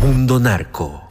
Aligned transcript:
Mundo 0.00 0.38
Narco. 0.38 1.08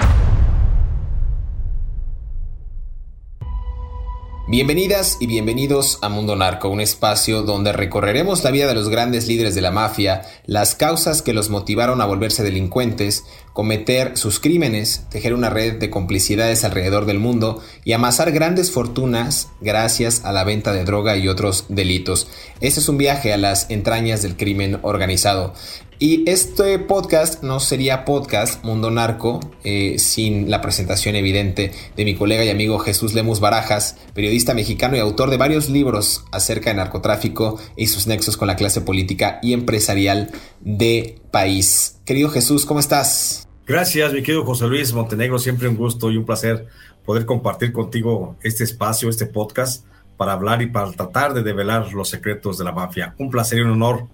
Bienvenidas 4.49 5.17
y 5.19 5.27
bienvenidos 5.27 5.99
a 6.01 6.07
Mundo 6.07 6.37
Narco, 6.37 6.69
un 6.69 6.79
espacio 6.79 7.43
donde 7.43 7.73
recorreremos 7.73 8.45
la 8.45 8.51
vida 8.51 8.65
de 8.65 8.75
los 8.75 8.87
grandes 8.87 9.27
líderes 9.27 9.55
de 9.55 9.61
la 9.61 9.71
mafia, 9.71 10.21
las 10.45 10.73
causas 10.73 11.21
que 11.21 11.33
los 11.33 11.49
motivaron 11.49 11.99
a 11.99 12.05
volverse 12.05 12.43
delincuentes, 12.43 13.25
cometer 13.51 14.17
sus 14.17 14.39
crímenes, 14.39 15.03
tejer 15.09 15.33
una 15.33 15.49
red 15.49 15.79
de 15.79 15.89
complicidades 15.89 16.63
alrededor 16.63 17.05
del 17.05 17.19
mundo 17.19 17.61
y 17.83 17.91
amasar 17.91 18.31
grandes 18.31 18.71
fortunas 18.71 19.49
gracias 19.59 20.23
a 20.23 20.31
la 20.31 20.45
venta 20.45 20.71
de 20.71 20.85
droga 20.85 21.17
y 21.17 21.27
otros 21.27 21.65
delitos. 21.67 22.29
Este 22.61 22.79
es 22.79 22.87
un 22.87 22.97
viaje 22.97 23.33
a 23.33 23.37
las 23.37 23.69
entrañas 23.69 24.21
del 24.21 24.37
crimen 24.37 24.79
organizado. 24.81 25.55
Y 25.99 26.29
este 26.29 26.77
podcast 26.77 27.41
no 27.41 27.59
sería 27.59 28.05
podcast 28.05 28.63
Mundo 28.63 28.91
Narco 28.91 29.39
eh, 29.63 29.97
sin 29.97 30.47
la 30.47 30.61
presentación 30.61 31.15
evidente 31.15 31.71
de 31.95 32.05
mi 32.05 32.13
colega 32.13 32.45
y 32.45 32.49
amigo 32.49 32.77
Jesús 32.77 33.15
Lemus 33.15 33.39
Barajas, 33.39 33.97
periodista 34.13 34.53
mexicano 34.53 34.95
y 34.95 34.99
autor 34.99 35.31
de 35.31 35.37
varios 35.37 35.69
libros 35.69 36.23
acerca 36.31 36.69
de 36.69 36.75
narcotráfico 36.75 37.59
y 37.75 37.87
sus 37.87 38.05
nexos 38.05 38.37
con 38.37 38.47
la 38.47 38.55
clase 38.55 38.81
política 38.81 39.39
y 39.41 39.53
empresarial 39.53 40.29
de 40.61 41.19
país. 41.31 41.99
Querido 42.05 42.29
Jesús, 42.29 42.67
¿cómo 42.67 42.79
estás? 42.79 43.47
Gracias, 43.65 44.13
mi 44.13 44.21
querido 44.21 44.45
José 44.45 44.67
Luis 44.67 44.93
Montenegro. 44.93 45.39
Siempre 45.39 45.67
un 45.67 45.77
gusto 45.77 46.11
y 46.11 46.17
un 46.17 46.25
placer 46.25 46.67
poder 47.05 47.25
compartir 47.25 47.73
contigo 47.73 48.37
este 48.43 48.63
espacio, 48.63 49.09
este 49.09 49.25
podcast, 49.25 49.83
para 50.15 50.33
hablar 50.33 50.61
y 50.61 50.67
para 50.67 50.91
tratar 50.91 51.33
de 51.33 51.41
develar 51.41 51.91
los 51.93 52.09
secretos 52.09 52.59
de 52.59 52.65
la 52.65 52.71
mafia. 52.71 53.15
Un 53.17 53.31
placer 53.31 53.57
y 53.57 53.61
un 53.61 53.71
honor 53.71 54.07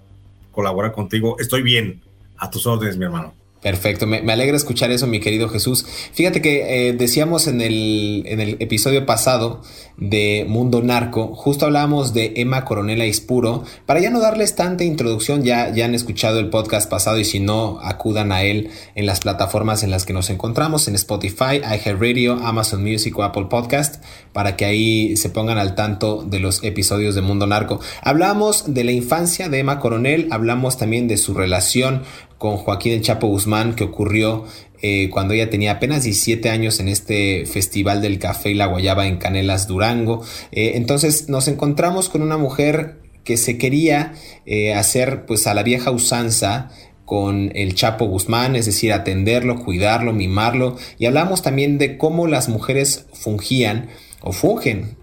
colaborar 0.54 0.94
contigo. 0.94 1.36
Estoy 1.40 1.62
bien. 1.62 2.02
A 2.38 2.50
tus 2.50 2.66
órdenes, 2.66 2.96
mi 2.96 3.04
hermano. 3.04 3.34
Perfecto, 3.64 4.06
me, 4.06 4.18
alegra 4.30 4.58
escuchar 4.58 4.92
eso, 4.92 5.08
mi 5.08 5.22
querido 5.22 5.48
Jesús. 5.48 5.86
Fíjate 6.12 6.42
que 6.42 6.90
eh, 6.90 6.94
decíamos 6.94 7.48
en 7.48 7.62
el, 7.62 8.24
en 8.26 8.42
el 8.42 8.58
episodio 8.60 9.06
pasado 9.06 9.62
de 9.96 10.46
Mundo 10.50 10.82
Narco, 10.82 11.34
justo 11.34 11.66
hablábamos 11.66 12.14
de 12.14 12.34
Emma 12.36 12.66
Coronela 12.66 13.06
Ispuro. 13.06 13.64
Para 13.86 14.02
ya 14.02 14.10
no 14.10 14.20
darles 14.20 14.56
tanta 14.56 14.84
introducción, 14.84 15.44
ya, 15.44 15.74
ya 15.74 15.86
han 15.86 15.96
escuchado 15.96 16.40
el 16.40 16.50
podcast 16.50 16.90
pasado 16.90 17.20
y 17.20 17.24
si 17.24 17.40
no, 17.40 17.80
acudan 17.82 18.34
a 18.34 18.44
él 18.44 18.70
en 18.96 19.06
las 19.06 19.22
plataformas 19.22 19.82
en 19.84 19.92
las 19.92 20.06
que 20.06 20.12
nos 20.12 20.30
encontramos, 20.30 20.90
en 20.90 20.96
Spotify, 20.96 21.62
iHeartRadio, 21.64 22.34
Amazon 22.44 22.84
Music 22.84 23.18
o 23.18 23.24
Apple 23.24 23.46
Podcast, 23.50 24.04
para 24.34 24.58
que 24.58 24.66
ahí 24.66 25.16
se 25.16 25.30
pongan 25.30 25.58
al 25.58 25.76
tanto 25.76 26.22
de 26.24 26.42
los 26.42 26.62
episodios 26.66 27.16
de 27.16 27.22
Mundo 27.22 27.48
Narco. 27.48 27.80
Hablamos 28.02 28.74
de 28.74 28.84
la 28.84 28.92
infancia 28.92 29.48
de 29.48 29.60
Emma 29.60 29.80
Coronel, 29.80 30.28
hablamos 30.32 30.78
también 30.78 31.08
de 31.08 31.16
su 31.16 31.34
relación 31.34 32.04
con 32.44 32.58
Joaquín 32.58 32.92
El 32.92 33.02
Chapo 33.02 33.28
Guzmán 33.28 33.74
que 33.74 33.86
ocurrió 33.86 34.44
eh, 34.82 35.10
cuando 35.10 35.34
ella 35.34 35.50
tenía 35.50 35.72
apenas 35.72 36.04
17 36.04 36.50
años 36.50 36.82
en 36.82 36.90
este 36.90 37.46
Festival 37.46 38.02
del 38.02 38.20
Café 38.20 38.52
y 38.52 38.54
la 38.54 38.66
Guayaba 38.66 39.08
en 39.08 39.16
Canelas, 39.16 39.66
Durango. 39.66 40.26
Eh, 40.52 40.74
entonces 40.76 41.30
nos 41.30 41.48
encontramos 41.48 42.10
con 42.10 42.22
una 42.22 42.36
mujer 42.36 42.98
que 43.24 43.38
se 43.38 43.58
quería 43.58 44.12
eh, 44.46 44.74
hacer 44.74 45.26
pues 45.26 45.48
a 45.48 45.54
la 45.54 45.64
vieja 45.64 45.92
usanza 45.92 46.70
con 47.06 47.50
el 47.56 47.76
Chapo 47.76 48.08
Guzmán, 48.08 48.58
es 48.58 48.66
decir, 48.66 48.92
atenderlo, 48.92 49.64
cuidarlo, 49.64 50.12
mimarlo. 50.12 50.76
Y 51.00 51.06
hablamos 51.06 51.44
también 51.44 51.78
de 51.78 51.98
cómo 51.98 52.28
las 52.28 52.50
mujeres 52.50 53.06
fungían 53.14 53.88
o 54.22 54.34
fungen 54.34 54.98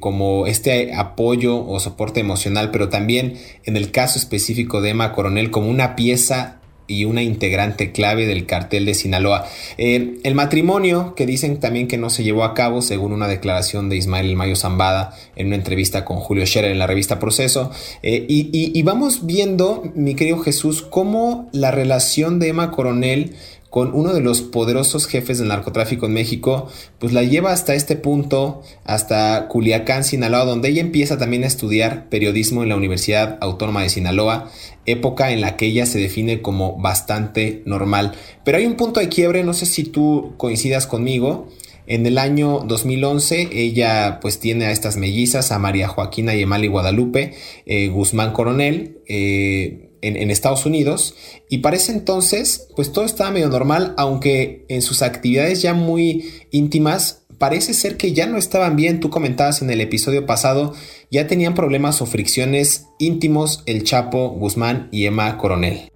como 0.00 0.46
este 0.46 0.94
apoyo 0.94 1.66
o 1.66 1.80
soporte 1.80 2.20
emocional, 2.20 2.70
pero 2.70 2.88
también 2.88 3.34
en 3.64 3.76
el 3.76 3.90
caso 3.90 4.20
específico 4.20 4.80
de 4.80 4.90
Emma 4.90 5.12
Coronel 5.12 5.50
como 5.50 5.68
una 5.68 5.96
pieza 5.96 6.60
y 6.86 7.04
una 7.04 7.22
integrante 7.22 7.92
clave 7.92 8.26
del 8.26 8.46
cartel 8.46 8.86
de 8.86 8.94
Sinaloa. 8.94 9.46
Eh, 9.78 10.18
el 10.22 10.34
matrimonio, 10.34 11.14
que 11.14 11.26
dicen 11.26 11.58
también 11.58 11.88
que 11.88 11.98
no 11.98 12.10
se 12.10 12.24
llevó 12.24 12.44
a 12.44 12.54
cabo, 12.54 12.82
según 12.82 13.12
una 13.12 13.28
declaración 13.28 13.88
de 13.88 13.96
Ismael 13.96 14.26
El 14.26 14.36
Mayo 14.36 14.56
Zambada 14.56 15.16
en 15.36 15.48
una 15.48 15.56
entrevista 15.56 16.04
con 16.04 16.18
Julio 16.18 16.46
Scherer 16.46 16.70
en 16.70 16.78
la 16.78 16.86
revista 16.86 17.18
Proceso. 17.18 17.70
Eh, 18.02 18.24
y, 18.28 18.48
y 18.52 18.82
vamos 18.82 19.26
viendo, 19.26 19.82
mi 19.94 20.14
querido 20.14 20.38
Jesús, 20.38 20.82
cómo 20.82 21.48
la 21.52 21.70
relación 21.70 22.38
de 22.38 22.48
Emma 22.48 22.70
Coronel 22.70 23.34
con 23.70 23.94
uno 23.94 24.14
de 24.14 24.20
los 24.20 24.42
poderosos 24.42 25.06
jefes 25.06 25.38
del 25.38 25.48
narcotráfico 25.48 26.06
en 26.06 26.14
México, 26.14 26.68
pues 26.98 27.12
la 27.12 27.22
lleva 27.22 27.52
hasta 27.52 27.74
este 27.74 27.96
punto, 27.96 28.62
hasta 28.84 29.48
Culiacán, 29.48 30.04
Sinaloa, 30.04 30.44
donde 30.44 30.68
ella 30.68 30.80
empieza 30.80 31.18
también 31.18 31.44
a 31.44 31.48
estudiar 31.48 32.08
periodismo 32.08 32.62
en 32.62 32.68
la 32.68 32.76
Universidad 32.76 33.38
Autónoma 33.40 33.82
de 33.82 33.88
Sinaloa, 33.88 34.50
época 34.86 35.32
en 35.32 35.40
la 35.40 35.56
que 35.56 35.66
ella 35.66 35.86
se 35.86 35.98
define 35.98 36.42
como 36.42 36.78
bastante 36.78 37.62
normal. 37.66 38.12
Pero 38.44 38.58
hay 38.58 38.66
un 38.66 38.76
punto 38.76 39.00
de 39.00 39.08
quiebre, 39.08 39.44
no 39.44 39.54
sé 39.54 39.66
si 39.66 39.84
tú 39.84 40.34
coincidas 40.36 40.86
conmigo, 40.86 41.48
en 41.86 42.04
el 42.04 42.18
año 42.18 42.60
2011 42.66 43.50
ella 43.52 44.18
pues 44.20 44.40
tiene 44.40 44.66
a 44.66 44.72
estas 44.72 44.96
mellizas, 44.96 45.52
a 45.52 45.58
María 45.58 45.88
Joaquina 45.88 46.34
y 46.34 46.42
Emali 46.42 46.66
Guadalupe, 46.66 47.34
eh, 47.64 47.88
Guzmán 47.88 48.32
Coronel, 48.32 48.98
eh, 49.06 49.90
en, 50.06 50.30
Estados 50.30 50.66
Unidos 50.66 51.14
y 51.48 51.58
parece 51.58 51.92
entonces 51.92 52.68
pues 52.76 52.92
todo 52.92 53.04
estaba 53.04 53.30
medio 53.30 53.48
normal, 53.48 53.94
aunque 53.96 54.64
en 54.68 54.82
sus 54.82 55.02
actividades 55.02 55.62
ya 55.62 55.74
muy 55.74 56.30
íntimas 56.50 57.26
parece 57.38 57.74
ser 57.74 57.96
que 57.96 58.12
ya 58.12 58.26
no 58.26 58.38
estaban 58.38 58.76
bien. 58.76 59.00
Tú 59.00 59.10
comentabas 59.10 59.62
en 59.62 59.70
el 59.70 59.80
episodio 59.80 60.26
pasado, 60.26 60.74
ya 61.10 61.26
tenían 61.26 61.54
problemas 61.54 62.00
o 62.02 62.06
fricciones 62.06 62.86
íntimos 62.98 63.62
el 63.66 63.84
Chapo, 63.84 64.30
Guzmán 64.30 64.88
y 64.90 65.06
Emma 65.06 65.36
Coronel. 65.38 65.90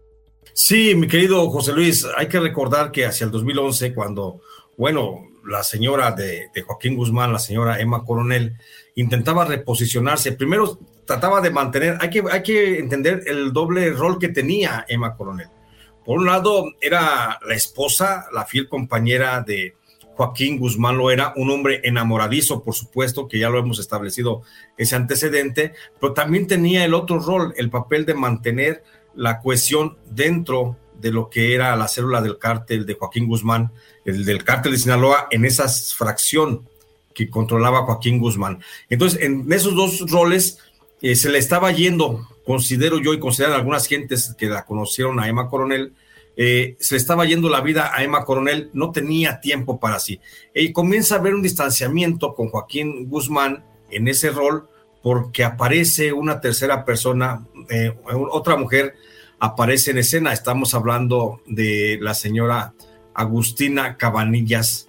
Sí, 0.52 0.94
mi 0.94 1.06
querido 1.06 1.48
José 1.50 1.72
Luis, 1.72 2.06
hay 2.16 2.28
que 2.28 2.40
recordar 2.40 2.90
que 2.90 3.06
hacia 3.06 3.24
el 3.24 3.30
2011, 3.30 3.94
cuando, 3.94 4.40
bueno, 4.76 5.26
la 5.48 5.62
señora 5.62 6.12
de, 6.12 6.48
de 6.54 6.62
Joaquín 6.62 6.96
Guzmán, 6.96 7.32
la 7.32 7.38
señora 7.38 7.80
Emma 7.80 8.04
Coronel, 8.04 8.56
intentaba 8.94 9.44
reposicionarse, 9.44 10.32
primero 10.32 10.78
trataba 11.10 11.40
de 11.40 11.50
mantener, 11.50 11.98
hay 12.00 12.08
que, 12.08 12.22
hay 12.30 12.40
que 12.40 12.78
entender 12.78 13.24
el 13.26 13.52
doble 13.52 13.90
rol 13.90 14.20
que 14.20 14.28
tenía 14.28 14.84
Emma 14.88 15.16
Coronel. 15.16 15.48
Por 16.04 16.20
un 16.20 16.26
lado, 16.26 16.66
era 16.80 17.40
la 17.44 17.54
esposa, 17.56 18.26
la 18.32 18.44
fiel 18.44 18.68
compañera 18.68 19.40
de 19.40 19.74
Joaquín 20.14 20.60
Guzmán 20.60 20.96
lo 20.96 21.10
era, 21.10 21.32
un 21.34 21.50
hombre 21.50 21.80
enamoradizo, 21.82 22.62
por 22.62 22.76
supuesto, 22.76 23.26
que 23.26 23.40
ya 23.40 23.50
lo 23.50 23.58
hemos 23.58 23.80
establecido 23.80 24.42
ese 24.78 24.94
antecedente, 24.94 25.72
pero 26.00 26.12
también 26.12 26.46
tenía 26.46 26.84
el 26.84 26.94
otro 26.94 27.18
rol, 27.18 27.54
el 27.56 27.70
papel 27.70 28.06
de 28.06 28.14
mantener 28.14 28.84
la 29.16 29.40
cohesión 29.40 29.98
dentro 30.08 30.76
de 31.00 31.10
lo 31.10 31.28
que 31.28 31.56
era 31.56 31.74
la 31.74 31.88
célula 31.88 32.20
del 32.20 32.38
cártel 32.38 32.86
de 32.86 32.94
Joaquín 32.94 33.26
Guzmán, 33.26 33.72
el 34.04 34.24
del 34.24 34.44
cártel 34.44 34.70
de 34.70 34.78
Sinaloa, 34.78 35.26
en 35.32 35.44
esa 35.44 35.66
fracción 35.68 36.68
que 37.12 37.28
controlaba 37.28 37.82
Joaquín 37.82 38.20
Guzmán. 38.20 38.62
Entonces, 38.88 39.20
en 39.22 39.52
esos 39.52 39.74
dos 39.74 40.08
roles, 40.08 40.58
eh, 41.02 41.16
se 41.16 41.30
le 41.30 41.38
estaba 41.38 41.72
yendo 41.72 42.26
considero 42.50 42.98
yo 42.98 43.14
y 43.14 43.20
consideran 43.20 43.54
algunas 43.54 43.86
gentes 43.86 44.34
que 44.36 44.46
la 44.46 44.64
conocieron 44.64 45.20
a 45.20 45.28
Emma 45.28 45.48
Coronel, 45.48 45.94
eh, 46.36 46.76
se 46.80 46.94
le 46.94 46.98
estaba 46.98 47.24
yendo 47.24 47.48
la 47.48 47.60
vida 47.60 47.92
a 47.94 48.02
Emma 48.02 48.24
Coronel, 48.24 48.70
no 48.72 48.90
tenía 48.90 49.40
tiempo 49.40 49.78
para 49.78 50.00
sí. 50.00 50.20
Y 50.52 50.72
comienza 50.72 51.14
a 51.14 51.18
haber 51.18 51.34
un 51.34 51.42
distanciamiento 51.42 52.34
con 52.34 52.48
Joaquín 52.48 53.08
Guzmán 53.08 53.64
en 53.90 54.08
ese 54.08 54.30
rol 54.30 54.68
porque 55.02 55.44
aparece 55.44 56.12
una 56.12 56.40
tercera 56.40 56.84
persona, 56.84 57.46
eh, 57.68 57.94
otra 58.30 58.56
mujer 58.56 58.94
aparece 59.38 59.92
en 59.92 59.98
escena. 59.98 60.32
Estamos 60.32 60.74
hablando 60.74 61.42
de 61.46 61.98
la 62.00 62.14
señora 62.14 62.74
Agustina 63.14 63.96
Cabanillas 63.96 64.88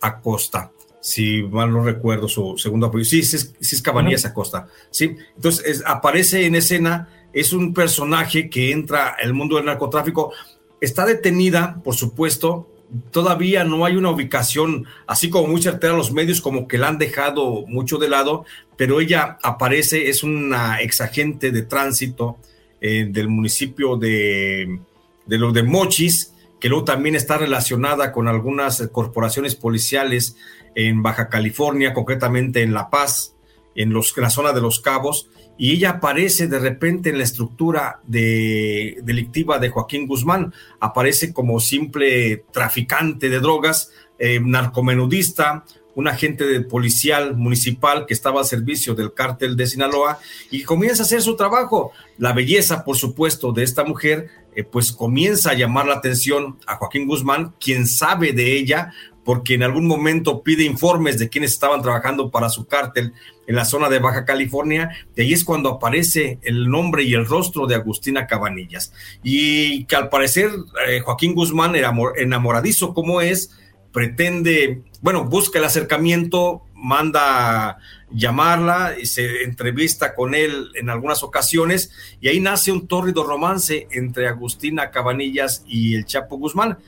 Acosta 0.00 0.72
si 1.04 1.42
mal 1.42 1.70
no 1.70 1.84
recuerdo 1.84 2.28
su 2.28 2.56
segundo 2.56 2.86
apellido. 2.86 3.10
Sí, 3.10 3.22
sí, 3.22 3.36
es 3.60 3.82
Cabanillas 3.82 4.24
Acosta. 4.24 4.68
Sí, 4.90 5.14
entonces 5.36 5.82
aparece 5.84 6.46
en 6.46 6.54
escena, 6.54 7.10
es 7.34 7.52
un 7.52 7.74
personaje 7.74 8.48
que 8.48 8.70
entra 8.70 9.14
al 9.22 9.34
mundo 9.34 9.56
del 9.56 9.66
narcotráfico. 9.66 10.32
Está 10.80 11.04
detenida, 11.04 11.78
por 11.84 11.94
supuesto. 11.94 12.70
Todavía 13.10 13.64
no 13.64 13.84
hay 13.84 13.96
una 13.96 14.10
ubicación, 14.10 14.86
así 15.06 15.28
como 15.28 15.48
muy 15.48 15.60
certera 15.60 15.92
a 15.92 15.96
los 15.98 16.10
medios, 16.10 16.40
como 16.40 16.66
que 16.66 16.78
la 16.78 16.88
han 16.88 16.96
dejado 16.96 17.66
mucho 17.66 17.98
de 17.98 18.08
lado, 18.08 18.46
pero 18.78 18.98
ella 18.98 19.36
aparece, 19.42 20.08
es 20.08 20.22
una 20.22 20.80
exagente 20.80 21.50
de 21.50 21.62
tránsito 21.64 22.38
eh, 22.80 23.08
del 23.10 23.28
municipio 23.28 23.98
de, 23.98 24.80
de 25.26 25.38
los 25.38 25.52
de 25.52 25.64
Mochis, 25.64 26.32
que 26.58 26.70
luego 26.70 26.84
también 26.84 27.14
está 27.14 27.36
relacionada 27.36 28.10
con 28.10 28.26
algunas 28.26 28.88
corporaciones 28.90 29.54
policiales 29.54 30.36
en 30.74 31.02
Baja 31.02 31.28
California, 31.28 31.94
concretamente 31.94 32.62
en 32.62 32.74
La 32.74 32.90
Paz, 32.90 33.34
en, 33.74 33.92
los, 33.92 34.16
la 34.16 34.30
zona 34.30 34.52
de 34.52 34.60
Los 34.60 34.80
Cabos, 34.80 35.28
y 35.56 35.72
ella 35.72 35.90
aparece 35.90 36.48
de 36.48 36.58
repente 36.58 37.10
en 37.10 37.18
la 37.18 37.24
estructura 37.24 38.00
de, 38.04 38.98
delictiva 39.02 39.58
de 39.58 39.68
Joaquín 39.68 40.06
Guzmán, 40.06 40.52
aparece 40.80 41.32
como 41.32 41.60
simple 41.60 42.44
traficante 42.52 43.28
de 43.28 43.40
drogas, 43.40 43.92
eh, 44.18 44.40
narcomenudista, 44.40 45.64
un 45.94 46.08
agente 46.08 46.44
de 46.44 46.60
policial 46.60 47.36
municipal 47.36 48.06
que 48.06 48.14
estaba 48.14 48.40
al 48.40 48.46
servicio 48.46 48.94
del 48.94 49.14
cártel 49.14 49.56
de 49.56 49.66
Sinaloa 49.66 50.18
y 50.50 50.64
comienza 50.64 51.02
a 51.02 51.06
hacer 51.06 51.22
su 51.22 51.36
trabajo. 51.36 51.92
La 52.18 52.32
belleza, 52.32 52.84
por 52.84 52.96
supuesto, 52.96 53.52
de 53.52 53.62
esta 53.62 53.84
mujer, 53.84 54.28
eh, 54.56 54.64
pues 54.64 54.92
comienza 54.92 55.50
a 55.50 55.54
llamar 55.54 55.86
la 55.86 55.94
atención 55.94 56.58
a 56.66 56.76
Joaquín 56.76 57.06
Guzmán, 57.06 57.54
quien 57.60 57.86
sabe 57.86 58.32
de 58.32 58.56
ella, 58.56 58.92
porque 59.24 59.54
en 59.54 59.62
algún 59.62 59.86
momento 59.86 60.42
pide 60.42 60.64
informes 60.64 61.18
de 61.18 61.28
quienes 61.28 61.52
estaban 61.52 61.82
trabajando 61.82 62.30
para 62.30 62.48
su 62.48 62.66
cártel 62.66 63.12
en 63.46 63.56
la 63.56 63.64
zona 63.64 63.88
de 63.88 63.98
Baja 63.98 64.24
California, 64.24 64.90
y 65.16 65.22
ahí 65.22 65.32
es 65.32 65.44
cuando 65.44 65.70
aparece 65.70 66.38
el 66.42 66.68
nombre 66.68 67.02
y 67.02 67.14
el 67.14 67.26
rostro 67.26 67.66
de 67.66 67.74
Agustina 67.74 68.26
Cabanillas. 68.26 68.92
Y 69.22 69.84
que 69.84 69.96
al 69.96 70.08
parecer 70.08 70.50
eh, 70.88 71.00
Joaquín 71.00 71.34
Guzmán, 71.34 71.74
enamoradizo 72.16 72.94
como 72.94 73.20
es, 73.20 73.50
pretende, 73.92 74.82
bueno, 75.02 75.24
busca 75.24 75.58
el 75.58 75.64
acercamiento, 75.64 76.62
manda 76.74 77.78
llamarla 78.10 78.94
y 79.00 79.06
se 79.06 79.42
entrevista 79.42 80.14
con 80.14 80.34
él 80.34 80.70
en 80.74 80.88
algunas 80.88 81.22
ocasiones 81.22 81.90
y 82.20 82.28
ahí 82.28 82.40
nace 82.40 82.70
un 82.70 82.86
tórrido 82.86 83.24
romance 83.24 83.88
entre 83.90 84.28
Agustina 84.28 84.90
Cabanillas 84.90 85.64
y 85.66 85.94
el 85.94 86.04
Chapo 86.04 86.36
Guzmán. 86.36 86.78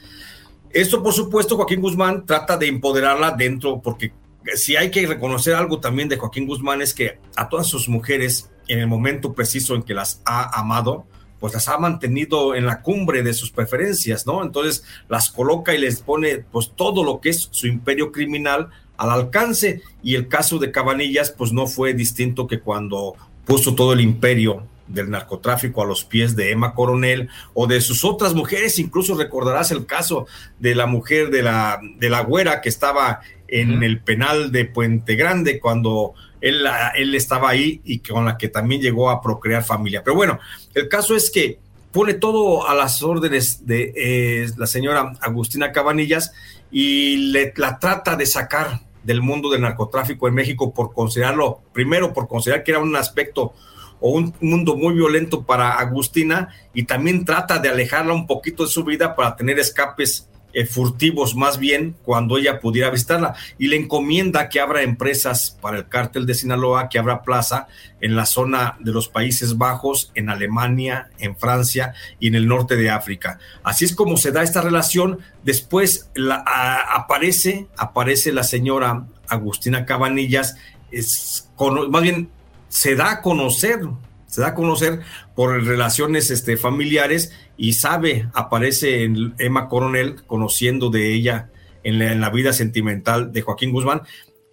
Esto, 0.71 1.03
por 1.03 1.13
supuesto, 1.13 1.57
Joaquín 1.57 1.81
Guzmán 1.81 2.27
trata 2.27 2.57
de 2.57 2.69
empoderarla 2.69 3.33
dentro, 3.33 3.81
porque 3.81 4.13
si 4.55 4.77
hay 4.77 4.91
que 4.91 5.07
reconocer 5.07 5.55
algo 5.55 5.81
también 5.81 6.09
de 6.09 6.17
Joaquín 6.17 6.47
Guzmán 6.47 6.83
es 6.83 6.95
que 6.95 7.19
a 7.37 7.49
todas 7.49 7.67
sus 7.67 7.89
mujeres, 7.89 8.51
en 8.69 8.79
el 8.79 8.87
momento 8.87 9.33
preciso 9.33 9.75
en 9.75 9.83
que 9.83 9.95
las 9.95 10.23
ha 10.25 10.59
amado, 10.59 11.07
pues 11.41 11.55
las 11.55 11.69
ha 11.69 11.79
mantenido 11.79 12.55
en 12.55 12.67
la 12.67 12.83
cumbre 12.83 13.23
de 13.23 13.35
sus 13.35 13.51
preferencias, 13.51 14.27
¿no? 14.27 14.43
Entonces 14.43 14.85
las 15.09 15.31
coloca 15.31 15.75
y 15.75 15.79
les 15.79 16.01
pone 16.01 16.39
pues 16.39 16.73
todo 16.75 17.05
lo 17.05 17.21
que 17.21 17.31
es 17.31 17.49
su 17.51 17.67
imperio 17.67 18.13
criminal 18.13 18.69
al 18.97 19.11
alcance 19.11 19.83
y 20.03 20.15
el 20.15 20.29
caso 20.29 20.59
de 20.59 20.73
Cabanillas 20.73 21.31
pues 21.31 21.53
no 21.53 21.67
fue 21.67 21.93
distinto 21.93 22.47
que 22.47 22.61
cuando 22.61 23.15
puso 23.45 23.75
todo 23.75 23.93
el 23.93 24.01
imperio 24.01 24.67
del 24.89 25.11
narcotráfico 25.11 25.83
a 25.83 25.87
los 25.87 26.05
pies 26.05 26.37
de 26.37 26.53
Emma 26.53 26.75
Coronel 26.75 27.29
o 27.55 27.67
de 27.67 27.81
sus 27.81 28.05
otras 28.05 28.35
mujeres, 28.35 28.79
incluso 28.79 29.17
recordarás 29.17 29.71
el 29.71 29.87
caso 29.87 30.27
de 30.59 30.75
la 30.75 30.87
mujer 30.87 31.31
de 31.31 31.43
la, 31.43 31.81
de 31.99 32.11
la 32.11 32.23
güera 32.23 32.61
que 32.61 32.69
estaba 32.69 33.21
en 33.49 33.83
el 33.83 34.01
penal 34.01 34.51
de 34.51 34.65
Puente 34.65 35.15
Grande 35.15 35.61
cuando 35.61 36.15
él, 36.41 36.67
él 36.97 37.15
estaba 37.15 37.51
ahí 37.51 37.81
y 37.85 38.01
con 38.01 38.25
la 38.25 38.37
que 38.37 38.49
también 38.49 38.81
llegó 38.81 39.11
a 39.11 39.21
procrear 39.21 39.65
familia. 39.65 40.03
Pero 40.05 40.17
bueno, 40.17 40.39
el 40.75 40.89
caso 40.89 41.15
es 41.15 41.31
que 41.31 41.59
pone 41.93 42.15
todo 42.15 42.69
a 42.69 42.75
las 42.75 43.03
órdenes 43.03 43.67
de 43.67 43.93
eh, 43.97 44.51
la 44.57 44.67
señora 44.67 45.13
Agustina 45.21 45.73
Cabanillas 45.73 46.33
y 46.71 47.33
le, 47.33 47.55
la 47.57 47.79
trata 47.79 48.17
de 48.17 48.27
sacar 48.27 48.81
del 49.03 49.23
mundo 49.23 49.51
del 49.51 49.63
narcotráfico 49.63 50.29
en 50.29 50.35
México 50.35 50.75
por 50.75 50.93
considerarlo, 50.93 51.63
primero 51.73 52.13
por 52.13 52.29
considerar 52.29 52.65
que 52.65 52.73
era 52.73 52.81
un 52.81 52.95
aspecto 52.97 53.55
o 54.01 54.11
un 54.11 54.35
mundo 54.41 54.77
muy 54.77 54.95
violento 54.95 55.45
para 55.45 55.73
Agustina 55.73 56.49
y 56.75 56.85
también 56.85 57.25
trata 57.25 57.59
de 57.59 57.69
alejarla 57.69 58.13
un 58.13 58.27
poquito 58.27 58.65
de 58.65 58.71
su 58.71 58.85
vida 58.85 59.15
para 59.15 59.37
tener 59.37 59.59
escapes 59.59 60.29
eh, 60.59 60.65
furtivos 60.65 61.37
más 61.37 61.59
bien 61.59 61.97
cuando 62.03 62.39
ella 62.39 62.61
pudiera 62.61 62.89
visitarla 62.89 63.35
y 63.59 63.69
le 63.69 63.77
encomienda 63.77 64.49
que 64.49 64.59
abra 64.59 64.81
empresas 64.81 65.59
para 65.61 65.77
el 65.77 65.89
cártel 65.89 66.25
de 66.25 66.33
Sinaloa, 66.33 66.89
que 66.89 66.99
abra 66.99 67.23
plaza 67.23 67.67
en 68.01 68.17
la 68.17 68.25
zona 68.25 68.79
de 68.81 68.91
los 68.91 69.09
Países 69.09 69.59
Bajos, 69.59 70.13
en 70.15 70.31
Alemania, 70.31 71.11
en 71.19 71.37
Francia 71.37 71.93
y 72.21 72.29
en 72.29 72.37
el 72.37 72.49
norte 72.49 72.77
de 72.77 72.89
África. 72.89 73.39
Así 73.65 73.85
es 73.85 73.95
como 73.95 74.17
se 74.17 74.33
da 74.33 74.43
esta 74.43 74.63
relación. 74.63 75.19
Después 75.45 76.11
aparece, 76.47 77.67
aparece 77.77 78.33
la 78.33 78.43
señora 78.43 79.05
Agustina 79.29 79.85
Cabanillas, 79.85 80.57
es, 80.91 81.51
más 81.91 82.03
bien 82.03 82.31
se 82.77 82.95
da 82.95 83.11
a 83.11 83.23
conocer, 83.23 83.81
se 84.27 84.43
da 84.43 84.49
a 84.49 84.55
conocer 84.55 85.01
por 85.35 85.65
relaciones 85.65 86.31
este, 86.31 86.59
familiares 86.59 87.33
y 87.57 87.73
sabe, 87.73 88.29
aparece 88.35 89.05
en 89.05 89.35
Emma 89.39 89.67
Coronel 89.67 90.17
conociendo 90.27 90.91
de 90.91 91.15
ella 91.15 91.51
en 91.85 92.21
la, 92.21 92.29
vida 92.29 92.53
sentimental 92.53 93.33
de 93.33 93.41
Joaquín 93.41 93.73
Guzmán. 93.73 94.03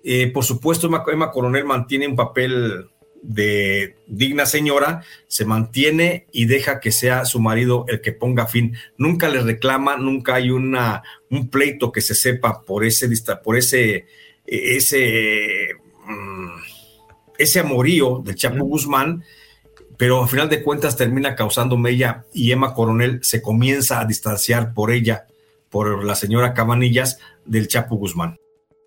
Eh, 0.05 0.27
por 0.27 0.45
supuesto, 0.45 0.87
Emma, 0.87 1.31
Coronel 1.31 1.65
mantiene 1.65 2.07
un 2.07 2.15
papel 2.15 2.85
de 3.21 3.97
digna 4.07 4.45
señora, 4.45 5.03
se 5.27 5.43
mantiene 5.43 6.27
y 6.31 6.45
deja 6.45 6.79
que 6.79 6.93
sea 6.93 7.25
su 7.25 7.41
marido 7.41 7.83
el 7.89 7.99
que 7.99 8.13
ponga 8.13 8.47
fin. 8.47 8.77
Nunca 8.97 9.27
le 9.27 9.41
reclama, 9.41 9.97
nunca 9.97 10.35
hay 10.35 10.49
una, 10.49 11.03
un 11.29 11.49
pleito 11.49 11.91
que 11.91 11.99
se 11.99 12.15
sepa 12.15 12.61
por 12.61 12.85
ese, 12.85 13.09
por 13.43 13.57
ese, 13.57 14.05
ese, 14.45 15.71
mm, 16.05 16.72
ese 17.37 17.59
amorío 17.59 18.21
del 18.23 18.35
Chapo 18.35 18.65
Guzmán, 18.65 19.23
pero 19.97 20.23
al 20.23 20.29
final 20.29 20.49
de 20.49 20.63
cuentas 20.63 20.97
termina 20.97 21.35
causando 21.35 21.77
mella 21.77 22.25
y 22.33 22.51
Emma 22.51 22.73
Coronel 22.73 23.19
se 23.23 23.41
comienza 23.41 23.99
a 23.99 24.05
distanciar 24.05 24.73
por 24.73 24.91
ella, 24.91 25.27
por 25.69 26.03
la 26.03 26.15
señora 26.15 26.53
Cabanillas, 26.53 27.19
del 27.45 27.67
Chapo 27.67 27.95
Guzmán. 27.95 28.37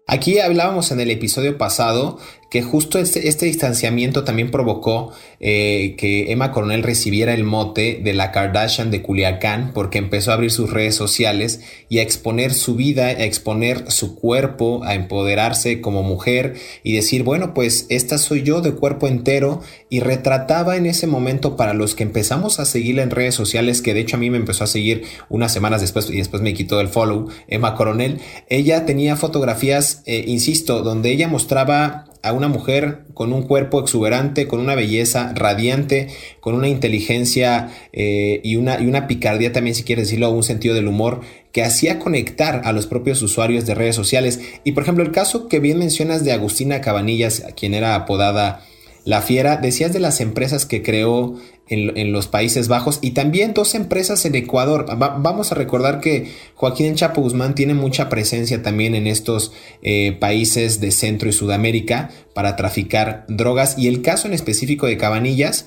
Aquí 0.08 0.38
hablábamos 0.38 0.92
en 0.92 1.00
el 1.00 1.10
episodio 1.10 1.58
pasado 1.58 2.18
que 2.50 2.62
justo 2.62 2.98
este, 2.98 3.28
este 3.28 3.46
distanciamiento 3.46 4.24
también 4.24 4.50
provocó 4.50 5.12
eh, 5.40 5.94
que 5.98 6.32
Emma 6.32 6.52
Coronel 6.52 6.82
recibiera 6.82 7.34
el 7.34 7.44
mote 7.44 8.00
de 8.02 8.14
la 8.14 8.30
Kardashian 8.32 8.90
de 8.90 9.02
Culiacán 9.02 9.72
porque 9.74 9.98
empezó 9.98 10.30
a 10.30 10.34
abrir 10.34 10.50
sus 10.50 10.70
redes 10.70 10.94
sociales 10.94 11.60
y 11.88 11.98
a 11.98 12.02
exponer 12.02 12.54
su 12.54 12.76
vida, 12.76 13.06
a 13.06 13.24
exponer 13.24 13.90
su 13.90 14.14
cuerpo, 14.14 14.82
a 14.84 14.94
empoderarse 14.94 15.80
como 15.80 16.02
mujer 16.02 16.54
y 16.82 16.94
decir, 16.94 17.22
bueno, 17.22 17.52
pues 17.52 17.86
esta 17.88 18.18
soy 18.18 18.42
yo 18.42 18.60
de 18.60 18.72
cuerpo 18.72 19.08
entero 19.08 19.60
y 19.88 20.00
retrataba 20.00 20.76
en 20.76 20.86
ese 20.86 21.06
momento 21.06 21.56
para 21.56 21.74
los 21.74 21.94
que 21.94 22.04
empezamos 22.04 22.60
a 22.60 22.64
seguirla 22.64 23.02
en 23.02 23.10
redes 23.10 23.34
sociales, 23.34 23.82
que 23.82 23.94
de 23.94 24.00
hecho 24.00 24.16
a 24.16 24.20
mí 24.20 24.30
me 24.30 24.38
empezó 24.38 24.64
a 24.64 24.68
seguir 24.68 25.04
unas 25.28 25.52
semanas 25.52 25.80
después 25.80 26.08
y 26.10 26.16
después 26.16 26.42
me 26.42 26.54
quitó 26.54 26.80
el 26.80 26.88
follow, 26.88 27.28
Emma 27.48 27.74
Coronel, 27.74 28.20
ella 28.48 28.86
tenía 28.86 29.16
fotografías, 29.16 30.02
eh, 30.06 30.24
insisto, 30.26 30.82
donde 30.82 31.10
ella 31.10 31.28
mostraba 31.28 32.06
a 32.26 32.33
una 32.33 32.49
mujer 32.49 33.04
con 33.14 33.33
un 33.33 33.42
cuerpo 33.42 33.80
exuberante, 33.80 34.47
con 34.47 34.61
una 34.61 34.75
belleza 34.75 35.33
radiante, 35.35 36.09
con 36.40 36.54
una 36.54 36.68
inteligencia 36.68 37.71
eh, 37.92 38.40
y, 38.42 38.56
una, 38.56 38.80
y 38.80 38.87
una 38.87 39.06
picardía 39.06 39.52
también, 39.52 39.75
si 39.75 39.85
quieres 39.85 40.06
decirlo, 40.06 40.30
un 40.30 40.42
sentido 40.42 40.75
del 40.75 40.88
humor 40.88 41.21
que 41.52 41.64
hacía 41.64 41.99
conectar 41.99 42.62
a 42.64 42.73
los 42.73 42.87
propios 42.87 43.23
usuarios 43.23 43.64
de 43.64 43.75
redes 43.75 43.97
sociales. 43.97 44.40
Y 44.64 44.73
por 44.73 44.83
ejemplo, 44.83 45.02
el 45.02 45.12
caso 45.12 45.49
que 45.49 45.61
bien 45.61 45.78
mencionas 45.78 46.25
de 46.25 46.33
Agustina 46.33 46.80
Cabanillas, 46.80 47.45
quien 47.56 47.73
era 47.73 47.95
apodada 47.95 48.62
La 49.04 49.23
Fiera, 49.23 49.56
decías 49.56 49.92
de 49.92 50.00
las 50.00 50.21
empresas 50.21 50.66
que 50.66 50.83
creó 50.83 51.37
en, 51.68 52.12
los 52.12 52.28
Países 52.28 52.68
Bajos 52.68 52.99
y 53.02 53.11
también 53.12 53.54
dos 53.54 53.75
empresas 53.75 54.25
en 54.25 54.35
Ecuador. 54.35 54.87
vamos 54.96 55.52
a 55.52 55.54
recordar 55.54 56.00
que 56.00 56.32
Joaquín 56.54 56.94
Chapo 56.94 57.20
Guzmán 57.20 57.54
tiene 57.54 57.75
mucha 57.75 58.08
presencia 58.08 58.62
también 58.62 58.94
en 58.94 59.06
estos 59.06 59.52
eh, 59.82 60.16
países 60.18 60.80
de 60.80 60.90
Centro 60.90 61.28
y 61.28 61.32
Sudamérica 61.32 62.11
para 62.35 62.56
traficar 62.56 63.25
drogas 63.28 63.78
y 63.78 63.88
el 63.88 64.02
caso 64.02 64.28
en 64.28 64.35
específico 64.35 64.87
de 64.87 64.96
Cabanillas 64.96 65.66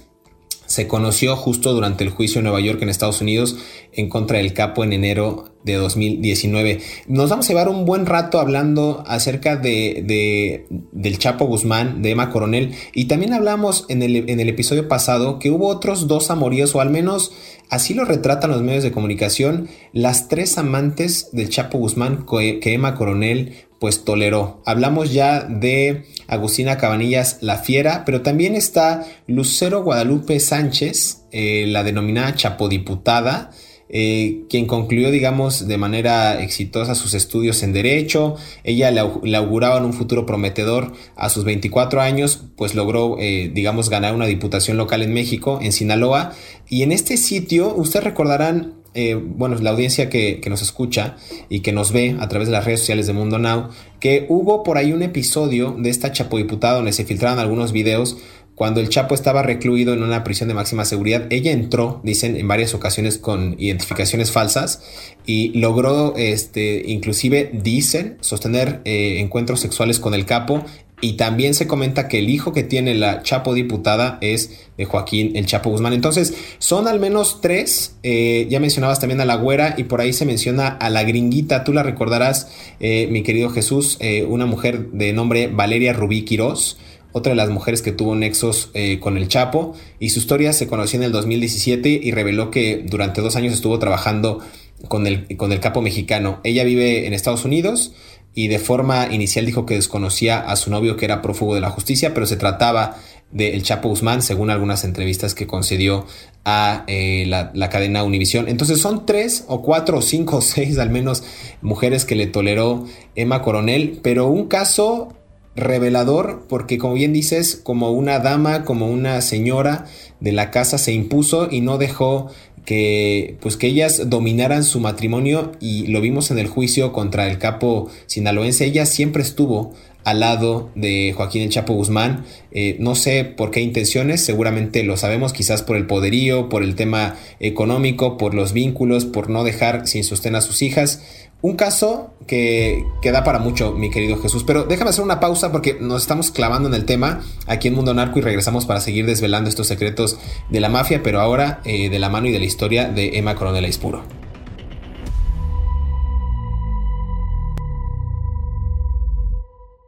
se 0.69 0.87
conoció 0.87 1.35
justo 1.35 1.73
durante 1.73 2.03
el 2.03 2.11
juicio 2.11 2.39
en 2.39 2.43
Nueva 2.43 2.61
York 2.61 2.79
en 2.83 2.89
Estados 2.89 3.21
Unidos 3.21 3.57
en 3.91 4.07
contra 4.07 4.37
del 4.37 4.53
capo 4.53 4.83
en 4.83 4.93
enero 4.93 5.45
de 5.63 5.73
2019. 5.73 6.79
Nos 7.07 7.31
vamos 7.31 7.47
a 7.47 7.49
llevar 7.49 7.69
un 7.69 7.85
buen 7.85 8.05
rato 8.05 8.39
hablando 8.39 9.03
acerca 9.07 9.57
de, 9.57 10.67
del 10.91 11.17
Chapo 11.17 11.45
Guzmán, 11.45 12.03
de 12.03 12.11
Emma 12.11 12.29
Coronel, 12.29 12.75
y 12.93 13.05
también 13.05 13.33
hablamos 13.33 13.85
en 13.89 14.03
el, 14.03 14.29
en 14.29 14.39
el 14.39 14.47
episodio 14.47 14.87
pasado 14.87 15.39
que 15.39 15.49
hubo 15.49 15.67
otros 15.67 16.07
dos 16.07 16.29
amoríos, 16.29 16.75
o 16.75 16.81
al 16.81 16.91
menos 16.91 17.33
así 17.69 17.95
lo 17.95 18.05
retratan 18.05 18.51
los 18.51 18.61
medios 18.61 18.83
de 18.83 18.91
comunicación, 18.91 19.69
las 19.91 20.27
tres 20.27 20.59
amantes 20.59 21.29
del 21.31 21.49
Chapo 21.49 21.79
Guzmán 21.79 22.27
que 22.27 22.73
Emma 22.73 22.93
Coronel 22.93 23.68
pues 23.79 24.03
toleró. 24.03 24.61
Hablamos 24.65 25.13
ya 25.13 25.43
de 25.43 26.05
Agustina 26.27 26.77
Cabanillas 26.77 27.37
La 27.41 27.57
Fiera, 27.57 28.03
pero 28.05 28.21
también 28.21 28.55
está 28.55 29.05
Lucero 29.27 29.83
Guadalupe 29.83 30.39
Sánchez, 30.39 31.23
eh, 31.31 31.65
la 31.67 31.83
denominada 31.83 32.35
Chapodiputada, 32.35 33.51
eh, 33.91 34.43
quien 34.49 34.67
concluyó, 34.67 35.09
digamos, 35.09 35.67
de 35.67 35.77
manera 35.77 36.43
exitosa 36.43 36.93
sus 36.93 37.15
estudios 37.15 37.63
en 37.63 37.73
Derecho. 37.73 38.35
Ella 38.63 38.91
le, 38.91 39.35
auguraba 39.35 39.83
un 39.83 39.93
futuro 39.93 40.27
prometedor 40.27 40.93
a 41.15 41.29
sus 41.29 41.43
24 41.43 41.99
años, 42.01 42.43
pues 42.55 42.75
logró, 42.75 43.17
eh, 43.19 43.49
digamos, 43.51 43.89
ganar 43.89 44.13
una 44.13 44.27
diputación 44.27 44.77
local 44.77 45.01
en 45.01 45.13
México, 45.13 45.57
en 45.61 45.71
Sinaloa. 45.71 46.33
Y 46.67 46.83
en 46.83 46.91
este 46.91 47.17
sitio, 47.17 47.73
ustedes 47.75 48.03
recordarán, 48.03 48.75
eh, 48.99 49.15
bueno, 49.15 49.55
la 49.61 49.69
audiencia 49.69 50.09
que, 50.09 50.41
nos 50.49 50.61
escucha 50.61 51.15
y 51.47 51.61
que 51.61 51.71
nos 51.71 51.93
ve 51.93 52.17
a 52.19 52.27
través 52.27 52.49
de 52.49 52.51
las 52.51 52.65
redes 52.65 52.81
sociales 52.81 53.07
de 53.07 53.13
Mundo 53.13 53.39
Now, 53.39 53.69
que 54.01 54.25
hubo 54.27 54.63
por 54.63 54.77
ahí 54.77 54.91
un 54.91 55.03
episodio 55.03 55.73
de 55.79 55.89
esta 55.89 56.11
Chapo 56.11 56.35
Diputada 56.35 56.75
donde 56.75 56.91
se 56.91 57.05
filtraron 57.05 57.39
algunos 57.39 57.71
videos 57.71 58.17
cuando 58.55 58.81
el 58.81 58.89
Chapo 58.89 59.15
estaba 59.15 59.41
recluido 59.41 59.93
en 59.93 60.03
una 60.03 60.25
prisión 60.25 60.49
de 60.49 60.53
máxima 60.53 60.83
seguridad. 60.83 61.27
Ella 61.29 61.53
entró, 61.53 62.01
dicen, 62.03 62.35
en 62.35 62.45
varias 62.45 62.73
ocasiones 62.73 63.17
con 63.17 63.55
identificaciones 63.57 64.31
falsas 64.31 64.83
y 65.25 65.57
logró, 65.57 66.13
este, 66.17 66.83
inclusive, 66.85 67.51
dicen, 67.53 68.17
sostener 68.19 68.81
eh, 68.83 69.19
encuentros 69.21 69.61
sexuales 69.61 70.01
con 70.01 70.13
el 70.13 70.25
capo 70.25 70.65
y 71.01 71.13
también 71.13 71.53
se 71.53 71.67
comenta 71.67 72.07
que 72.07 72.19
el 72.19 72.29
hijo 72.29 72.51
que 72.53 72.63
tiene 72.63 72.93
la 72.93 73.23
Chapo 73.23 73.53
diputada 73.53 74.17
es 74.21 74.67
de 74.77 74.85
Joaquín 74.85 75.35
el 75.35 75.45
Chapo 75.45 75.69
Guzmán. 75.69 75.93
Entonces, 75.93 76.33
son 76.59 76.87
al 76.87 76.99
menos 76.99 77.41
tres. 77.41 77.95
Eh, 78.03 78.47
ya 78.49 78.59
mencionabas 78.59 78.99
también 78.99 79.21
a 79.21 79.25
la 79.25 79.35
güera 79.35 79.75
y 79.77 79.85
por 79.85 80.01
ahí 80.01 80.13
se 80.13 80.25
menciona 80.25 80.67
a 80.67 80.89
la 80.89 81.03
gringuita. 81.03 81.63
Tú 81.63 81.73
la 81.73 81.83
recordarás, 81.83 82.49
eh, 82.79 83.07
mi 83.11 83.23
querido 83.23 83.49
Jesús, 83.49 83.97
eh, 83.99 84.25
una 84.27 84.45
mujer 84.45 84.91
de 84.91 85.13
nombre 85.13 85.47
Valeria 85.47 85.93
Rubí 85.93 86.23
Quirós 86.23 86.77
otra 87.11 87.31
de 87.31 87.35
las 87.35 87.49
mujeres 87.49 87.81
que 87.81 87.91
tuvo 87.91 88.15
nexos 88.15 88.71
con 88.99 89.17
el 89.17 89.27
Chapo, 89.27 89.73
y 89.99 90.11
su 90.11 90.19
historia 90.19 90.53
se 90.53 90.67
conoció 90.67 90.99
en 90.99 91.05
el 91.05 91.11
2017 91.11 91.89
y 91.89 92.11
reveló 92.11 92.51
que 92.51 92.83
durante 92.85 93.19
dos 93.21 93.35
años 93.35 93.55
estuvo 93.55 93.79
trabajando 93.79 94.41
con 94.87 95.07
el, 95.07 95.35
con 95.35 95.51
el 95.51 95.59
capo 95.59 95.81
mexicano. 95.81 96.39
Ella 96.43 96.63
vive 96.63 97.07
en 97.07 97.13
Estados 97.13 97.45
Unidos, 97.45 97.93
y 98.33 98.47
de 98.47 98.59
forma 98.59 99.07
inicial 99.11 99.45
dijo 99.45 99.65
que 99.65 99.75
desconocía 99.75 100.39
a 100.39 100.55
su 100.55 100.69
novio 100.69 100.95
que 100.95 101.05
era 101.05 101.21
prófugo 101.21 101.55
de 101.55 101.61
la 101.61 101.69
justicia, 101.69 102.13
pero 102.13 102.25
se 102.25 102.37
trataba 102.37 102.97
de 103.31 103.53
El 103.53 103.63
Chapo 103.63 103.89
Guzmán, 103.89 104.21
según 104.21 104.49
algunas 104.49 104.83
entrevistas 104.83 105.35
que 105.35 105.47
concedió 105.47 106.05
a 106.45 106.83
eh, 106.87 107.25
la, 107.27 107.69
cadena 107.69 108.03
Univisión. 108.03 108.47
Entonces 108.47 108.79
son 108.79 109.05
tres 109.05 109.45
o 109.47 109.61
cuatro 109.61 109.99
o 109.99 110.01
cinco 110.01 110.37
o 110.37 110.41
seis 110.41 110.79
al 110.79 110.89
menos 110.89 111.23
mujeres 111.61 112.05
que 112.05 112.15
le 112.15 112.27
toleró 112.27 112.85
Emma 113.15 113.41
Coronel, 113.41 113.99
pero 114.01 114.27
un 114.27 114.47
caso 114.47 115.15
revelador 115.55 116.45
porque 116.47 116.77
como 116.77 116.93
bien 116.93 117.13
dices, 117.13 117.59
como 117.61 117.91
una 117.91 118.19
dama, 118.19 118.63
como 118.63 118.89
una 118.89 119.21
señora 119.21 119.85
de 120.19 120.31
la 120.31 120.51
casa 120.51 120.77
se 120.77 120.93
impuso 120.93 121.49
y 121.51 121.61
no 121.61 121.77
dejó 121.77 122.31
que 122.65 123.37
pues 123.41 123.57
que 123.57 123.67
ellas 123.67 124.09
dominaran 124.09 124.63
su 124.63 124.79
matrimonio 124.79 125.51
y 125.59 125.87
lo 125.87 126.01
vimos 126.01 126.31
en 126.31 126.39
el 126.39 126.47
juicio 126.47 126.91
contra 126.93 127.27
el 127.29 127.37
capo 127.37 127.89
sinaloense, 128.05 128.65
ella 128.65 128.85
siempre 128.85 129.23
estuvo 129.23 129.73
al 130.03 130.21
lado 130.21 130.69
de 130.75 131.13
Joaquín 131.15 131.43
el 131.43 131.49
Chapo 131.49 131.73
Guzmán, 131.73 132.25
eh, 132.51 132.77
no 132.79 132.95
sé 132.95 133.25
por 133.25 133.51
qué 133.51 133.61
intenciones, 133.61 134.23
seguramente 134.23 134.83
lo 134.83 134.97
sabemos, 134.97 135.33
quizás 135.33 135.61
por 135.61 135.75
el 135.75 135.87
poderío, 135.87 136.49
por 136.49 136.63
el 136.63 136.75
tema 136.75 137.15
económico, 137.39 138.17
por 138.17 138.33
los 138.33 138.53
vínculos, 138.53 139.05
por 139.05 139.29
no 139.29 139.43
dejar 139.43 139.87
sin 139.87 140.03
sostén 140.03 140.35
a 140.35 140.41
sus 140.41 140.61
hijas, 140.61 141.03
un 141.41 141.55
caso 141.55 142.13
que, 142.27 142.85
que, 143.01 143.11
da 143.11 143.23
para 143.23 143.39
mucho, 143.39 143.71
mi 143.71 143.89
querido 143.89 144.17
Jesús. 144.17 144.43
Pero 144.43 144.65
déjame 144.65 144.89
hacer 144.89 145.03
una 145.03 145.19
pausa 145.19 145.51
porque 145.51 145.77
nos 145.79 146.01
estamos 146.01 146.31
clavando 146.31 146.67
en 146.67 146.75
el 146.75 146.85
tema 146.85 147.21
aquí 147.47 147.69
en 147.69 147.75
Mundo 147.75 147.93
Narco 147.93 148.19
y 148.19 148.21
regresamos 148.21 148.65
para 148.65 148.81
seguir 148.81 149.05
desvelando 149.05 149.49
estos 149.49 149.67
secretos 149.67 150.19
de 150.49 150.59
la 150.59 150.69
mafia, 150.69 151.01
pero 151.01 151.21
ahora 151.21 151.61
eh, 151.63 151.89
de 151.89 151.99
la 151.99 152.09
mano 152.09 152.27
y 152.27 152.31
de 152.31 152.39
la 152.39 152.45
historia 152.45 152.89
de 152.89 153.17
Emma 153.17 153.35
Coronel 153.35 153.65
Ispuro. 153.65 154.03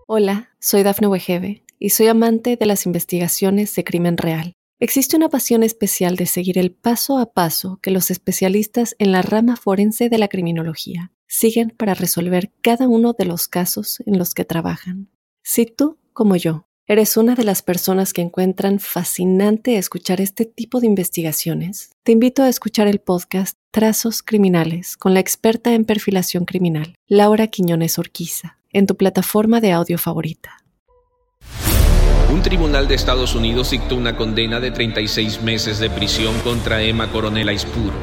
Hola, 0.07 0.49
soy 0.59 0.83
Dafne 0.83 1.07
Wegebe 1.07 1.63
y 1.79 1.89
soy 1.91 2.07
amante 2.07 2.57
de 2.57 2.65
las 2.65 2.85
investigaciones 2.85 3.73
de 3.75 3.83
crimen 3.83 4.17
real. 4.17 4.53
Existe 4.79 5.15
una 5.15 5.29
pasión 5.29 5.63
especial 5.63 6.15
de 6.15 6.25
seguir 6.25 6.57
el 6.57 6.71
paso 6.71 7.17
a 7.17 7.33
paso 7.33 7.79
que 7.81 7.91
los 7.91 8.09
especialistas 8.09 8.95
en 8.99 9.11
la 9.11 9.21
rama 9.21 9.55
forense 9.55 10.09
de 10.09 10.17
la 10.17 10.27
criminología 10.27 11.11
siguen 11.31 11.73
para 11.75 11.93
resolver 11.93 12.51
cada 12.61 12.89
uno 12.89 13.13
de 13.17 13.23
los 13.23 13.47
casos 13.47 14.03
en 14.05 14.17
los 14.17 14.33
que 14.33 14.43
trabajan. 14.43 15.07
Si 15.41 15.65
tú, 15.65 15.97
como 16.11 16.35
yo, 16.35 16.67
eres 16.87 17.15
una 17.15 17.35
de 17.35 17.45
las 17.45 17.61
personas 17.61 18.11
que 18.11 18.21
encuentran 18.21 18.81
fascinante 18.81 19.77
escuchar 19.77 20.19
este 20.19 20.43
tipo 20.43 20.81
de 20.81 20.87
investigaciones, 20.87 21.91
te 22.03 22.11
invito 22.11 22.43
a 22.43 22.49
escuchar 22.49 22.89
el 22.89 22.99
podcast 22.99 23.57
Trazos 23.71 24.23
Criminales 24.23 24.97
con 24.97 25.13
la 25.13 25.21
experta 25.21 25.73
en 25.73 25.85
perfilación 25.85 26.43
criminal, 26.43 26.95
Laura 27.07 27.47
Quiñones 27.47 27.97
Orquiza, 27.97 28.57
en 28.73 28.85
tu 28.85 28.97
plataforma 28.97 29.61
de 29.61 29.71
audio 29.71 29.97
favorita. 29.97 30.57
Un 32.29 32.41
tribunal 32.41 32.89
de 32.89 32.95
Estados 32.95 33.35
Unidos 33.35 33.71
dictó 33.71 33.95
una 33.95 34.17
condena 34.17 34.59
de 34.59 34.71
36 34.71 35.41
meses 35.43 35.79
de 35.79 35.89
prisión 35.89 36.37
contra 36.41 36.83
Emma 36.83 37.09
Coronel 37.09 37.47
Aispuro, 37.47 37.95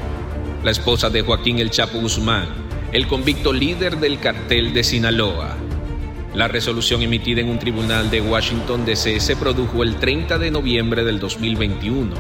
la 0.65 0.71
esposa 0.71 1.11
de 1.11 1.21
Joaquín 1.21 1.59
El 1.59 1.71
Chapo 1.71 2.01
Guzmán, 2.01 2.68
el 2.90 3.07
convicto 3.07 3.52
líder 3.52 3.99
del 3.99 4.18
cartel 4.18 4.73
de 4.73 4.83
Sinaloa. 4.83 5.57
La 6.35 6.49
resolución 6.49 7.02
emitida 7.02 7.42
en 7.42 7.50
un 7.50 7.59
tribunal 7.59 8.11
de 8.11 8.23
Washington 8.23 8.87
DC 8.87 9.21
se 9.21 9.37
produjo 9.37 9.83
el 9.83 9.97
30 9.97 10.38
de 10.38 10.50
noviembre 10.50 11.04
del 11.04 11.21
2021, 11.21 12.14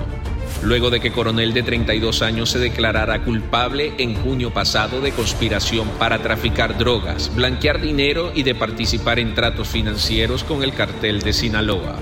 luego 0.62 0.90
de 0.90 1.00
que 1.00 1.10
Coronel 1.10 1.54
de 1.54 1.62
32 1.62 2.20
años 2.20 2.50
se 2.50 2.58
declarara 2.58 3.24
culpable 3.24 3.94
en 3.96 4.14
junio 4.16 4.52
pasado 4.52 5.00
de 5.00 5.12
conspiración 5.12 5.88
para 5.98 6.18
traficar 6.18 6.76
drogas, 6.76 7.34
blanquear 7.34 7.80
dinero 7.80 8.30
y 8.34 8.42
de 8.42 8.54
participar 8.54 9.18
en 9.18 9.34
tratos 9.34 9.68
financieros 9.68 10.44
con 10.44 10.62
el 10.62 10.74
cartel 10.74 11.20
de 11.20 11.32
Sinaloa. 11.32 11.96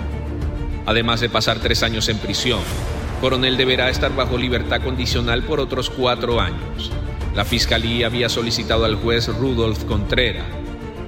Además 0.87 1.21
de 1.21 1.29
pasar 1.29 1.61
tres 1.61 1.85
años 1.85 2.09
en 2.09 2.19
prisión, 2.19 2.61
Coronel 3.21 3.57
deberá 3.57 3.91
estar 3.91 4.15
bajo 4.15 4.37
libertad 4.37 4.83
condicional 4.83 5.45
por 5.45 5.61
otros 5.61 5.89
cuatro 5.89 6.41
años. 6.41 6.91
La 7.37 7.45
fiscalía 7.45 8.07
había 8.07 8.31
solicitado 8.31 8.87
al 8.87 8.97
juez 8.97 9.29
Rudolf 9.29 9.85
Contreras 9.85 10.47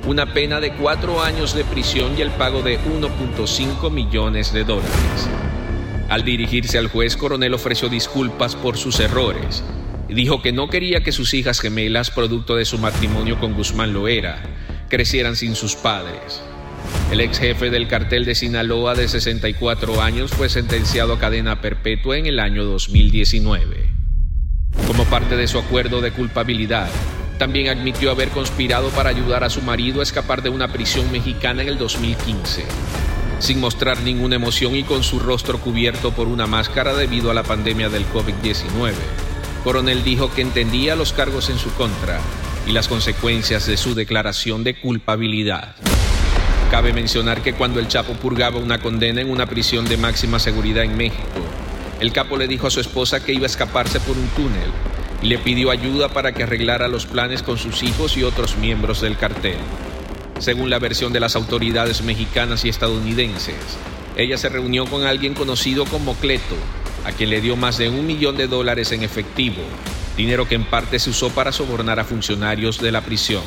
una 0.06 0.32
pena 0.32 0.60
de 0.60 0.72
cuatro 0.72 1.22
años 1.22 1.54
de 1.54 1.64
prisión 1.64 2.16
y 2.16 2.22
el 2.22 2.30
pago 2.30 2.62
de 2.62 2.78
1.5 2.80 3.90
millones 3.90 4.52
de 4.52 4.64
dólares. 4.64 5.28
Al 6.08 6.24
dirigirse 6.24 6.78
al 6.78 6.88
juez, 6.88 7.16
Coronel 7.16 7.52
ofreció 7.52 7.88
disculpas 7.88 8.56
por 8.56 8.76
sus 8.76 9.00
errores 9.00 9.62
y 10.08 10.14
dijo 10.14 10.40
que 10.40 10.52
no 10.52 10.68
quería 10.68 11.02
que 11.02 11.12
sus 11.12 11.34
hijas 11.34 11.60
gemelas, 11.60 12.10
producto 12.10 12.56
de 12.56 12.64
su 12.64 12.78
matrimonio 12.78 13.38
con 13.38 13.54
Guzmán 13.54 13.92
Loera, 13.92 14.42
crecieran 14.88 15.36
sin 15.36 15.54
sus 15.54 15.76
padres. 15.76 16.42
El 17.10 17.20
ex 17.20 17.38
jefe 17.38 17.68
del 17.68 17.88
cartel 17.88 18.24
de 18.24 18.34
Sinaloa 18.34 18.94
de 18.94 19.08
64 19.08 20.00
años 20.00 20.30
fue 20.30 20.48
sentenciado 20.48 21.14
a 21.14 21.18
cadena 21.18 21.60
perpetua 21.60 22.16
en 22.16 22.26
el 22.26 22.38
año 22.38 22.64
2019. 22.64 23.87
Como 24.86 25.04
parte 25.04 25.36
de 25.36 25.46
su 25.46 25.58
acuerdo 25.58 26.00
de 26.00 26.12
culpabilidad, 26.12 26.88
también 27.38 27.68
admitió 27.68 28.10
haber 28.10 28.30
conspirado 28.30 28.90
para 28.90 29.10
ayudar 29.10 29.44
a 29.44 29.50
su 29.50 29.62
marido 29.62 30.00
a 30.00 30.02
escapar 30.02 30.42
de 30.42 30.48
una 30.48 30.72
prisión 30.72 31.10
mexicana 31.12 31.62
en 31.62 31.68
el 31.68 31.78
2015. 31.78 32.64
Sin 33.38 33.60
mostrar 33.60 34.00
ninguna 34.00 34.36
emoción 34.36 34.74
y 34.74 34.82
con 34.82 35.04
su 35.04 35.20
rostro 35.20 35.58
cubierto 35.58 36.12
por 36.12 36.26
una 36.26 36.46
máscara 36.46 36.94
debido 36.94 37.30
a 37.30 37.34
la 37.34 37.44
pandemia 37.44 37.88
del 37.88 38.06
COVID-19, 38.08 38.92
Coronel 39.62 40.02
dijo 40.02 40.32
que 40.34 40.42
entendía 40.42 40.96
los 40.96 41.12
cargos 41.12 41.48
en 41.50 41.58
su 41.58 41.72
contra 41.74 42.20
y 42.66 42.72
las 42.72 42.88
consecuencias 42.88 43.66
de 43.66 43.76
su 43.76 43.94
declaración 43.94 44.64
de 44.64 44.74
culpabilidad. 44.80 45.76
Cabe 46.70 46.92
mencionar 46.92 47.42
que 47.42 47.54
cuando 47.54 47.80
el 47.80 47.88
Chapo 47.88 48.14
purgaba 48.14 48.58
una 48.58 48.80
condena 48.80 49.20
en 49.20 49.30
una 49.30 49.46
prisión 49.46 49.86
de 49.86 49.96
máxima 49.96 50.38
seguridad 50.38 50.84
en 50.84 50.96
México, 50.96 51.22
el 52.00 52.12
capo 52.12 52.36
le 52.36 52.46
dijo 52.46 52.66
a 52.66 52.70
su 52.70 52.80
esposa 52.80 53.24
que 53.24 53.32
iba 53.32 53.44
a 53.44 53.46
escaparse 53.46 53.98
por 54.00 54.16
un 54.16 54.28
túnel 54.28 54.70
y 55.20 55.26
le 55.26 55.38
pidió 55.38 55.70
ayuda 55.70 56.08
para 56.08 56.32
que 56.32 56.44
arreglara 56.44 56.86
los 56.86 57.06
planes 57.06 57.42
con 57.42 57.58
sus 57.58 57.82
hijos 57.82 58.16
y 58.16 58.22
otros 58.22 58.56
miembros 58.56 59.00
del 59.00 59.16
cartel. 59.16 59.58
Según 60.38 60.70
la 60.70 60.78
versión 60.78 61.12
de 61.12 61.20
las 61.20 61.34
autoridades 61.34 62.02
mexicanas 62.02 62.64
y 62.64 62.68
estadounidenses, 62.68 63.56
ella 64.16 64.38
se 64.38 64.48
reunió 64.48 64.86
con 64.86 65.04
alguien 65.04 65.34
conocido 65.34 65.84
como 65.86 66.14
Cleto, 66.14 66.56
a 67.04 67.12
quien 67.12 67.30
le 67.30 67.40
dio 67.40 67.56
más 67.56 67.78
de 67.78 67.88
un 67.88 68.06
millón 68.06 68.36
de 68.36 68.46
dólares 68.46 68.92
en 68.92 69.02
efectivo, 69.02 69.62
dinero 70.16 70.46
que 70.48 70.54
en 70.54 70.64
parte 70.64 71.00
se 71.00 71.10
usó 71.10 71.30
para 71.30 71.50
sobornar 71.50 71.98
a 71.98 72.04
funcionarios 72.04 72.80
de 72.80 72.92
la 72.92 73.00
prisión. 73.00 73.42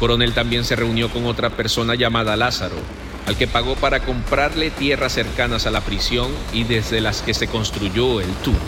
Coronel 0.00 0.34
también 0.34 0.64
se 0.64 0.76
reunió 0.76 1.10
con 1.10 1.26
otra 1.26 1.50
persona 1.50 1.94
llamada 1.94 2.36
Lázaro, 2.36 2.76
al 3.26 3.36
que 3.36 3.46
pagó 3.46 3.74
para 3.74 4.00
comprarle 4.00 4.70
tierras 4.70 5.12
cercanas 5.12 5.66
a 5.66 5.70
la 5.70 5.80
prisión 5.80 6.30
y 6.52 6.64
desde 6.64 7.00
las 7.00 7.22
que 7.22 7.34
se 7.34 7.48
construyó 7.48 8.20
el 8.20 8.32
túnel. 8.36 8.60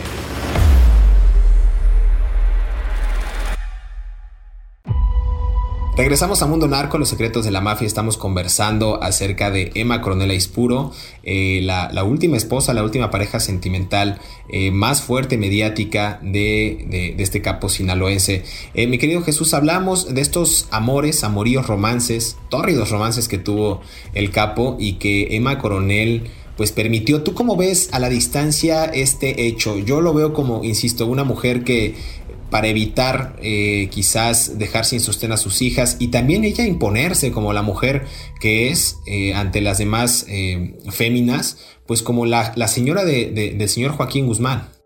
Regresamos 5.98 6.42
a 6.42 6.46
Mundo 6.46 6.68
Narco, 6.68 6.96
los 6.96 7.08
secretos 7.08 7.44
de 7.44 7.50
la 7.50 7.60
mafia. 7.60 7.84
Estamos 7.84 8.16
conversando 8.16 9.02
acerca 9.02 9.50
de 9.50 9.72
Emma 9.74 10.00
Coronel 10.00 10.30
Ispuro, 10.30 10.92
eh, 11.24 11.58
la, 11.64 12.04
última 12.04 12.36
esposa, 12.36 12.72
la 12.72 12.84
última 12.84 13.10
pareja 13.10 13.40
sentimental 13.40 14.20
eh, 14.48 14.70
más 14.70 15.02
fuerte 15.02 15.36
mediática 15.36 16.20
de, 16.22 17.16
este 17.18 17.42
capo 17.42 17.68
sinaloense. 17.68 18.44
Eh, 18.74 18.86
mi 18.86 18.98
querido 18.98 19.22
Jesús, 19.22 19.54
hablamos 19.54 20.14
de 20.14 20.20
estos 20.20 20.68
amores, 20.70 21.24
amoríos, 21.24 21.66
romances, 21.66 22.36
tórridos 22.48 22.90
romances 22.90 23.26
que 23.26 23.38
tuvo 23.38 23.80
el 24.14 24.30
capo 24.30 24.76
y 24.78 24.98
que 25.00 25.34
Emma 25.34 25.58
Coronel 25.58 26.30
pues 26.56 26.70
permitió. 26.70 27.22
¿Tú 27.22 27.34
cómo 27.34 27.56
ves 27.56 27.88
a 27.90 27.98
la 27.98 28.08
distancia 28.08 28.84
este 28.84 29.46
hecho? 29.46 29.76
Yo 29.78 30.00
lo 30.00 30.14
veo 30.14 30.32
como, 30.32 30.62
insisto, 30.62 31.06
una 31.06 31.24
mujer 31.24 31.64
que 31.64 31.96
para 32.50 32.68
evitar 32.68 33.36
eh, 33.42 33.88
quizás 33.90 34.58
dejar 34.58 34.84
sin 34.84 35.00
sostén 35.00 35.32
a 35.32 35.36
sus 35.36 35.62
hijas 35.62 35.96
y 35.98 36.08
también 36.08 36.44
ella 36.44 36.64
imponerse 36.64 37.30
como 37.30 37.52
la 37.52 37.62
mujer 37.62 38.06
que 38.40 38.70
es 38.70 38.98
eh, 39.06 39.34
ante 39.34 39.60
las 39.60 39.78
demás 39.78 40.26
eh, 40.28 40.76
féminas, 40.90 41.58
pues 41.86 42.02
como 42.02 42.26
la, 42.26 42.52
la 42.56 42.68
señora 42.68 43.04
de, 43.04 43.54
del 43.56 43.68
señor 43.68 43.92
Joaquín 43.92 44.26
Guzmán. 44.26 44.77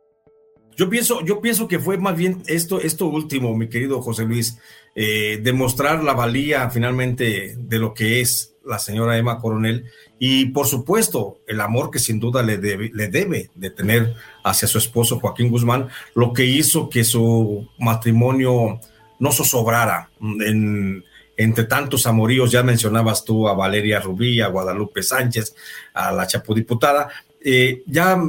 Yo 0.76 0.88
pienso, 0.88 1.24
yo 1.24 1.40
pienso 1.40 1.68
que 1.68 1.78
fue 1.78 1.98
más 1.98 2.16
bien 2.16 2.42
esto, 2.46 2.80
esto 2.80 3.06
último, 3.06 3.54
mi 3.56 3.68
querido 3.68 4.00
José 4.00 4.24
Luis, 4.24 4.58
demostrar 4.94 6.02
la 6.02 6.12
valía 6.12 6.68
finalmente 6.70 7.54
de 7.56 7.78
lo 7.78 7.94
que 7.94 8.20
es 8.20 8.52
la 8.64 8.78
señora 8.78 9.18
Emma 9.18 9.40
Coronel 9.40 9.84
y 10.18 10.46
por 10.46 10.66
supuesto 10.66 11.40
el 11.46 11.60
amor 11.60 11.90
que 11.90 11.98
sin 11.98 12.20
duda 12.20 12.42
le 12.42 12.58
debe, 12.58 12.90
le 12.94 13.08
debe 13.08 13.50
de 13.54 13.70
tener 13.70 14.14
hacia 14.44 14.68
su 14.68 14.78
esposo 14.78 15.18
Joaquín 15.18 15.50
Guzmán, 15.50 15.88
lo 16.14 16.32
que 16.32 16.44
hizo 16.44 16.88
que 16.88 17.04
su 17.04 17.68
matrimonio 17.78 18.80
no 19.18 19.32
zozobrara 19.32 20.10
en, 20.20 21.04
entre 21.36 21.64
tantos 21.64 22.06
amoríos, 22.06 22.50
ya 22.50 22.62
mencionabas 22.62 23.24
tú 23.24 23.48
a 23.48 23.54
Valeria 23.54 24.00
Rubí, 24.00 24.40
a 24.40 24.48
Guadalupe 24.48 25.02
Sánchez, 25.02 25.54
a 25.94 26.12
la 26.12 26.26
chapudiputada, 26.26 27.08
eh, 27.44 27.82
ya 27.86 28.22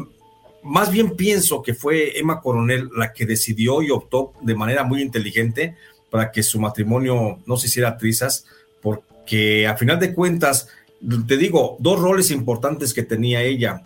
más 0.63 0.91
bien 0.91 1.15
pienso 1.15 1.61
que 1.61 1.73
fue 1.73 2.17
Emma 2.17 2.41
Coronel 2.41 2.89
la 2.95 3.13
que 3.13 3.25
decidió 3.25 3.81
y 3.81 3.91
optó 3.91 4.33
de 4.41 4.55
manera 4.55 4.83
muy 4.83 5.01
inteligente 5.01 5.75
para 6.09 6.31
que 6.31 6.43
su 6.43 6.59
matrimonio 6.59 7.39
no 7.45 7.57
se 7.57 7.67
hiciera 7.67 7.97
trizas, 7.97 8.45
porque 8.81 9.67
a 9.67 9.75
final 9.75 9.99
de 9.99 10.13
cuentas, 10.13 10.69
te 11.27 11.37
digo, 11.37 11.77
dos 11.79 11.99
roles 11.99 12.31
importantes 12.31 12.93
que 12.93 13.03
tenía 13.03 13.41
ella. 13.41 13.83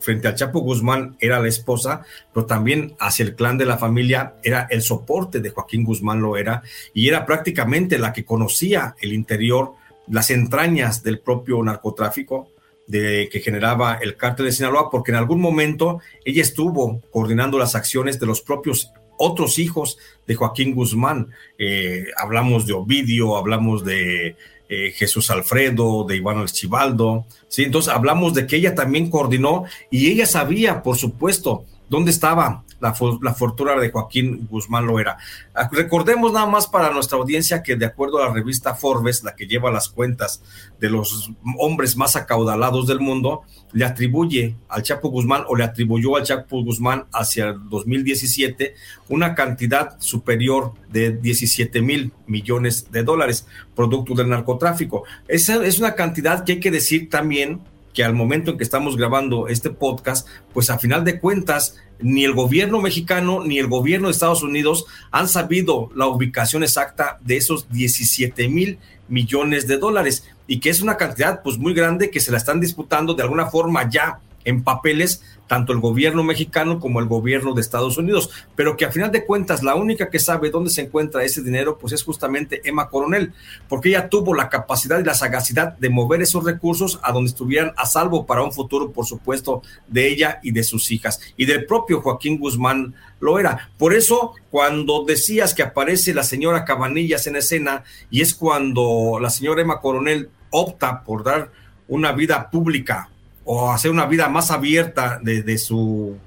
Frente 0.00 0.28
al 0.28 0.34
Chapo 0.34 0.60
Guzmán 0.60 1.16
era 1.20 1.40
la 1.40 1.48
esposa, 1.48 2.02
pero 2.32 2.46
también 2.46 2.94
hacia 2.98 3.24
el 3.24 3.34
clan 3.34 3.58
de 3.58 3.66
la 3.66 3.78
familia 3.78 4.34
era 4.42 4.66
el 4.70 4.82
soporte 4.82 5.40
de 5.40 5.50
Joaquín 5.50 5.84
Guzmán 5.84 6.20
lo 6.20 6.36
era, 6.36 6.62
y 6.94 7.08
era 7.08 7.24
prácticamente 7.24 7.98
la 7.98 8.12
que 8.12 8.24
conocía 8.24 8.94
el 9.00 9.12
interior, 9.12 9.74
las 10.08 10.30
entrañas 10.30 11.02
del 11.02 11.20
propio 11.20 11.62
narcotráfico 11.62 12.50
de, 12.88 13.28
que 13.30 13.40
generaba 13.40 13.94
el 14.02 14.16
cártel 14.16 14.46
de 14.46 14.52
Sinaloa, 14.52 14.90
porque 14.90 15.12
en 15.12 15.18
algún 15.18 15.40
momento 15.40 16.00
ella 16.24 16.42
estuvo 16.42 17.00
coordinando 17.12 17.58
las 17.58 17.76
acciones 17.76 18.18
de 18.18 18.26
los 18.26 18.40
propios 18.40 18.92
otros 19.18 19.58
hijos 19.58 19.98
de 20.26 20.34
Joaquín 20.34 20.74
Guzmán. 20.74 21.30
Eh, 21.58 22.06
hablamos 22.16 22.66
de 22.66 22.72
Ovidio, 22.72 23.36
hablamos 23.36 23.84
de 23.84 24.36
eh, 24.68 24.92
Jesús 24.92 25.30
Alfredo, 25.30 26.04
de 26.04 26.16
Iván 26.16 26.38
Archibaldo, 26.38 27.26
¿sí? 27.48 27.64
Entonces 27.64 27.92
hablamos 27.92 28.34
de 28.34 28.46
que 28.46 28.56
ella 28.56 28.74
también 28.74 29.10
coordinó 29.10 29.64
y 29.90 30.08
ella 30.08 30.26
sabía, 30.26 30.82
por 30.82 30.96
supuesto, 30.96 31.64
dónde 31.88 32.10
estaba 32.10 32.64
la, 32.80 32.94
fortuna 33.34 33.74
de 33.76 33.90
Joaquín 33.90 34.46
Guzmán 34.48 34.86
Loera. 34.86 35.18
Ah, 35.54 35.68
recordemos 35.70 36.32
nada 36.32 36.46
más 36.46 36.66
para 36.66 36.92
nuestra 36.92 37.18
audiencia 37.18 37.62
que 37.62 37.76
de 37.76 37.86
acuerdo 37.86 38.22
a 38.22 38.26
la 38.26 38.32
revista 38.32 38.74
Forbes, 38.74 39.24
la 39.24 39.34
que 39.34 39.46
lleva 39.46 39.70
las 39.70 39.88
cuentas 39.88 40.42
de 40.78 40.88
los 40.88 41.30
hombres 41.58 41.96
más 41.96 42.14
acaudalados 42.16 42.86
del 42.86 43.00
mundo, 43.00 43.42
le 43.72 43.84
atribuye 43.84 44.56
al 44.68 44.82
Chapo 44.82 45.10
Guzmán 45.10 45.44
o 45.48 45.56
le 45.56 45.64
atribuyó 45.64 46.16
al 46.16 46.22
Chapo 46.22 46.62
Guzmán 46.62 47.06
hacia 47.12 47.48
el 47.48 47.68
2017 47.68 48.74
una 49.08 49.34
cantidad 49.34 49.98
superior 49.98 50.72
de 50.90 51.12
17 51.12 51.82
mil 51.82 52.12
millones 52.26 52.90
de 52.92 53.02
dólares, 53.02 53.46
producto 53.74 54.14
del 54.14 54.28
narcotráfico. 54.28 55.04
Esa 55.26 55.64
es 55.64 55.78
una 55.78 55.94
cantidad 55.94 56.44
que 56.44 56.52
hay 56.52 56.60
que 56.60 56.70
decir 56.70 57.10
también 57.10 57.60
que 57.92 58.04
al 58.04 58.14
momento 58.14 58.50
en 58.50 58.58
que 58.58 58.64
estamos 58.64 58.96
grabando 58.96 59.48
este 59.48 59.70
podcast, 59.70 60.28
pues 60.52 60.70
a 60.70 60.78
final 60.78 61.04
de 61.04 61.18
cuentas, 61.18 61.76
ni 62.00 62.24
el 62.24 62.32
gobierno 62.32 62.80
mexicano 62.80 63.42
ni 63.44 63.58
el 63.58 63.66
gobierno 63.66 64.08
de 64.08 64.12
Estados 64.12 64.42
Unidos 64.42 64.86
han 65.10 65.28
sabido 65.28 65.90
la 65.94 66.06
ubicación 66.06 66.62
exacta 66.62 67.18
de 67.22 67.36
esos 67.36 67.68
17 67.70 68.48
mil 68.48 68.78
millones 69.08 69.66
de 69.66 69.78
dólares 69.78 70.28
y 70.46 70.60
que 70.60 70.70
es 70.70 70.80
una 70.80 70.96
cantidad 70.96 71.42
pues 71.42 71.58
muy 71.58 71.74
grande 71.74 72.10
que 72.10 72.20
se 72.20 72.30
la 72.30 72.38
están 72.38 72.60
disputando 72.60 73.14
de 73.14 73.22
alguna 73.22 73.46
forma 73.46 73.88
ya 73.90 74.20
en 74.44 74.62
papeles 74.62 75.22
tanto 75.48 75.72
el 75.72 75.80
gobierno 75.80 76.22
mexicano 76.22 76.78
como 76.78 77.00
el 77.00 77.06
gobierno 77.06 77.54
de 77.54 77.60
Estados 77.60 77.98
Unidos, 77.98 78.30
pero 78.54 78.76
que 78.76 78.84
a 78.84 78.92
final 78.92 79.10
de 79.10 79.24
cuentas 79.24 79.64
la 79.64 79.74
única 79.74 80.10
que 80.10 80.20
sabe 80.20 80.50
dónde 80.50 80.70
se 80.70 80.82
encuentra 80.82 81.24
ese 81.24 81.42
dinero 81.42 81.78
pues 81.78 81.92
es 81.92 82.04
justamente 82.04 82.60
Emma 82.64 82.88
Coronel, 82.88 83.32
porque 83.68 83.88
ella 83.88 84.08
tuvo 84.08 84.34
la 84.34 84.48
capacidad 84.48 85.00
y 85.00 85.04
la 85.04 85.14
sagacidad 85.14 85.76
de 85.78 85.90
mover 85.90 86.22
esos 86.22 86.44
recursos 86.44 87.00
a 87.02 87.10
donde 87.10 87.30
estuvieran 87.30 87.72
a 87.76 87.86
salvo 87.86 88.26
para 88.26 88.42
un 88.42 88.52
futuro, 88.52 88.92
por 88.92 89.06
supuesto, 89.06 89.62
de 89.88 90.08
ella 90.08 90.38
y 90.42 90.52
de 90.52 90.62
sus 90.62 90.90
hijas 90.92 91.20
y 91.36 91.46
del 91.46 91.66
propio 91.66 92.00
Joaquín 92.00 92.38
Guzmán 92.38 92.94
lo 93.20 93.38
era. 93.38 93.70
Por 93.78 93.94
eso, 93.94 94.34
cuando 94.50 95.04
decías 95.04 95.54
que 95.54 95.62
aparece 95.62 96.14
la 96.14 96.22
señora 96.22 96.64
Cabanillas 96.64 97.26
en 97.26 97.36
escena 97.36 97.82
y 98.10 98.20
es 98.20 98.34
cuando 98.34 99.18
la 99.20 99.30
señora 99.30 99.62
Emma 99.62 99.80
Coronel 99.80 100.30
opta 100.50 101.02
por 101.02 101.24
dar 101.24 101.50
una 101.88 102.12
vida 102.12 102.50
pública 102.50 103.10
o 103.50 103.72
hacer 103.72 103.90
una 103.90 104.04
vida 104.04 104.28
más 104.28 104.50
abierta 104.50 105.18
de, 105.22 105.56
su, 105.56 106.18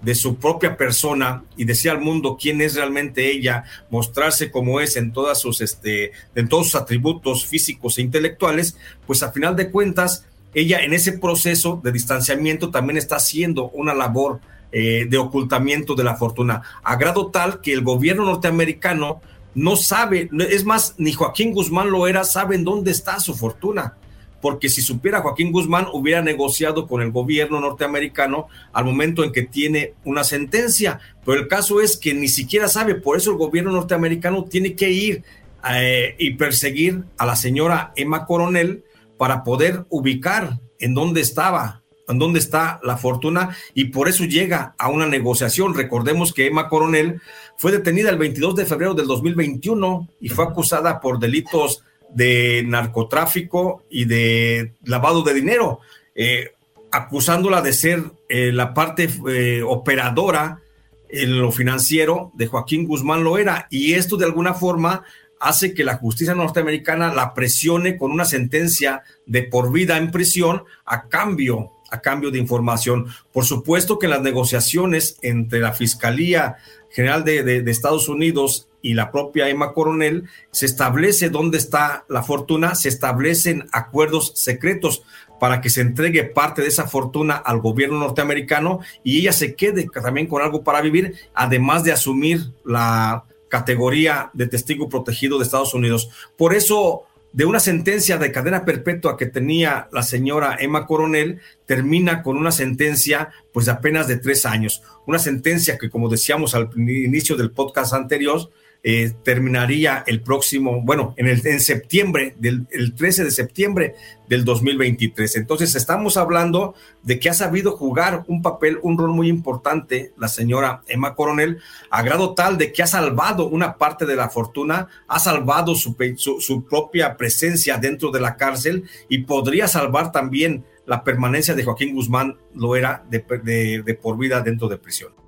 de 0.00 0.14
su 0.14 0.36
propia 0.36 0.78
persona 0.78 1.44
y 1.54 1.66
decir 1.66 1.90
al 1.90 2.00
mundo 2.00 2.38
quién 2.40 2.62
es 2.62 2.74
realmente 2.74 3.30
ella, 3.30 3.64
mostrarse 3.90 4.50
como 4.50 4.80
es 4.80 4.96
en 4.96 5.12
todas 5.12 5.38
sus 5.38 5.60
este 5.60 6.12
en 6.34 6.48
todos 6.48 6.70
sus 6.70 6.80
atributos 6.80 7.44
físicos 7.44 7.98
e 7.98 8.00
intelectuales, 8.00 8.78
pues 9.06 9.22
a 9.22 9.30
final 9.30 9.56
de 9.56 9.70
cuentas 9.70 10.24
ella 10.54 10.80
en 10.80 10.94
ese 10.94 11.18
proceso 11.18 11.82
de 11.84 11.92
distanciamiento 11.92 12.70
también 12.70 12.96
está 12.96 13.16
haciendo 13.16 13.68
una 13.68 13.92
labor 13.92 14.40
eh, 14.72 15.04
de 15.06 15.18
ocultamiento 15.18 15.94
de 15.94 16.04
la 16.04 16.16
fortuna, 16.16 16.62
a 16.82 16.96
grado 16.96 17.26
tal 17.26 17.60
que 17.60 17.74
el 17.74 17.82
gobierno 17.82 18.24
norteamericano 18.24 19.20
no 19.54 19.76
sabe, 19.76 20.30
es 20.48 20.64
más, 20.64 20.94
ni 20.96 21.12
Joaquín 21.12 21.52
Guzmán 21.52 21.90
lo 21.90 22.06
era, 22.06 22.24
saben 22.24 22.64
dónde 22.64 22.90
está 22.90 23.20
su 23.20 23.34
fortuna 23.34 23.96
porque 24.40 24.68
si 24.68 24.82
supiera 24.82 25.20
Joaquín 25.20 25.52
Guzmán 25.52 25.86
hubiera 25.92 26.22
negociado 26.22 26.86
con 26.86 27.02
el 27.02 27.12
gobierno 27.12 27.60
norteamericano 27.60 28.48
al 28.72 28.84
momento 28.84 29.22
en 29.24 29.32
que 29.32 29.42
tiene 29.42 29.94
una 30.04 30.24
sentencia, 30.24 31.00
pero 31.24 31.40
el 31.40 31.48
caso 31.48 31.80
es 31.80 31.96
que 31.96 32.14
ni 32.14 32.28
siquiera 32.28 32.68
sabe, 32.68 32.94
por 32.94 33.16
eso 33.16 33.30
el 33.30 33.36
gobierno 33.36 33.72
norteamericano 33.72 34.44
tiene 34.44 34.74
que 34.74 34.90
ir 34.90 35.24
eh, 35.70 36.14
y 36.18 36.34
perseguir 36.34 37.04
a 37.18 37.26
la 37.26 37.36
señora 37.36 37.92
Emma 37.96 38.24
Coronel 38.24 38.84
para 39.18 39.44
poder 39.44 39.84
ubicar 39.90 40.58
en 40.78 40.94
dónde 40.94 41.20
estaba, 41.20 41.82
en 42.08 42.18
dónde 42.18 42.38
está 42.38 42.80
la 42.82 42.96
fortuna 42.96 43.54
y 43.74 43.86
por 43.86 44.08
eso 44.08 44.24
llega 44.24 44.74
a 44.78 44.88
una 44.88 45.06
negociación. 45.06 45.74
Recordemos 45.74 46.32
que 46.32 46.46
Emma 46.46 46.70
Coronel 46.70 47.20
fue 47.58 47.72
detenida 47.72 48.08
el 48.08 48.16
22 48.16 48.56
de 48.56 48.64
febrero 48.64 48.94
del 48.94 49.06
2021 49.06 50.08
y 50.20 50.30
fue 50.30 50.44
acusada 50.44 51.00
por 51.00 51.18
delitos 51.18 51.84
de 52.14 52.64
narcotráfico 52.66 53.84
y 53.90 54.04
de 54.04 54.74
lavado 54.84 55.22
de 55.22 55.34
dinero, 55.34 55.80
eh, 56.14 56.52
acusándola 56.90 57.62
de 57.62 57.72
ser 57.72 58.02
eh, 58.28 58.52
la 58.52 58.74
parte 58.74 59.08
eh, 59.28 59.62
operadora 59.62 60.60
en 61.08 61.40
lo 61.40 61.52
financiero 61.52 62.32
de 62.34 62.46
Joaquín 62.46 62.86
Guzmán 62.86 63.24
Loera. 63.24 63.66
Y 63.70 63.94
esto 63.94 64.16
de 64.16 64.26
alguna 64.26 64.54
forma 64.54 65.04
hace 65.40 65.74
que 65.74 65.84
la 65.84 65.96
justicia 65.96 66.34
norteamericana 66.34 67.14
la 67.14 67.34
presione 67.34 67.96
con 67.96 68.12
una 68.12 68.24
sentencia 68.24 69.02
de 69.26 69.42
por 69.42 69.72
vida 69.72 69.96
en 69.96 70.10
prisión 70.10 70.64
a 70.84 71.08
cambio 71.08 71.72
a 71.90 72.00
cambio 72.00 72.30
de 72.30 72.38
información. 72.38 73.08
Por 73.32 73.44
supuesto 73.44 73.98
que 73.98 74.08
las 74.08 74.22
negociaciones 74.22 75.18
entre 75.22 75.60
la 75.60 75.72
Fiscalía 75.72 76.56
General 76.90 77.24
de 77.24 77.64
Estados 77.70 78.08
Unidos 78.08 78.68
y 78.82 78.94
la 78.94 79.10
propia 79.10 79.48
Emma 79.48 79.72
Coronel, 79.72 80.24
se 80.50 80.66
establece 80.66 81.28
dónde 81.28 81.58
está 81.58 82.04
la 82.08 82.22
fortuna, 82.22 82.74
se 82.74 82.88
establecen 82.88 83.68
acuerdos 83.72 84.32
secretos, 84.36 85.02
para 85.40 85.60
que 85.62 85.70
se 85.70 85.80
entregue 85.80 86.22
parte 86.24 86.62
de 86.62 86.68
esa 86.68 86.86
fortuna 86.86 87.34
al 87.34 87.60
gobierno 87.60 87.98
norteamericano 87.98 88.80
y 89.02 89.20
ella 89.20 89.32
se 89.32 89.56
quede 89.56 89.88
también 89.88 90.28
con 90.28 90.42
algo 90.42 90.62
para 90.62 90.82
vivir, 90.82 91.14
además 91.34 91.82
de 91.82 91.92
asumir 91.92 92.52
la 92.62 93.24
categoría 93.48 94.30
de 94.34 94.46
testigo 94.46 94.88
protegido 94.88 95.38
de 95.38 95.44
Estados 95.44 95.74
Unidos. 95.74 96.10
Por 96.36 96.54
eso 96.54 97.04
de 97.32 97.44
una 97.44 97.60
sentencia 97.60 98.18
de 98.18 98.32
cadena 98.32 98.64
perpetua 98.64 99.16
que 99.16 99.26
tenía 99.26 99.88
la 99.92 100.02
señora 100.02 100.56
Emma 100.58 100.86
Coronel, 100.86 101.40
termina 101.66 102.22
con 102.22 102.36
una 102.36 102.50
sentencia 102.50 103.30
pues 103.52 103.66
de 103.66 103.72
apenas 103.72 104.08
de 104.08 104.16
tres 104.16 104.46
años. 104.46 104.82
Una 105.06 105.18
sentencia 105.18 105.78
que, 105.78 105.90
como 105.90 106.08
decíamos 106.08 106.54
al 106.54 106.70
inicio 106.76 107.36
del 107.36 107.52
podcast 107.52 107.92
anterior, 107.94 108.50
eh, 108.82 109.12
terminaría 109.22 110.04
el 110.06 110.22
próximo, 110.22 110.80
bueno, 110.82 111.14
en, 111.18 111.26
el, 111.26 111.60
septiembre, 111.60 112.34
del 112.38 112.66
el 112.70 112.94
13 112.94 113.24
de 113.24 113.30
septiembre 113.30 113.94
del 114.26 114.44
2023. 114.44 115.36
Entonces, 115.36 115.74
estamos 115.74 116.16
hablando 116.16 116.74
de 117.02 117.18
que 117.18 117.28
ha 117.28 117.34
sabido 117.34 117.76
jugar 117.76 118.24
un 118.26 118.40
papel, 118.40 118.78
un 118.82 118.96
rol 118.96 119.10
muy 119.10 119.28
importante 119.28 120.14
la 120.16 120.28
señora 120.28 120.82
Emma 120.86 121.14
Coronel, 121.14 121.58
a 121.90 122.02
grado 122.02 122.34
tal 122.34 122.56
de 122.56 122.72
que 122.72 122.82
ha 122.82 122.86
salvado 122.86 123.48
una 123.48 123.76
parte 123.76 124.06
de 124.06 124.16
la 124.16 124.30
fortuna, 124.30 124.88
ha 125.08 125.18
salvado 125.18 125.74
su, 125.74 125.94
su, 126.16 126.64
propia 126.64 127.18
presencia 127.18 127.76
dentro 127.76 128.10
de 128.10 128.20
la 128.20 128.36
cárcel 128.36 128.84
y 129.10 129.24
podría 129.24 129.68
salvar 129.68 130.10
también 130.10 130.64
la 130.86 131.04
permanencia 131.04 131.54
de 131.54 131.64
Joaquín 131.64 131.94
Guzmán 131.94 132.38
lo 132.54 132.76
era 132.76 133.04
de, 133.10 133.82
de 133.84 133.94
por 133.94 134.16
vida 134.16 134.40
dentro 134.40 134.68
de 134.68 134.78
prisión. 134.78 135.19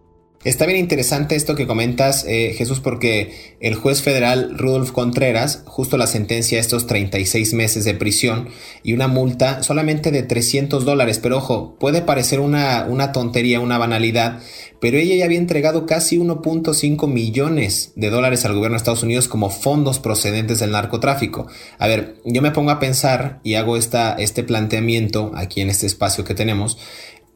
Está 0.45 0.67
bien 0.67 0.81
interesante 0.81 1.37
esto 1.37 1.55
que 1.55 1.69
comentas, 1.69 2.25
eh, 2.27 2.53
Jesús, 2.59 2.81
porque 2.81 3.55
el 3.61 3.77
juez 3.77 4.03
federal 4.03 4.59
Rudolf 4.59 4.91
Contreras 4.91 5.63
justo 5.67 5.97
la 5.97 6.09
sentencia 6.09 6.59
estos 6.59 6.89
36 6.89 7.55
meses 7.55 7.85
de 7.85 7.95
prisión 7.95 8.49
y 8.83 8.93
una 8.93 9.07
multa 9.07 9.63
solamente 9.63 10.11
de 10.11 10.25
300 10.25 10.85
dólares. 10.85 11.21
Pero 11.23 11.37
ojo, 11.37 11.77
puede 11.79 12.03
parecer 12.03 12.41
una, 12.41 12.87
una 12.89 13.13
tontería, 13.13 13.61
una 13.61 13.79
banalidad, 13.79 14.41
pero 14.81 14.99
ella 14.99 15.15
ya 15.15 15.27
había 15.27 15.39
entregado 15.39 15.87
casi 15.87 16.19
1.5 16.19 17.07
millones 17.07 17.93
de 17.95 18.11
dólares 18.11 18.45
al 18.45 18.55
gobierno 18.55 18.75
de 18.75 18.79
Estados 18.79 19.05
Unidos 19.05 19.29
como 19.29 19.49
fondos 19.49 20.01
procedentes 20.01 20.59
del 20.59 20.73
narcotráfico. 20.73 21.47
A 21.79 21.87
ver, 21.87 22.17
yo 22.25 22.43
me 22.43 22.51
pongo 22.51 22.73
a 22.73 22.81
pensar 22.81 23.39
y 23.45 23.55
hago 23.55 23.77
esta, 23.77 24.15
este 24.15 24.43
planteamiento 24.43 25.31
aquí 25.37 25.61
en 25.61 25.71
este 25.71 25.87
espacio 25.87 26.25
que 26.25 26.35
tenemos. 26.35 26.79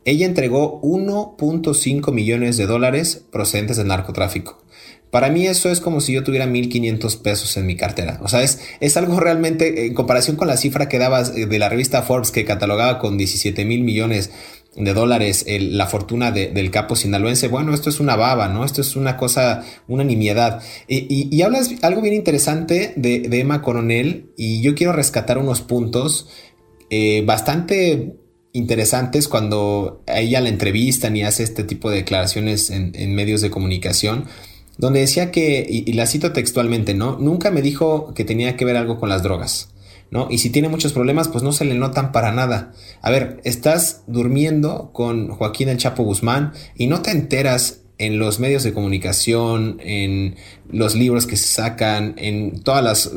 Ella 0.07 0.25
entregó 0.25 0.81
1.5 0.83 2.13
millones 2.13 2.57
de 2.57 2.67
dólares 2.67 3.25
procedentes 3.31 3.77
del 3.77 3.89
narcotráfico. 3.89 4.63
Para 5.11 5.31
mí 5.31 5.47
eso 5.47 5.69
es 5.69 5.81
como 5.81 6.01
si 6.01 6.13
yo 6.13 6.23
tuviera 6.23 6.47
1.500 6.47 7.23
pesos 7.23 7.57
en 7.57 7.67
mi 7.67 7.75
cartera. 7.75 8.21
O 8.23 8.29
sea, 8.29 8.43
es, 8.43 8.61
es 8.81 8.97
algo 8.97 9.19
realmente, 9.19 9.87
en 9.87 9.95
comparación 9.95 10.37
con 10.37 10.47
la 10.47 10.57
cifra 10.57 10.89
que 10.89 10.99
dabas 10.99 11.37
eh, 11.37 11.47
de 11.47 11.59
la 11.59 11.69
revista 11.69 12.03
Forbes 12.03 12.31
que 12.31 12.45
catalogaba 12.45 13.01
con 13.01 13.19
17 13.19 13.65
mil 13.65 13.83
millones 13.83 14.31
de 14.77 14.93
dólares 14.93 15.47
la 15.49 15.87
fortuna 15.87 16.31
del 16.31 16.71
capo 16.71 16.97
sinaloense, 16.97 17.49
bueno, 17.49 17.73
esto 17.73 17.89
es 17.89 17.99
una 17.99 18.15
baba, 18.15 18.49
¿no? 18.49 18.63
Esto 18.63 18.83
es 18.83 18.95
una 18.95 19.17
cosa, 19.17 19.65
una 19.89 20.05
nimiedad. 20.05 20.63
Y, 20.87 21.41
hablas 21.41 21.71
algo 21.83 22.03
bien 22.03 22.15
interesante 22.15 22.93
de, 22.97 23.27
Emma 23.41 23.63
Coronel 23.63 24.31
y 24.37 24.61
yo 24.61 24.75
quiero 24.75 24.93
rescatar 24.93 25.39
unos 25.39 25.63
puntos 25.63 26.29
eh, 26.91 27.23
bastante 27.27 28.17
interesantes 28.57 29.29
cuando 29.29 30.03
ella 30.07 30.41
la 30.41 30.49
entrevistan 30.49 31.17
y 31.17 31.23
hace 31.23 31.43
este 31.43 31.65
tipo 31.65 31.91
de 31.91 31.97
declaraciones 31.97 32.71
en, 32.71 33.15
medios 33.15 33.41
de 33.41 33.51
comunicación, 33.51 34.25
donde 34.79 35.01
decía 35.01 35.31
que, 35.31 35.67
y, 35.69 35.93
la 35.93 36.07
cito 36.07 36.33
textualmente, 36.33 36.95
¿no? 36.95 37.19
Nunca 37.19 37.51
me 37.51 37.63
dijo 37.63 38.15
que 38.15 38.25
tenía 38.25 38.57
que 38.57 38.65
ver 38.65 38.77
algo 38.77 38.99
con 38.99 39.09
las 39.09 39.23
drogas. 39.23 39.71
¿No? 40.09 40.29
Y 40.31 40.39
si 40.39 40.51
tiene 40.51 40.69
muchos 40.69 40.93
problemas, 40.93 41.27
pues 41.27 41.43
no 41.43 41.51
se 41.51 41.65
le 41.65 41.75
notan 41.75 42.13
para 42.13 42.31
nada. 42.31 42.73
A 43.03 43.11
ver, 43.11 43.41
estás 43.43 44.03
durmiendo 44.07 44.91
con 44.93 45.27
Joaquín 45.31 45.69
el 45.69 45.79
Chapo 45.79 46.05
Guzmán 46.05 46.53
y 46.77 46.87
no 46.87 47.03
te 47.03 47.11
enteras 47.11 47.81
en 47.99 48.21
los 48.21 48.39
medios 48.39 48.63
de 48.63 48.73
comunicación, 48.73 49.81
en 49.81 50.37
los 50.71 50.95
libros 50.95 51.27
que 51.27 51.37
se 51.37 51.49
sacan, 51.49 52.15
en 52.19 52.63
todas 52.63 52.85
las 52.85 53.11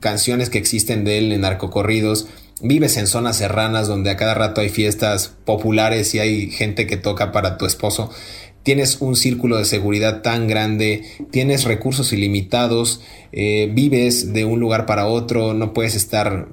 canciones 0.00 0.50
que 0.50 0.58
existen 0.58 1.04
de 1.04 1.18
él 1.18 1.32
en 1.32 1.42
narcocorridos, 1.42 2.26
vives 2.60 2.96
en 2.96 3.06
zonas 3.06 3.36
serranas 3.36 3.88
donde 3.88 4.10
a 4.10 4.16
cada 4.16 4.34
rato 4.34 4.60
hay 4.60 4.68
fiestas 4.68 5.34
populares 5.44 6.14
y 6.14 6.20
hay 6.20 6.50
gente 6.50 6.86
que 6.86 6.96
toca 6.96 7.32
para 7.32 7.58
tu 7.58 7.66
esposo, 7.66 8.10
tienes 8.62 9.00
un 9.00 9.14
círculo 9.14 9.58
de 9.58 9.64
seguridad 9.64 10.22
tan 10.22 10.48
grande, 10.48 11.04
tienes 11.30 11.64
recursos 11.64 12.12
ilimitados, 12.12 13.00
eh, 13.32 13.70
vives 13.72 14.32
de 14.32 14.44
un 14.44 14.58
lugar 14.58 14.86
para 14.86 15.06
otro, 15.06 15.54
no 15.54 15.72
puedes 15.72 15.94
estar 15.94 16.48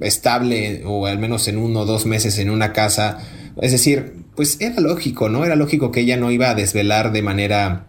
estable 0.00 0.82
o 0.84 1.06
al 1.06 1.18
menos 1.18 1.48
en 1.48 1.56
uno 1.56 1.80
o 1.80 1.86
dos 1.86 2.04
meses 2.04 2.38
en 2.38 2.50
una 2.50 2.72
casa. 2.72 3.18
Es 3.62 3.72
decir, 3.72 4.24
pues 4.36 4.60
era 4.60 4.80
lógico, 4.80 5.28
¿no? 5.28 5.44
Era 5.44 5.56
lógico 5.56 5.90
que 5.90 6.00
ella 6.00 6.16
no 6.16 6.30
iba 6.30 6.50
a 6.50 6.54
desvelar 6.54 7.12
de 7.12 7.22
manera 7.22 7.86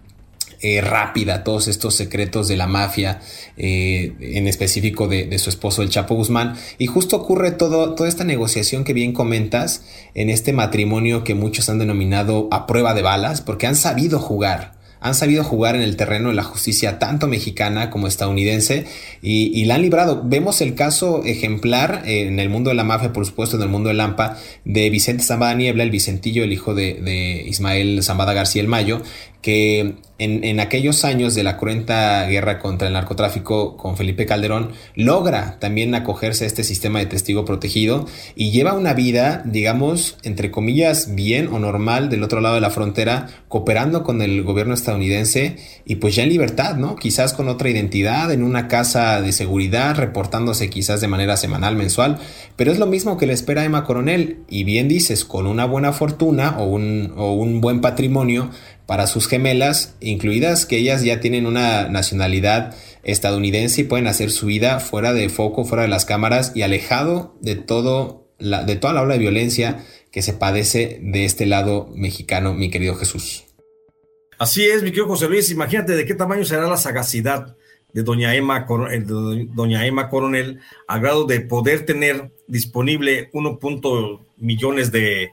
eh, 0.62 0.82
rápida 0.82 1.44
todos 1.44 1.68
estos 1.68 1.96
secretos 1.96 2.48
de 2.48 2.58
la 2.58 2.68
mafia, 2.68 3.22
eh, 3.58 4.14
en 4.20 4.48
específico 4.48 5.08
de, 5.08 5.38
su 5.40 5.50
esposo 5.50 5.82
el 5.82 5.90
Chapo 5.90 6.16
Guzmán. 6.16 6.56
Y 6.78 6.88
justo 6.88 7.16
ocurre 7.16 7.52
todo, 7.52 7.96
toda 7.96 8.10
esta 8.10 8.24
negociación 8.24 8.84
que 8.84 8.94
bien 8.94 9.14
comentas 9.14 9.84
en 10.14 10.30
este 10.30 10.54
matrimonio 10.54 11.24
que 11.24 11.36
muchos 11.36 11.70
han 11.70 11.80
denominado 11.80 12.48
a 12.52 12.68
prueba 12.68 12.94
de 12.94 13.02
balas, 13.02 13.42
porque 13.42 13.68
han 13.68 13.76
sabido 13.76 14.20
jugar 14.20 14.76
han 15.06 15.14
sabido 15.14 15.44
jugar 15.44 15.76
en 15.76 15.84
el 15.84 15.98
terreno 15.98 16.30
de 16.30 16.36
la 16.36 16.42
justicia 16.42 16.98
tanto 16.98 17.28
mexicana 17.28 17.92
como 17.92 18.08
estadounidense 18.08 18.86
y, 19.22 19.64
la 19.66 19.76
han 19.76 19.84
librado. 19.84 20.24
Vemos 20.26 20.62
el 20.62 20.74
caso 20.74 21.22
ejemplar 21.24 22.02
en 22.06 22.40
el 22.40 22.50
mundo 22.50 22.72
de 22.72 22.76
la 22.76 22.84
mafia, 22.84 23.14
por 23.14 23.24
supuesto, 23.24 23.56
en 23.58 23.62
el 23.62 23.70
mundo 23.70 23.90
del 23.90 23.98
Lampa, 23.98 24.38
de 24.64 24.90
Vicente 24.90 25.24
Zambada 25.24 25.54
Niebla, 25.54 25.84
el 25.84 25.92
Vicentillo, 25.92 26.44
el 26.44 26.52
hijo 26.52 26.74
de, 26.74 26.96
de 26.96 27.44
Ismael 27.48 28.02
Zambada 28.02 28.34
García 28.34 28.64
el 28.64 28.68
Mayo, 28.68 29.04
que 29.46 29.94
en, 30.18 30.60
aquellos 30.60 31.06
años 31.06 31.36
de 31.36 31.44
la 31.44 31.58
cruenta 31.58 32.26
guerra 32.26 32.58
contra 32.58 32.88
el 32.88 32.94
narcotráfico 32.94 33.78
con 33.78 33.96
Felipe 33.96 34.26
Calderón, 34.26 34.72
logra 34.96 35.60
también 35.60 35.94
acogerse 35.94 36.46
a 36.46 36.48
este 36.48 36.64
sistema 36.64 36.98
de 36.98 37.06
testigo 37.06 37.46
protegido 37.46 38.08
y 38.36 38.50
lleva 38.50 38.74
una 38.74 38.94
vida, 38.94 39.44
digamos, 39.46 40.18
entre 40.24 40.50
comillas, 40.50 41.14
bien 41.14 41.50
o 41.50 41.60
normal 41.60 42.10
del 42.10 42.24
otro 42.24 42.42
lado 42.42 42.56
de 42.56 42.62
la 42.62 42.72
frontera, 42.72 43.28
cooperando 43.48 44.04
con 44.04 44.24
el 44.24 44.42
gobierno 44.42 44.74
estadounidense 44.74 45.58
y 45.86 45.96
pues 45.96 46.16
ya 46.16 46.24
en 46.24 46.30
libertad, 46.30 46.76
¿no? 46.76 46.96
Quizás 46.96 47.34
con 47.34 47.48
otra 47.48 47.70
identidad, 47.70 48.32
en 48.32 48.44
una 48.44 48.68
casa 48.68 49.22
de 49.22 49.32
seguridad, 49.32 49.96
reportándose 49.96 50.72
quizás 50.72 51.02
de 51.02 51.08
manera 51.08 51.38
semanal, 51.38 51.76
mensual, 51.76 52.18
pero 52.56 52.72
es 52.72 52.80
lo 52.80 52.88
mismo 52.88 53.18
que 53.18 53.28
le 53.28 53.34
espera 53.34 53.62
a 53.62 53.66
Emma 53.66 53.84
Coronel 53.84 54.40
y 54.50 54.64
bien 54.64 54.88
dices, 54.88 55.24
con 55.24 55.46
una 55.46 55.66
buena 55.66 55.92
fortuna 55.92 56.58
o 56.58 56.66
un, 56.66 57.14
o 57.16 57.34
un 57.34 57.62
buen 57.62 57.82
patrimonio, 57.82 58.50
para 58.86 59.08
sus 59.08 59.28
gemelas, 59.28 59.96
incluidas 60.00 60.66
que 60.66 60.78
ellas 60.78 61.04
ya 61.04 61.20
tienen 61.20 61.46
una 61.46 61.88
nacionalidad 61.90 62.76
estadounidense 63.04 63.82
y 63.82 63.86
pueden 63.86 64.08
hacer 64.08 64.32
su 64.32 64.48
vida 64.48 64.80
fuera 64.80 65.14
de 65.14 65.30
foco, 65.30 65.66
fuera 65.66 65.84
de 65.84 65.90
las 65.90 66.06
cámaras 66.06 66.52
y 66.56 66.62
alejado 66.62 67.36
de 67.42 67.56
todo 67.56 68.26
la, 68.38 68.64
de 68.64 68.76
toda 68.76 68.94
la 68.94 69.02
ola 69.02 69.14
de 69.14 69.20
violencia 69.20 69.86
que 70.12 70.22
se 70.22 70.34
padece 70.34 71.00
de 71.02 71.26
este 71.26 71.46
lado 71.46 71.90
mexicano, 71.96 72.54
mi 72.54 72.70
querido 72.70 72.96
Jesús. 72.96 73.46
Así 74.38 74.66
es, 74.66 74.84
mi 74.84 74.90
querido 74.90 75.08
José 75.08 75.28
Luis, 75.28 75.50
imagínate 75.52 75.96
de 75.96 76.06
qué 76.06 76.14
tamaño 76.14 76.44
será 76.44 76.68
la 76.68 76.78
sagacidad 76.78 77.56
de 77.94 78.04
doña 78.04 78.36
Emma, 78.36 78.66
eh, 78.92 79.04
doña 79.06 79.86
Emma 79.88 80.10
Coronel, 80.10 80.60
a 80.88 81.00
grado 81.00 81.26
de 81.26 81.42
poder 81.42 81.86
tener 81.86 82.32
disponible 82.48 83.30
1. 83.32 83.60
millones 84.38 84.92
de, 84.92 85.32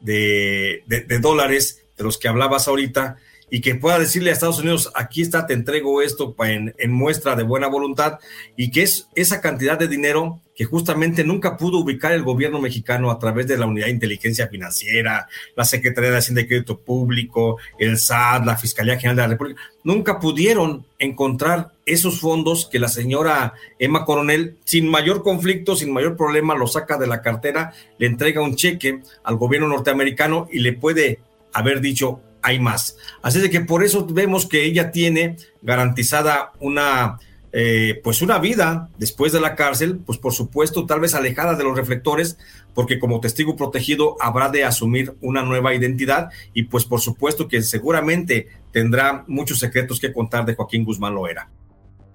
de, 0.00 0.82
de 0.86 1.18
dólares 1.20 1.79
de 2.00 2.04
los 2.04 2.16
que 2.16 2.28
hablabas 2.28 2.66
ahorita, 2.66 3.18
y 3.50 3.60
que 3.60 3.74
pueda 3.74 3.98
decirle 3.98 4.30
a 4.30 4.32
Estados 4.32 4.60
Unidos, 4.60 4.90
aquí 4.94 5.22
está, 5.22 5.46
te 5.46 5.54
entrego 5.54 6.00
esto 6.00 6.34
en, 6.44 6.72
muestra 6.92 7.34
de 7.34 7.42
buena 7.42 7.66
voluntad, 7.66 8.18
y 8.56 8.70
que 8.70 8.82
es 8.82 9.08
esa 9.14 9.40
cantidad 9.40 9.78
de 9.78 9.88
dinero 9.88 10.40
que 10.54 10.64
justamente 10.64 11.24
nunca 11.24 11.56
pudo 11.56 11.78
ubicar 11.78 12.12
el 12.12 12.22
gobierno 12.22 12.60
mexicano 12.60 13.10
a 13.10 13.18
través 13.18 13.46
de 13.48 13.56
la 13.56 13.66
Unidad 13.66 13.86
de 13.86 13.92
Inteligencia 13.92 14.46
Financiera, 14.48 15.26
la 15.56 15.64
Secretaría 15.64 16.10
de 16.10 16.18
Hacienda 16.18 16.42
y 16.42 16.46
Crédito 16.46 16.78
Público, 16.78 17.58
el 17.78 17.98
SAT, 17.98 18.44
la 18.44 18.56
Fiscalía 18.56 18.98
General 18.98 19.16
de 19.16 19.22
la 19.22 19.28
República, 19.28 19.60
nunca 19.84 20.20
pudieron 20.20 20.86
encontrar 20.98 21.72
esos 21.86 22.20
fondos 22.20 22.68
que 22.70 22.78
la 22.78 22.88
señora 22.88 23.54
Emma 23.78 24.04
Coronel, 24.04 24.58
sin 24.64 24.86
mayor 24.88 25.22
conflicto, 25.22 25.74
sin 25.76 25.92
mayor 25.92 26.16
problema, 26.16 26.54
lo 26.54 26.66
saca 26.66 26.98
de 26.98 27.06
la 27.06 27.22
cartera, 27.22 27.72
le 27.98 28.06
entrega 28.06 28.42
un 28.42 28.54
cheque 28.54 29.00
al 29.24 29.36
gobierno 29.36 29.66
norteamericano 29.66 30.46
y 30.52 30.58
le 30.58 30.74
puede 30.74 31.20
haber 31.52 31.80
dicho 31.80 32.20
hay 32.42 32.58
más. 32.58 32.96
Así 33.22 33.40
de 33.40 33.50
que 33.50 33.60
por 33.60 33.84
eso 33.84 34.06
vemos 34.06 34.46
que 34.46 34.64
ella 34.64 34.90
tiene 34.90 35.36
garantizada 35.62 36.52
una, 36.58 37.18
eh, 37.52 38.00
pues 38.02 38.22
una 38.22 38.38
vida 38.38 38.88
después 38.98 39.32
de 39.32 39.40
la 39.40 39.54
cárcel, 39.56 39.98
pues 40.04 40.18
por 40.18 40.32
supuesto 40.32 40.86
tal 40.86 41.00
vez 41.00 41.14
alejada 41.14 41.54
de 41.54 41.64
los 41.64 41.76
reflectores, 41.76 42.38
porque 42.74 42.98
como 42.98 43.20
testigo 43.20 43.56
protegido 43.56 44.16
habrá 44.20 44.48
de 44.48 44.64
asumir 44.64 45.14
una 45.20 45.42
nueva 45.42 45.74
identidad 45.74 46.30
y 46.54 46.64
pues 46.64 46.84
por 46.84 47.00
supuesto 47.00 47.48
que 47.48 47.62
seguramente 47.62 48.48
tendrá 48.72 49.24
muchos 49.26 49.58
secretos 49.58 50.00
que 50.00 50.12
contar 50.12 50.44
de 50.46 50.54
Joaquín 50.54 50.84
Guzmán 50.84 51.14
Loera. 51.14 51.48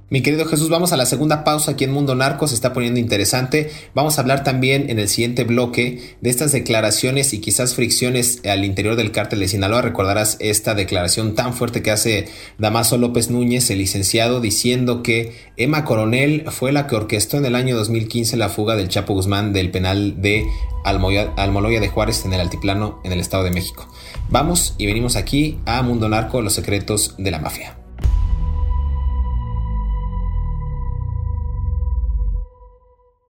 Mi 0.08 0.22
querido 0.22 0.46
Jesús, 0.46 0.70
vamos 0.70 0.94
a 0.94 0.98
la 0.98 1.08
segunda 1.08 1.44
pausa 1.44 1.72
aquí 1.72 1.84
en 1.84 1.92
Mundo 1.92 2.14
Narco, 2.14 2.48
se 2.48 2.54
está 2.54 2.74
poniendo 2.74 3.00
interesante. 3.00 3.72
Vamos 3.96 4.18
a 4.18 4.22
hablar 4.22 4.44
también 4.44 4.92
en 4.92 5.00
el 5.00 5.10
siguiente 5.10 5.46
bloque 5.46 6.16
de 6.22 6.30
estas 6.30 6.52
declaraciones 6.52 7.34
y 7.34 7.40
quizás 7.40 7.74
fricciones 7.74 8.40
al 8.46 8.66
interior 8.66 8.96
del 8.98 9.12
cártel 9.12 9.40
de 9.40 9.48
Sinaloa. 9.48 9.82
Recordarás 9.82 10.38
esta 10.40 10.76
declaración 10.76 11.34
tan 11.34 11.56
fuerte 11.56 11.82
que 11.82 11.90
hace 11.90 12.28
Damaso 12.60 13.00
López 13.00 13.32
Núñez, 13.32 13.72
el 13.72 13.80
licenciado, 13.80 14.42
diciendo 14.42 15.02
que 15.02 15.34
Emma 15.58 15.86
Coronel 15.86 16.46
fue 16.52 16.72
la 16.72 16.86
que 16.86 16.96
orquestó 16.96 17.38
en 17.38 17.46
el 17.46 17.56
año 17.56 17.76
2015 17.76 18.38
la 18.38 18.50
fuga 18.50 18.76
del 18.76 18.90
Chapo 18.90 19.16
Guzmán 19.16 19.54
del 19.54 19.72
penal 19.72 20.22
de 20.22 20.46
Almoloya 20.84 21.80
de 21.80 21.90
Juárez 21.90 22.26
en 22.26 22.34
el 22.34 22.42
Altiplano 22.42 23.02
en 23.04 23.12
el 23.12 23.20
Estado 23.20 23.44
de 23.44 23.50
México. 23.50 23.88
Vamos 24.30 24.76
y 24.78 24.86
venimos 24.86 25.16
aquí 25.16 25.58
a 25.66 25.82
Mundo 25.82 26.08
Narco, 26.10 26.44
los 26.44 26.54
secretos 26.54 27.16
de 27.18 27.32
la 27.32 27.40
mafia. 27.40 27.76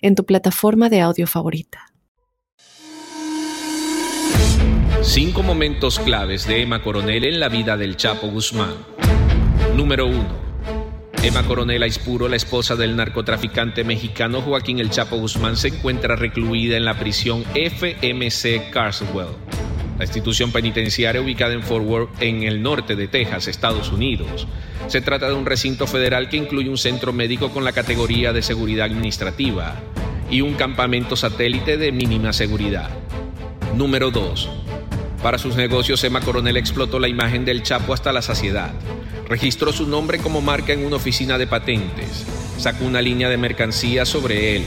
en 0.00 0.14
tu 0.14 0.24
plataforma 0.24 0.88
de 0.88 1.00
audio 1.00 1.26
favorita. 1.26 1.86
Cinco 5.02 5.42
momentos 5.42 5.98
claves 5.98 6.46
de 6.46 6.62
Emma 6.62 6.82
Coronel 6.82 7.24
en 7.24 7.40
la 7.40 7.48
vida 7.48 7.76
del 7.76 7.96
Chapo 7.96 8.28
Guzmán. 8.28 8.74
Número 9.74 10.06
1. 10.06 10.50
Emma 11.22 11.42
Coronel 11.42 11.82
Aispuro, 11.82 12.28
la 12.28 12.36
esposa 12.36 12.76
del 12.76 12.96
narcotraficante 12.96 13.84
mexicano 13.84 14.40
Joaquín 14.40 14.78
El 14.78 14.90
Chapo 14.90 15.16
Guzmán, 15.16 15.56
se 15.56 15.68
encuentra 15.68 16.16
recluida 16.16 16.76
en 16.76 16.84
la 16.84 16.98
prisión 16.98 17.44
FMC 17.54 18.70
Carswell, 18.70 19.28
la 20.00 20.06
institución 20.06 20.50
penitenciaria 20.50 21.20
ubicada 21.20 21.52
en 21.52 21.62
Fort 21.62 21.84
Worth, 21.84 22.22
en 22.22 22.42
el 22.44 22.62
norte 22.62 22.96
de 22.96 23.06
Texas, 23.06 23.48
Estados 23.48 23.92
Unidos. 23.92 24.48
Se 24.86 25.02
trata 25.02 25.28
de 25.28 25.34
un 25.34 25.44
recinto 25.44 25.86
federal 25.86 26.30
que 26.30 26.38
incluye 26.38 26.70
un 26.70 26.78
centro 26.78 27.12
médico 27.12 27.50
con 27.50 27.64
la 27.64 27.72
categoría 27.72 28.32
de 28.32 28.40
seguridad 28.40 28.86
administrativa 28.86 29.78
y 30.30 30.40
un 30.40 30.54
campamento 30.54 31.16
satélite 31.16 31.76
de 31.76 31.92
mínima 31.92 32.32
seguridad. 32.32 32.88
Número 33.76 34.10
2. 34.10 34.48
Para 35.22 35.36
sus 35.36 35.54
negocios, 35.56 36.02
Emma 36.02 36.22
Coronel 36.22 36.56
explotó 36.56 36.98
la 36.98 37.08
imagen 37.08 37.44
del 37.44 37.62
Chapo 37.62 37.92
hasta 37.92 38.10
la 38.10 38.22
saciedad. 38.22 38.72
Registró 39.28 39.70
su 39.70 39.86
nombre 39.86 40.16
como 40.16 40.40
marca 40.40 40.72
en 40.72 40.86
una 40.86 40.96
oficina 40.96 41.36
de 41.36 41.46
patentes. 41.46 42.24
Sacó 42.56 42.86
una 42.86 43.02
línea 43.02 43.28
de 43.28 43.36
mercancías 43.36 44.08
sobre 44.08 44.56
él. 44.56 44.62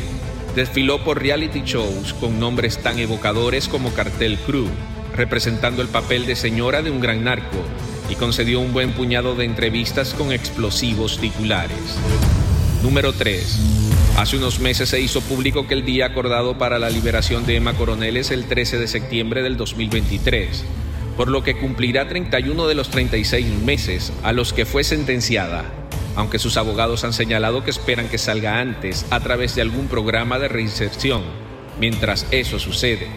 Desfiló 0.56 1.04
por 1.04 1.20
reality 1.20 1.64
shows 1.66 2.14
con 2.14 2.40
nombres 2.40 2.78
tan 2.84 3.00
evocadores 3.00 3.68
como 3.68 3.92
Cartel 3.96 4.38
Crew, 4.38 4.68
representando 5.16 5.82
el 5.82 5.88
papel 5.88 6.26
de 6.26 6.36
señora 6.36 6.82
de 6.82 6.92
un 6.92 7.00
gran 7.00 7.24
narco 7.24 7.58
y 8.10 8.16
concedió 8.16 8.60
un 8.60 8.74
buen 8.74 8.94
puñado 8.94 9.36
de 9.36 9.46
entrevistas 9.46 10.14
con 10.14 10.32
explosivos 10.32 11.20
titulares. 11.20 11.98
Número 12.82 13.14
3. 13.14 13.60
Hace 14.18 14.38
unos 14.38 14.60
meses 14.60 14.90
se 14.90 15.00
hizo 15.00 15.22
público 15.22 15.68
que 15.68 15.74
el 15.74 15.86
día 15.86 16.08
acordado 16.08 16.58
para 16.58 16.80
la 16.80 16.90
liberación 16.90 17.46
de 17.46 17.56
Emma 17.56 17.74
Coronel 17.74 18.18
es 18.18 18.30
el 18.30 18.46
13 18.46 18.78
de 18.78 18.88
septiembre 18.88 19.42
del 19.42 19.58
2023, 19.58 20.64
por 21.18 21.30
lo 21.30 21.44
que 21.44 21.58
cumplirá 21.58 22.08
31 22.08 22.68
de 22.68 22.76
los 22.76 22.90
36 22.90 23.48
meses 23.64 24.14
a 24.22 24.34
los 24.34 24.54
que 24.54 24.66
fue 24.66 24.84
sentenciada, 24.84 25.66
aunque 26.16 26.40
sus 26.40 26.58
abogados 26.58 27.04
han 27.04 27.14
señalado 27.14 27.64
que 27.64 27.72
esperan 27.72 28.10
que 28.10 28.18
salga 28.18 28.60
antes 28.60 29.06
a 29.10 29.20
través 29.22 29.56
de 29.56 29.62
algún 29.62 29.88
programa 29.88 30.38
de 30.38 30.50
reinserción. 30.50 31.24
Mientras 31.80 32.28
eso 32.30 32.60
sucede, 32.60 33.08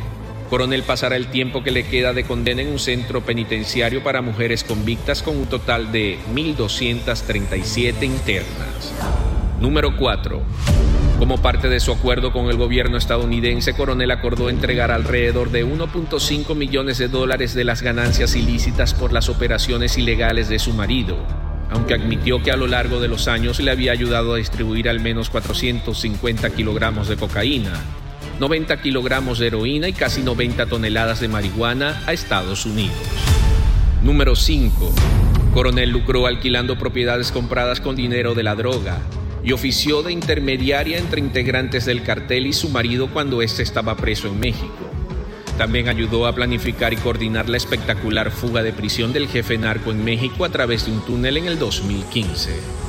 Coronel 0.49 0.85
pasará 0.85 1.17
el 1.17 1.27
tiempo 1.27 1.65
que 1.65 1.73
le 1.73 1.87
queda 1.87 2.13
de 2.13 2.25
condena 2.25 2.63
en 2.63 2.69
un 2.69 2.79
centro 2.79 3.21
penitenciario 3.23 4.05
para 4.05 4.23
mujeres 4.23 4.63
convictas 4.63 5.23
con 5.23 5.37
un 5.37 5.47
total 5.47 5.91
de 5.91 6.19
1.237 6.33 8.05
internas. 8.05 8.95
Número 9.61 9.97
4. 9.97 10.43
Como 11.19 11.39
parte 11.39 11.69
de 11.69 11.81
su 11.81 11.91
acuerdo 11.91 12.33
con 12.33 12.49
el 12.49 12.57
gobierno 12.57 12.97
estadounidense, 12.97 13.75
Coronel 13.75 14.11
acordó 14.13 14.49
entregar 14.49 14.93
alrededor 14.93 15.51
de 15.51 15.67
1.5 15.67 16.55
millones 16.55 16.99
de 16.99 17.09
dólares 17.09 17.55
de 17.55 17.65
las 17.65 17.83
ganancias 17.83 18.37
ilícitas 18.37 18.95
por 18.95 19.13
las 19.13 19.29
operaciones 19.29 19.99
ilegales 19.99 20.49
de 20.49 20.61
su 20.61 20.75
marido, 20.75 21.17
aunque 21.71 21.95
admitió 21.95 22.41
que 22.43 22.53
a 22.53 22.57
lo 22.57 22.69
largo 22.69 23.01
de 23.01 23.09
los 23.09 23.27
años 23.27 23.59
le 23.59 23.73
había 23.73 23.91
ayudado 23.91 24.35
a 24.35 24.37
distribuir 24.37 24.89
al 24.89 25.01
menos 25.01 25.29
450 25.31 26.51
kilogramos 26.51 27.09
de 27.09 27.17
cocaína 27.17 27.73
90 28.39 28.83
kilogramos 28.83 29.39
de 29.39 29.47
heroína 29.47 29.89
y 29.89 29.95
casi 29.95 30.23
90 30.23 30.67
toneladas 30.67 31.21
de 31.21 31.29
marihuana 31.29 32.03
a 32.07 32.13
Estados 32.13 32.67
Unidos. 32.67 32.97
Número 34.03 34.37
5. 34.37 34.95
Coronel 35.55 35.89
lucró 35.89 36.27
alquilando 36.27 36.79
propiedades 36.79 37.33
compradas 37.33 37.81
con 37.81 37.97
dinero 37.97 38.35
de 38.35 38.43
la 38.43 38.55
droga 38.55 38.99
y 39.43 39.53
ofició 39.53 40.03
de 40.03 40.13
intermediaria 40.13 40.99
entre 40.99 41.21
integrantes 41.21 41.87
del 41.87 42.03
cartel 42.03 42.47
y 42.47 42.53
su 42.53 42.69
marido 42.69 43.09
cuando 43.09 43.41
éste 43.41 43.63
estaba 43.63 43.97
preso 43.97 44.29
en 44.29 44.39
México. 44.39 44.91
También 45.57 45.89
ayudó 45.89 46.27
a 46.27 46.35
planificar 46.35 46.93
y 46.93 46.97
coordinar 46.97 47.49
la 47.49 47.57
espectacular 47.57 48.31
fuga 48.31 48.63
de 48.63 48.75
prisión 48.75 49.15
del 49.15 49.29
jefe 49.29 49.57
narco 49.57 49.93
en 49.93 50.05
México 50.05 50.45
a 50.45 50.51
través 50.51 50.85
de 50.85 50.93
un 50.93 51.01
túnel 51.01 51.39
en 51.39 51.47
el 51.47 51.59
2015. 51.59 52.86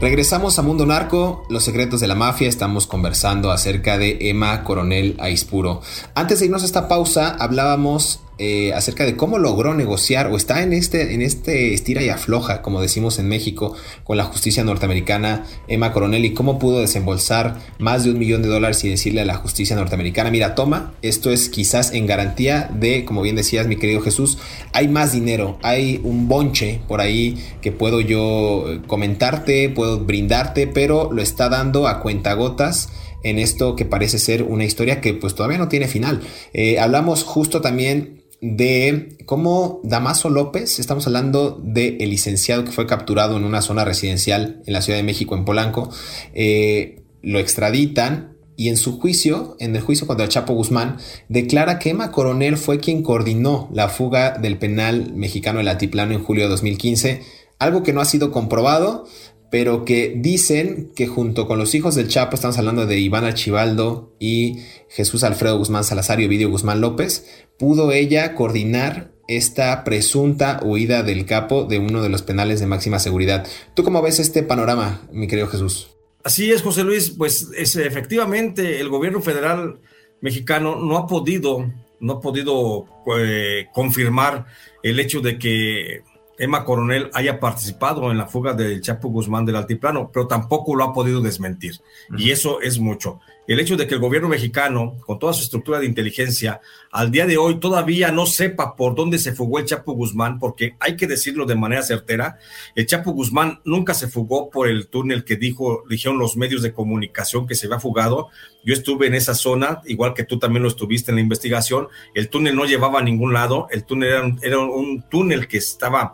Regresamos 0.00 0.56
a 0.60 0.62
Mundo 0.62 0.86
Narco, 0.86 1.42
los 1.48 1.64
secretos 1.64 1.98
de 1.98 2.06
la 2.06 2.14
mafia, 2.14 2.48
estamos 2.48 2.86
conversando 2.86 3.50
acerca 3.50 3.98
de 3.98 4.30
Emma 4.30 4.62
Coronel 4.62 5.16
Aispuro. 5.18 5.80
Antes 6.14 6.38
de 6.38 6.46
irnos 6.46 6.62
a 6.62 6.66
esta 6.66 6.86
pausa, 6.86 7.34
hablábamos 7.36 8.20
eh, 8.38 8.72
acerca 8.72 9.04
de 9.04 9.16
cómo 9.16 9.38
logró 9.38 9.74
negociar 9.74 10.28
o 10.28 10.36
está 10.36 10.62
en 10.62 10.72
este, 10.72 11.14
en 11.14 11.22
este 11.22 11.74
estira 11.74 12.02
y 12.02 12.08
afloja, 12.08 12.62
como 12.62 12.80
decimos 12.80 13.18
en 13.18 13.28
México, 13.28 13.74
con 14.04 14.16
la 14.16 14.24
justicia 14.24 14.62
norteamericana, 14.62 15.44
Emma 15.66 15.92
Coronel, 15.92 16.24
y 16.24 16.34
cómo 16.34 16.58
pudo 16.58 16.80
desembolsar 16.80 17.56
más 17.78 18.04
de 18.04 18.12
un 18.12 18.18
millón 18.18 18.42
de 18.42 18.48
dólares 18.48 18.84
y 18.84 18.88
decirle 18.88 19.22
a 19.22 19.24
la 19.24 19.34
justicia 19.34 19.74
norteamericana, 19.74 20.30
mira, 20.30 20.54
toma, 20.54 20.94
esto 21.02 21.30
es 21.30 21.48
quizás 21.48 21.92
en 21.92 22.06
garantía 22.06 22.70
de, 22.72 23.04
como 23.04 23.22
bien 23.22 23.36
decías, 23.36 23.66
mi 23.66 23.76
querido 23.76 24.00
Jesús, 24.00 24.38
hay 24.72 24.88
más 24.88 25.12
dinero, 25.12 25.58
hay 25.62 26.00
un 26.04 26.28
bonche 26.28 26.80
por 26.86 27.00
ahí 27.00 27.42
que 27.60 27.72
puedo 27.72 28.00
yo 28.00 28.66
eh, 28.68 28.80
comentarte, 28.86 29.68
puedo 29.68 30.00
brindarte, 30.00 30.66
pero 30.66 31.12
lo 31.12 31.22
está 31.22 31.48
dando 31.48 31.88
a 31.88 32.00
cuentagotas 32.00 32.90
en 33.22 33.38
esto 33.38 33.74
que 33.76 33.84
parece 33.84 34.18
ser 34.18 34.42
una 34.42 34.64
historia 34.64 35.00
que 35.00 35.14
pues 35.14 35.34
todavía 35.34 35.58
no 35.58 35.68
tiene 35.68 35.88
final. 35.88 36.20
Eh, 36.52 36.78
hablamos 36.78 37.24
justo 37.24 37.60
también 37.60 38.17
de 38.40 39.16
cómo 39.26 39.80
Damaso 39.82 40.30
López, 40.30 40.78
estamos 40.78 41.06
hablando 41.06 41.60
del 41.62 42.00
el 42.00 42.10
licenciado 42.10 42.64
que 42.64 42.72
fue 42.72 42.86
capturado 42.86 43.36
en 43.36 43.44
una 43.44 43.62
zona 43.62 43.84
residencial 43.84 44.62
en 44.66 44.72
la 44.72 44.82
Ciudad 44.82 44.98
de 44.98 45.02
México, 45.02 45.34
en 45.34 45.44
Polanco, 45.44 45.90
eh, 46.34 47.02
lo 47.22 47.38
extraditan 47.38 48.36
y 48.56 48.68
en 48.68 48.76
su 48.76 48.98
juicio, 48.98 49.56
en 49.60 49.74
el 49.74 49.82
juicio 49.82 50.06
contra 50.06 50.24
el 50.24 50.30
Chapo 50.30 50.52
Guzmán, 50.52 50.98
declara 51.28 51.78
que 51.78 51.90
Emma 51.90 52.10
Coronel 52.10 52.56
fue 52.56 52.80
quien 52.80 53.02
coordinó 53.02 53.68
la 53.72 53.88
fuga 53.88 54.36
del 54.38 54.58
penal 54.58 55.12
mexicano 55.14 55.58
del 55.58 55.68
Altiplano 55.68 56.12
en 56.12 56.22
julio 56.22 56.44
de 56.44 56.50
2015, 56.50 57.22
algo 57.58 57.82
que 57.82 57.92
no 57.92 58.00
ha 58.00 58.04
sido 58.04 58.30
comprobado, 58.30 59.06
pero 59.50 59.84
que 59.84 60.14
dicen 60.16 60.92
que 60.94 61.06
junto 61.06 61.46
con 61.46 61.58
los 61.58 61.74
hijos 61.74 61.94
del 61.94 62.08
Chapo, 62.08 62.34
estamos 62.34 62.58
hablando 62.58 62.86
de 62.86 62.98
Iván 62.98 63.24
Archibaldo 63.24 64.14
y 64.18 64.58
Jesús 64.88 65.24
Alfredo 65.24 65.58
Guzmán 65.58 65.84
Salazar 65.84 66.20
y 66.20 66.26
Ovidio 66.26 66.50
Guzmán 66.50 66.80
López, 66.80 67.26
pudo 67.58 67.92
ella 67.92 68.34
coordinar 68.34 69.12
esta 69.28 69.84
presunta 69.84 70.60
huida 70.62 71.02
del 71.02 71.26
capo 71.26 71.64
de 71.64 71.78
uno 71.78 72.02
de 72.02 72.08
los 72.08 72.22
penales 72.22 72.60
de 72.60 72.66
máxima 72.66 72.98
seguridad. 72.98 73.46
¿Tú 73.74 73.84
cómo 73.84 74.02
ves 74.02 74.18
este 74.18 74.42
panorama, 74.42 75.02
mi 75.12 75.28
querido 75.28 75.48
Jesús? 75.48 75.88
Así 76.24 76.50
es, 76.50 76.62
José 76.62 76.82
Luis, 76.84 77.10
pues 77.10 77.48
es, 77.56 77.76
efectivamente 77.76 78.80
el 78.80 78.88
gobierno 78.88 79.20
federal 79.20 79.80
mexicano 80.20 80.76
no 80.76 80.96
ha 80.96 81.06
podido, 81.06 81.70
no 82.00 82.14
ha 82.14 82.20
podido 82.20 82.86
eh, 83.18 83.66
confirmar 83.72 84.46
el 84.82 84.98
hecho 84.98 85.20
de 85.20 85.38
que 85.38 86.02
Emma 86.38 86.64
Coronel 86.64 87.10
haya 87.14 87.40
participado 87.40 88.10
en 88.10 88.18
la 88.18 88.26
fuga 88.26 88.54
del 88.54 88.80
Chapo 88.80 89.08
Guzmán 89.08 89.44
del 89.44 89.56
Altiplano, 89.56 90.10
pero 90.12 90.26
tampoco 90.26 90.74
lo 90.74 90.84
ha 90.84 90.92
podido 90.92 91.20
desmentir. 91.20 91.80
Y 92.16 92.30
eso 92.30 92.60
es 92.60 92.78
mucho. 92.78 93.20
El 93.48 93.60
hecho 93.60 93.76
de 93.76 93.86
que 93.86 93.94
el 93.94 94.00
gobierno 94.00 94.28
mexicano, 94.28 94.96
con 95.04 95.18
toda 95.18 95.32
su 95.32 95.42
estructura 95.42 95.80
de 95.80 95.86
inteligencia, 95.86 96.60
al 96.92 97.10
día 97.10 97.26
de 97.26 97.38
hoy 97.38 97.58
todavía 97.58 98.12
no 98.12 98.26
sepa 98.26 98.76
por 98.76 98.94
dónde 98.94 99.18
se 99.18 99.32
fugó 99.32 99.58
el 99.58 99.64
Chapo 99.64 99.92
Guzmán, 99.92 100.38
porque 100.38 100.76
hay 100.78 100.96
que 100.96 101.06
decirlo 101.06 101.46
de 101.46 101.56
manera 101.56 101.82
certera, 101.82 102.38
el 102.74 102.86
Chapo 102.86 103.12
Guzmán 103.12 103.60
nunca 103.64 103.94
se 103.94 104.06
fugó 104.06 104.50
por 104.50 104.68
el 104.68 104.88
túnel 104.88 105.24
que 105.24 105.36
dijo, 105.36 105.82
dijeron 105.88 106.18
los 106.18 106.36
medios 106.36 106.62
de 106.62 106.72
comunicación 106.72 107.46
que 107.46 107.54
se 107.54 107.66
había 107.66 107.80
fugado. 107.80 108.28
Yo 108.64 108.74
estuve 108.74 109.06
en 109.06 109.14
esa 109.14 109.34
zona, 109.34 109.80
igual 109.86 110.14
que 110.14 110.24
tú 110.24 110.38
también 110.38 110.62
lo 110.62 110.68
estuviste 110.68 111.10
en 111.10 111.16
la 111.16 111.22
investigación. 111.22 111.88
El 112.14 112.28
túnel 112.28 112.54
no 112.54 112.66
llevaba 112.66 113.00
a 113.00 113.02
ningún 113.02 113.32
lado, 113.32 113.66
el 113.70 113.84
túnel 113.84 114.08
era 114.42 114.58
era 114.58 114.58
un 114.58 115.02
túnel 115.08 115.48
que 115.48 115.58
estaba 115.58 116.12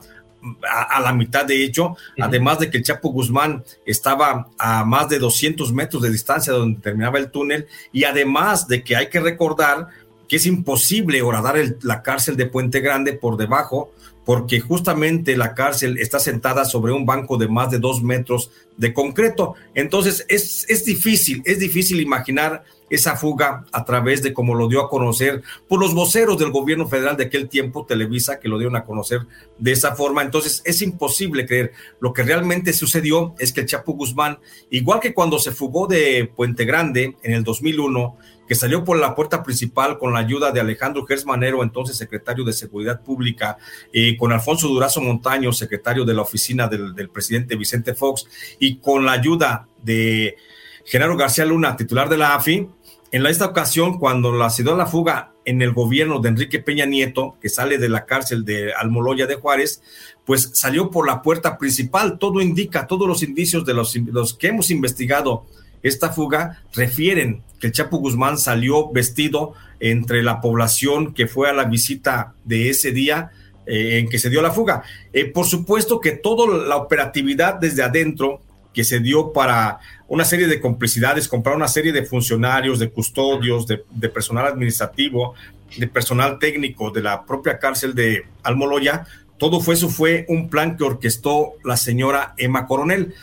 a, 0.71 1.01
la 1.01 1.13
mitad 1.13 1.45
de 1.45 1.65
hecho, 1.65 1.97
además 2.21 2.59
de 2.59 2.71
que 2.71 2.79
el 2.79 2.85
Chapo 2.85 3.11
Guzmán 3.11 3.65
estaba 3.87 4.49
a 4.59 4.85
más 4.85 5.09
de 5.09 5.19
200 5.19 5.73
metros 5.73 6.03
de 6.03 6.11
distancia 6.11 6.53
donde 6.53 6.81
terminaba 6.81 7.19
el 7.19 7.31
túnel, 7.31 7.67
y 7.93 8.05
además 8.05 8.69
de 8.69 8.83
que 8.83 8.97
hay 8.97 9.09
que 9.09 9.21
recordar 9.21 9.89
que 10.29 10.37
es 10.37 10.47
imposible 10.47 11.23
horadar 11.23 11.57
la 11.83 12.03
cárcel 12.03 12.37
de 12.37 12.47
Puente 12.47 12.81
Grande 12.81 13.13
por 13.13 13.37
debajo, 13.37 13.93
porque 14.25 14.61
justamente 14.61 15.37
la 15.37 15.55
cárcel 15.55 15.99
está 15.99 16.19
sentada 16.19 16.65
sobre 16.65 16.93
un 16.93 17.05
banco 17.05 17.37
de 17.37 17.49
más 17.49 17.71
de 17.71 17.79
dos 17.79 18.03
metros 18.03 18.51
de 18.77 18.95
concreto. 18.95 19.55
Entonces 19.75 20.25
es, 20.29 20.65
es 20.69 20.85
difícil, 20.85 21.43
es 21.45 21.59
difícil 21.59 22.01
imaginar 22.01 22.65
esa 22.90 23.16
fuga 23.16 23.64
a 23.73 23.85
través 23.85 24.23
de 24.23 24.33
como 24.33 24.55
lo 24.55 24.68
dio 24.68 24.81
a 24.81 24.88
conocer 24.88 25.42
por 25.68 25.81
los 25.81 25.94
voceros 25.94 26.38
del 26.38 26.51
gobierno 26.51 26.87
federal 26.87 27.16
de 27.16 27.25
aquel 27.25 27.49
tiempo, 27.49 27.87
Televisa, 27.87 28.38
que 28.38 28.49
lo 28.49 28.59
dieron 28.59 28.77
a 28.77 28.85
conocer 28.85 29.20
de 29.59 29.73
esa 29.73 29.94
forma. 29.94 30.23
Entonces 30.23 30.62
es 30.64 30.83
imposible 30.83 31.47
creer. 31.47 31.73
Lo 32.01 32.12
que 32.12 32.23
realmente 32.23 32.73
sucedió 32.73 33.35
es 33.38 33.53
que 33.53 33.62
el 33.62 33.66
Chapo 33.66 33.94
Guzmán, 33.94 34.38
igual 34.70 35.01
que 35.01 35.14
cuando 35.14 35.38
se 35.38 35.53
fugó 35.53 35.87
de 35.87 36.31
Puente 36.35 36.64
Grande 36.64 37.16
en 37.23 37.33
el 37.33 37.44
2001, 37.44 38.16
que 38.47 38.55
salió 38.55 38.85
por 38.85 38.99
la 38.99 39.14
puerta 39.14 39.42
principal 39.42 39.99
con 39.99 40.12
la 40.12 40.18
ayuda 40.18 40.53
de 40.53 40.61
Alejandro 40.61 41.07
Gersmanero, 41.07 41.62
entonces 41.62 41.97
secretario 41.97 42.44
de 42.44 42.53
Seguridad 42.53 43.01
Pública, 43.01 43.57
y 43.92 44.16
con 44.16 44.33
Alfonso 44.33 44.68
Durazo 44.68 45.01
Montaño, 45.01 45.53
secretario 45.53 46.05
de 46.05 46.14
la 46.14 46.23
oficina 46.23 46.68
del 46.68 47.09
presidente 47.09 47.57
Vicente 47.57 47.94
Fox, 47.94 48.27
y 48.59 48.77
con 48.77 49.07
la 49.07 49.12
ayuda 49.12 49.68
de 49.83 50.37
Genaro 50.85 51.16
García 51.16 51.44
Luna, 51.44 51.77
titular 51.77 52.09
de 52.09 52.18
la 52.18 52.35
AFI, 52.35 52.68
en 53.14 53.27
esta 53.27 53.47
ocasión, 53.47 53.99
cuando 53.99 54.33
la 54.33 54.49
dio 54.49 54.77
la 54.77 54.87
fuga 54.87 55.33
en 55.44 55.62
el 55.62 55.73
gobierno 55.73 56.18
de 56.18 56.31
Enrique 56.31 56.59
Peña 56.59 56.85
Nieto, 56.85 57.37
que 57.40 57.49
sale 57.49 57.79
de 57.79 57.88
la 57.88 58.07
cárcel 58.07 58.44
de 58.44 58.73
Almoloya 58.73 59.27
de 59.27 59.37
Juárez, 59.37 59.83
pues 60.25 60.51
salió 60.55 60.90
por 60.90 61.07
la 61.07 61.23
puerta 61.23 61.57
principal. 61.57 62.18
Todo 62.18 62.40
indica, 62.40 62.88
todos 62.88 63.07
los 63.07 63.23
indicios 63.23 63.64
de 63.64 63.75
los, 63.75 63.94
los 63.94 64.35
que 64.35 64.49
hemos 64.49 64.70
investigado 64.70 65.47
esta 65.85 66.11
fuga 66.11 66.62
refieren 66.73 67.44
que 67.61 67.68
el 67.68 67.73
Chapo 67.73 67.99
Guzmán 67.99 68.38
salió 68.38 68.90
vestido 68.90 69.53
entre 69.79 70.23
la 70.23 70.40
población 70.40 71.14
que 71.14 71.27
fue 71.27 71.49
a 71.49 71.53
la 71.53 71.66
visita 71.66 72.35
de 72.44 72.70
ese 72.70 72.90
día 72.90 73.31
eh, 73.66 73.99
en 73.99 74.09
que 74.09 74.18
se 74.18 74.31
dio 74.31 74.42
la 74.42 74.51
fuga. 74.51 74.83
Eh, 75.12 75.27
por 75.27 75.47
supuesto 75.47 76.01
que 76.01 76.12
toda 76.12 76.66
la 76.66 76.77
operatividad 76.77 77.55
desde 77.61 77.83
adentro 77.83 78.40
que 78.75 78.85
se 78.85 79.01
dio 79.01 79.33
para 79.33 79.79
una 80.09 80.25
serie 80.25 80.47
de 80.47 80.61
complicidades, 80.61 81.29
comprar 81.29 81.57
una 81.57 81.69
serie 81.69 81.93
de 81.93 82.05
funcionarios, 82.05 82.79
de 82.79 82.91
custodios, 82.91 83.67
de, 83.67 84.09
personal 84.09 84.47
administrativo, 84.47 85.35
de 85.79 85.89
personal 85.89 86.39
técnico 86.39 86.91
de 86.91 87.03
la 87.03 87.25
propia 87.25 87.59
cárcel 87.59 87.95
de 87.95 88.27
Almoloya. 88.43 89.07
Todo 89.39 89.61
fue 89.61 89.75
eso 89.75 89.89
fue 89.89 90.27
un 90.29 90.51
plan 90.51 90.77
que 90.77 90.85
orquestó 90.85 91.55
la 91.65 91.77
señora 91.77 92.35
Emma 92.37 92.67
Coronel. 92.67 93.15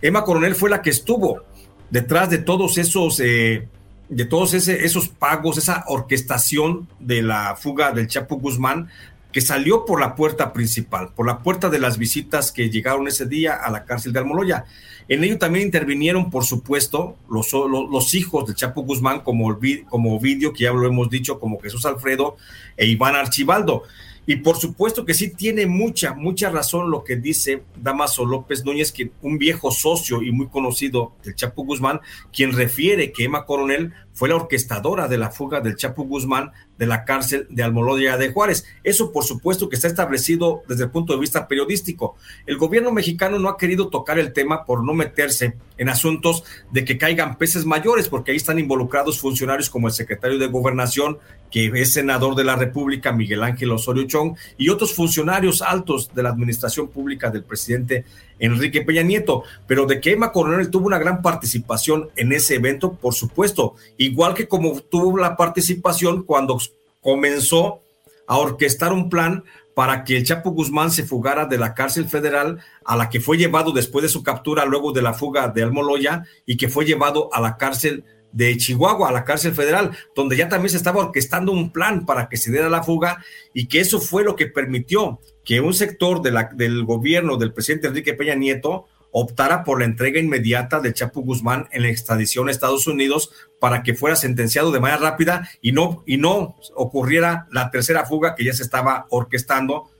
Emma 0.00 0.24
Coronel 0.24 0.54
fue 0.54 0.70
la 0.70 0.80
que 0.80 0.90
estuvo 0.90 1.42
detrás 1.90 2.30
de 2.30 2.38
todos 2.38 2.78
esos, 2.78 3.20
eh, 3.20 3.68
de 4.08 4.24
todos 4.24 4.54
esos 4.54 5.08
pagos, 5.08 5.58
esa 5.58 5.84
orquestación 5.88 6.88
de 6.98 7.22
la 7.22 7.56
fuga 7.56 7.92
del 7.92 8.06
Chapo 8.06 8.36
Guzmán, 8.36 8.88
que 9.32 9.40
salió 9.40 9.84
por 9.84 10.00
la 10.00 10.14
puerta 10.14 10.52
principal, 10.52 11.12
por 11.14 11.26
la 11.26 11.38
puerta 11.38 11.68
de 11.68 11.78
las 11.78 11.98
visitas 11.98 12.50
que 12.52 12.70
llegaron 12.70 13.06
ese 13.06 13.26
día 13.26 13.54
a 13.54 13.70
la 13.70 13.84
cárcel 13.84 14.12
de 14.12 14.18
Almoloya. 14.18 14.64
En 15.08 15.24
ello 15.24 15.38
también 15.38 15.66
intervinieron, 15.66 16.30
por 16.30 16.44
supuesto, 16.44 17.16
los, 17.28 18.14
hijos 18.14 18.46
de 18.46 18.54
Chapo 18.54 18.82
Guzmán, 18.82 19.20
como, 19.20 19.58
como 19.88 20.16
Ovidio, 20.16 20.52
que 20.52 20.64
ya 20.64 20.72
lo 20.72 20.86
hemos 20.86 21.10
dicho, 21.10 21.38
como 21.40 21.60
Jesús 21.60 21.84
Alfredo 21.86 22.36
e 22.76 22.86
Iván 22.86 23.16
Archibaldo. 23.16 23.84
Y 24.26 24.36
por 24.36 24.56
supuesto 24.56 25.04
que 25.04 25.14
sí 25.14 25.30
tiene 25.30 25.66
mucha, 25.66 26.14
mucha 26.14 26.50
razón 26.50 26.90
lo 26.90 27.02
que 27.02 27.16
dice 27.16 27.64
Damaso 27.76 28.24
López 28.24 28.64
Núñez, 28.64 28.92
que 28.92 29.10
un 29.22 29.38
viejo 29.38 29.72
socio 29.72 30.22
y 30.22 30.30
muy 30.30 30.46
conocido 30.46 31.14
del 31.24 31.34
Chapo 31.34 31.64
Guzmán, 31.64 32.00
quien 32.32 32.52
refiere 32.52 33.10
que 33.10 33.24
Emma 33.24 33.44
Coronel 33.44 33.92
fue 34.12 34.28
la 34.28 34.36
orquestadora 34.36 35.08
de 35.08 35.18
la 35.18 35.30
fuga 35.30 35.60
del 35.60 35.76
Chapo 35.76 36.04
Guzmán 36.04 36.52
de 36.78 36.86
la 36.86 37.04
cárcel 37.04 37.46
de 37.50 37.62
Almoloya 37.62 38.16
de 38.16 38.32
Juárez. 38.32 38.64
Eso, 38.82 39.12
por 39.12 39.24
supuesto, 39.24 39.68
que 39.68 39.76
está 39.76 39.88
establecido 39.88 40.62
desde 40.66 40.84
el 40.84 40.90
punto 40.90 41.12
de 41.12 41.20
vista 41.20 41.46
periodístico. 41.46 42.16
El 42.46 42.56
gobierno 42.56 42.90
mexicano 42.90 43.38
no 43.38 43.48
ha 43.48 43.58
querido 43.58 43.88
tocar 43.88 44.18
el 44.18 44.32
tema 44.32 44.64
por 44.64 44.84
no 44.84 44.94
meterse 44.94 45.56
en 45.76 45.88
asuntos 45.88 46.44
de 46.70 46.84
que 46.84 46.98
caigan 46.98 47.38
peces 47.38 47.64
mayores, 47.66 48.08
porque 48.08 48.32
ahí 48.32 48.36
están 48.36 48.58
involucrados 48.58 49.20
funcionarios 49.20 49.70
como 49.70 49.88
el 49.88 49.94
secretario 49.94 50.38
de 50.38 50.46
Gobernación, 50.46 51.18
que 51.50 51.70
es 51.74 51.92
senador 51.92 52.34
de 52.34 52.44
la 52.44 52.56
República, 52.56 53.12
Miguel 53.12 53.42
Ángel 53.42 53.72
Osorio 53.72 54.06
Chong, 54.06 54.36
y 54.56 54.68
otros 54.68 54.94
funcionarios 54.94 55.62
altos 55.62 56.14
de 56.14 56.22
la 56.22 56.30
administración 56.30 56.88
pública 56.88 57.30
del 57.30 57.44
presidente 57.44 58.04
Enrique 58.40 58.82
Peña 58.82 59.02
Nieto, 59.02 59.44
pero 59.66 59.86
de 59.86 60.00
que 60.00 60.12
Emma 60.12 60.32
Coronel 60.32 60.70
tuvo 60.70 60.86
una 60.86 60.98
gran 60.98 61.22
participación 61.22 62.10
en 62.16 62.32
ese 62.32 62.56
evento, 62.56 62.94
por 62.94 63.14
supuesto, 63.14 63.74
igual 63.96 64.34
que 64.34 64.48
como 64.48 64.80
tuvo 64.80 65.16
la 65.18 65.36
participación 65.36 66.24
cuando 66.24 66.58
comenzó 67.00 67.80
a 68.26 68.38
orquestar 68.38 68.92
un 68.92 69.08
plan 69.08 69.44
para 69.74 70.04
que 70.04 70.16
el 70.16 70.24
Chapo 70.24 70.50
Guzmán 70.50 70.90
se 70.90 71.04
fugara 71.04 71.46
de 71.46 71.58
la 71.58 71.74
cárcel 71.74 72.06
federal 72.06 72.58
a 72.84 72.96
la 72.96 73.08
que 73.08 73.20
fue 73.20 73.36
llevado 73.36 73.72
después 73.72 74.02
de 74.02 74.08
su 74.08 74.22
captura, 74.22 74.64
luego 74.64 74.92
de 74.92 75.02
la 75.02 75.14
fuga 75.14 75.48
de 75.48 75.62
Almoloya, 75.62 76.24
y 76.44 76.56
que 76.56 76.68
fue 76.68 76.84
llevado 76.84 77.32
a 77.32 77.40
la 77.40 77.56
cárcel 77.56 78.04
de 78.32 78.56
Chihuahua, 78.56 79.08
a 79.08 79.12
la 79.12 79.24
cárcel 79.24 79.52
federal, 79.52 79.90
donde 80.14 80.36
ya 80.36 80.48
también 80.48 80.70
se 80.70 80.76
estaba 80.76 81.00
orquestando 81.00 81.52
un 81.52 81.72
plan 81.72 82.06
para 82.06 82.28
que 82.28 82.36
se 82.36 82.50
diera 82.50 82.68
la 82.68 82.82
fuga 82.82 83.24
y 83.54 83.66
que 83.66 83.80
eso 83.80 84.00
fue 84.00 84.24
lo 84.24 84.36
que 84.36 84.46
permitió 84.46 85.20
que 85.44 85.60
un 85.60 85.74
sector 85.74 86.22
de 86.22 86.30
la, 86.30 86.50
del 86.54 86.84
gobierno 86.84 87.36
del 87.36 87.52
presidente 87.52 87.88
Enrique 87.88 88.14
Peña 88.14 88.34
Nieto 88.34 88.86
optara 89.12 89.64
por 89.64 89.80
la 89.80 89.86
entrega 89.86 90.20
inmediata 90.20 90.80
de 90.80 90.92
Chapo 90.92 91.22
Guzmán 91.22 91.68
en 91.72 91.82
la 91.82 91.88
extradición 91.88 92.48
a 92.48 92.50
Estados 92.50 92.86
Unidos 92.86 93.32
para 93.58 93.82
que 93.82 93.94
fuera 93.94 94.16
sentenciado 94.16 94.70
de 94.70 94.80
manera 94.80 95.00
rápida 95.00 95.48
y 95.60 95.72
no, 95.72 96.04
y 96.06 96.16
no 96.16 96.56
ocurriera 96.74 97.46
la 97.50 97.70
tercera 97.70 98.06
fuga 98.06 98.34
que 98.34 98.44
ya 98.44 98.52
se 98.52 98.62
estaba 98.62 99.06
orquestando 99.10 99.90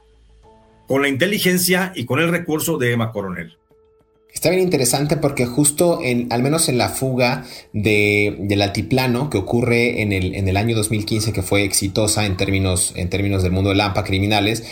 con 0.87 1.03
la 1.03 1.09
inteligencia 1.09 1.93
y 1.95 2.05
con 2.05 2.21
el 2.21 2.31
recurso 2.31 2.79
de 2.79 2.93
Emma 2.93 3.13
Coronel. 3.13 3.60
Está 4.33 4.51
bien 4.51 4.63
interesante 4.63 5.17
porque 5.17 5.45
justo 5.45 6.01
en, 6.03 6.29
al 6.31 6.43
menos 6.43 6.69
en 6.69 6.79
la 6.79 6.89
fuga 6.89 7.45
de, 7.73 8.37
del 8.39 8.63
altiplano 8.63 9.29
que 9.29 9.39
ocurre 9.39 10.03
en 10.03 10.13
el, 10.13 10.35
en 10.35 10.49
el 10.49 10.57
año 10.57 10.77
2015, 10.77 11.33
que 11.33 11.43
fue 11.43 11.65
exitosa 11.65 12.27
en 12.27 12.37
términos, 12.37 12.93
en 12.97 13.11
términos 13.11 13.43
del 13.43 13.53
mundo 13.53 13.71
de 13.71 13.77
Lampa 13.77 14.05
criminales, 14.05 14.65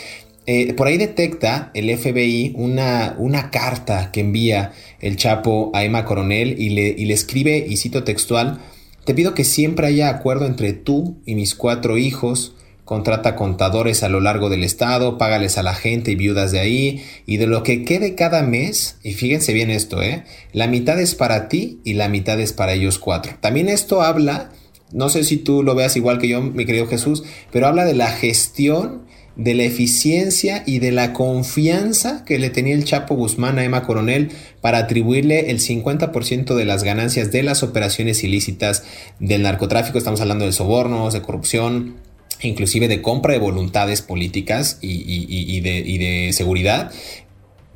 eh, 0.46 0.72
por 0.72 0.86
ahí 0.86 0.96
detecta 0.96 1.70
el 1.74 1.94
FBI 1.94 2.54
una, 2.56 3.14
una, 3.18 3.50
carta 3.50 4.10
que 4.12 4.20
envía 4.20 4.72
el 5.00 5.16
Chapo 5.16 5.70
a 5.74 5.84
Emma 5.84 6.06
Coronel 6.06 6.58
y 6.58 6.70
le, 6.70 6.88
y 6.88 7.04
le 7.04 7.12
escribe, 7.12 7.66
y 7.68 7.76
cito 7.76 8.02
textual, 8.02 8.60
te 9.04 9.12
pido 9.12 9.34
que 9.34 9.44
siempre 9.44 9.88
haya 9.88 10.08
acuerdo 10.08 10.46
entre 10.46 10.72
tú 10.72 11.18
y 11.26 11.34
mis 11.34 11.54
cuatro 11.54 11.98
hijos, 11.98 12.54
contrata 12.88 13.36
contadores 13.36 14.02
a 14.02 14.08
lo 14.08 14.18
largo 14.22 14.48
del 14.48 14.64
estado, 14.64 15.18
págales 15.18 15.58
a 15.58 15.62
la 15.62 15.74
gente 15.74 16.12
y 16.12 16.14
viudas 16.14 16.52
de 16.52 16.58
ahí, 16.58 17.04
y 17.26 17.36
de 17.36 17.46
lo 17.46 17.62
que 17.62 17.84
quede 17.84 18.14
cada 18.14 18.42
mes, 18.42 18.96
y 19.02 19.12
fíjense 19.12 19.52
bien 19.52 19.68
esto, 19.68 20.02
¿eh? 20.02 20.24
la 20.54 20.68
mitad 20.68 20.98
es 20.98 21.14
para 21.14 21.50
ti 21.50 21.82
y 21.84 21.92
la 21.92 22.08
mitad 22.08 22.40
es 22.40 22.54
para 22.54 22.72
ellos 22.72 22.98
cuatro. 22.98 23.34
También 23.42 23.68
esto 23.68 24.00
habla, 24.00 24.52
no 24.90 25.10
sé 25.10 25.24
si 25.24 25.36
tú 25.36 25.62
lo 25.62 25.74
veas 25.74 25.96
igual 25.96 26.18
que 26.18 26.28
yo, 26.28 26.40
mi 26.40 26.64
querido 26.64 26.86
Jesús, 26.86 27.24
pero 27.52 27.66
habla 27.66 27.84
de 27.84 27.92
la 27.92 28.10
gestión 28.10 29.02
de 29.36 29.54
la 29.54 29.64
eficiencia 29.64 30.62
y 30.64 30.78
de 30.78 30.90
la 30.90 31.12
confianza 31.12 32.24
que 32.24 32.38
le 32.38 32.48
tenía 32.48 32.74
el 32.74 32.84
Chapo 32.84 33.16
Guzmán 33.16 33.58
a 33.58 33.64
Emma 33.64 33.82
Coronel 33.82 34.30
para 34.62 34.78
atribuirle 34.78 35.50
el 35.50 35.60
50% 35.60 36.54
de 36.54 36.64
las 36.64 36.84
ganancias 36.84 37.30
de 37.32 37.42
las 37.42 37.62
operaciones 37.62 38.24
ilícitas 38.24 38.82
del 39.20 39.42
narcotráfico. 39.42 39.98
Estamos 39.98 40.22
hablando 40.22 40.46
de 40.46 40.52
sobornos, 40.52 41.12
de 41.12 41.20
corrupción, 41.20 42.07
inclusive 42.42 42.88
de 42.88 43.02
compra 43.02 43.32
de 43.32 43.38
voluntades 43.38 44.02
políticas 44.02 44.78
y, 44.80 45.60
de, 45.60 46.30
seguridad 46.32 46.90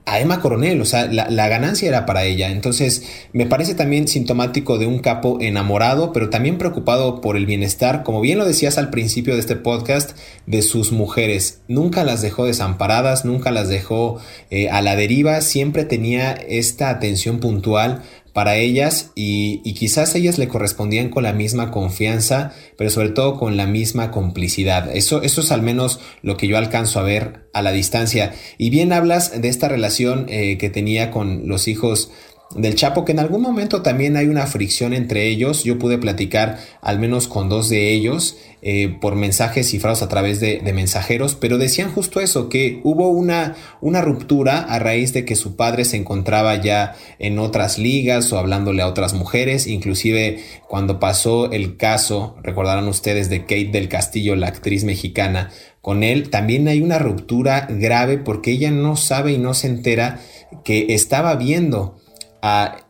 a 0.05 0.19
Emma 0.19 0.41
Coronel, 0.41 0.81
o 0.81 0.85
sea, 0.85 1.07
la, 1.07 1.49
ganancia 1.49 1.87
era 1.87 2.07
para 2.07 2.25
ella. 2.25 2.51
Entonces, 2.51 3.05
me 3.33 3.47
parece 3.47 3.75
también 3.75 4.09
sintomático 4.09 4.77
de 4.79 4.87
un 4.87 4.99
capo 4.99 5.39
enamorado, 5.41 6.13
pero 6.13 6.29
también 6.29 6.59
preocupado 6.59 7.21
por 7.21 7.37
el 7.37 7.47
bienestar, 7.47 8.03
como 8.03 8.21
bien 8.21 8.39
lo 8.39 8.45
decías 8.45 8.79
al 8.79 8.91
principio 8.91 9.35
de 9.35 9.41
este 9.41 9.55
podcast, 9.55 10.19
de 10.47 10.63
sus 10.63 10.91
mujeres. 10.91 11.61
Nunca 11.69 12.03
las 12.03 12.21
dejó 12.21 12.47
desamparadas, 12.47 13.25
nunca 13.25 13.53
las 13.53 13.69
dejó 13.69 14.19
eh, 14.51 14.69
a 14.71 14.83
la 14.83 14.97
deriva, 14.97 15.41
siempre 15.41 15.85
tenía 15.85 16.33
esta 16.33 16.91
atención 16.91 17.39
puntual 17.39 18.03
para 18.33 18.57
ellas 18.57 19.11
y, 19.15 19.59
quizás 19.75 20.15
ellas 20.15 20.39
le 20.39 20.49
correspondían 20.49 21.11
con 21.11 21.25
la 21.25 21.33
misma 21.33 21.71
confianza, 21.71 22.53
pero 22.77 22.89
sobre 22.91 23.11
todo 23.11 23.39
con 23.39 23.57
la 23.57 23.67
misma 23.67 24.11
complicidad. 24.11 24.95
Eso, 24.95 25.23
es 25.23 25.53
al 25.53 25.63
menos 25.63 26.01
lo 26.23 26.37
que 26.37 26.47
yo 26.49 26.57
alcanzo 26.57 27.01
a 27.01 27.03
ver 27.03 27.49
a 27.53 27.63
la 27.63 27.73
distancia. 27.73 28.33
Y 28.59 28.71
bien 28.71 28.93
hablas 28.93 29.41
de 29.41 29.49
esta 29.49 29.69
relación 29.69 30.27
eh, 30.29 30.57
que 30.59 30.71
tenía 30.71 31.11
con 31.11 31.49
los 31.49 31.69
hijos 31.69 32.11
del 32.57 32.75
Chapo, 32.75 33.05
que 33.05 33.13
en 33.13 33.19
algún 33.19 33.43
momento 33.43 33.83
también 33.83 34.17
hay 34.17 34.29
una 34.29 34.47
fricción 34.47 34.93
entre 34.95 35.29
ellos. 35.29 35.65
Yo 35.65 35.79
pude 35.79 35.99
platicar 35.99 36.59
al 36.81 36.99
menos 36.99 37.29
con 37.29 37.49
dos 37.49 37.69
de 37.69 37.93
ellos 37.93 38.37
eh, 38.65 38.97
por 39.01 39.17
mensajes 39.17 39.69
cifrados 39.69 40.03
a 40.03 40.09
través 40.09 40.39
de, 40.39 40.61
mensajeros, 40.73 41.35
pero 41.35 41.59
decían 41.59 41.91
justo 41.91 42.21
eso, 42.21 42.49
que 42.49 42.81
hubo 42.85 43.09
una, 43.09 43.57
una 43.81 44.03
ruptura 44.03 44.61
a 44.61 44.79
raíz 44.79 45.13
de 45.13 45.25
que 45.25 45.35
su 45.35 45.57
padre 45.57 45.85
se 45.85 45.97
encontraba 45.97 46.55
ya 46.55 46.95
en 47.19 47.41
otras 47.41 47.79
ligas 47.79 48.33
o 48.33 48.39
hablándole 48.39 48.83
a 48.83 48.87
otras 48.87 49.15
mujeres, 49.15 49.67
inclusive 49.67 50.39
cuando 50.69 51.01
pasó 51.01 51.51
el 51.51 51.77
caso, 51.77 52.37
recordarán 52.43 52.87
ustedes, 52.87 53.29
de 53.29 53.41
Kate 53.41 53.71
del 53.73 53.89
Castillo, 53.89 54.37
la 54.37 54.47
actriz 54.47 54.85
mexicana, 54.85 55.51
con 55.81 56.05
él, 56.05 56.31
también 56.31 56.69
hay 56.69 56.81
una 56.81 57.01
ruptura 57.01 57.67
grave 57.69 58.17
porque 58.19 58.53
ella 58.53 58.71
no 58.71 58.95
sabe 58.95 59.33
y 59.33 59.39
no 59.39 59.55
se 59.55 59.67
entera 59.67 60.21
que 60.65 60.95
estaba 60.95 61.35
viendo 61.35 61.97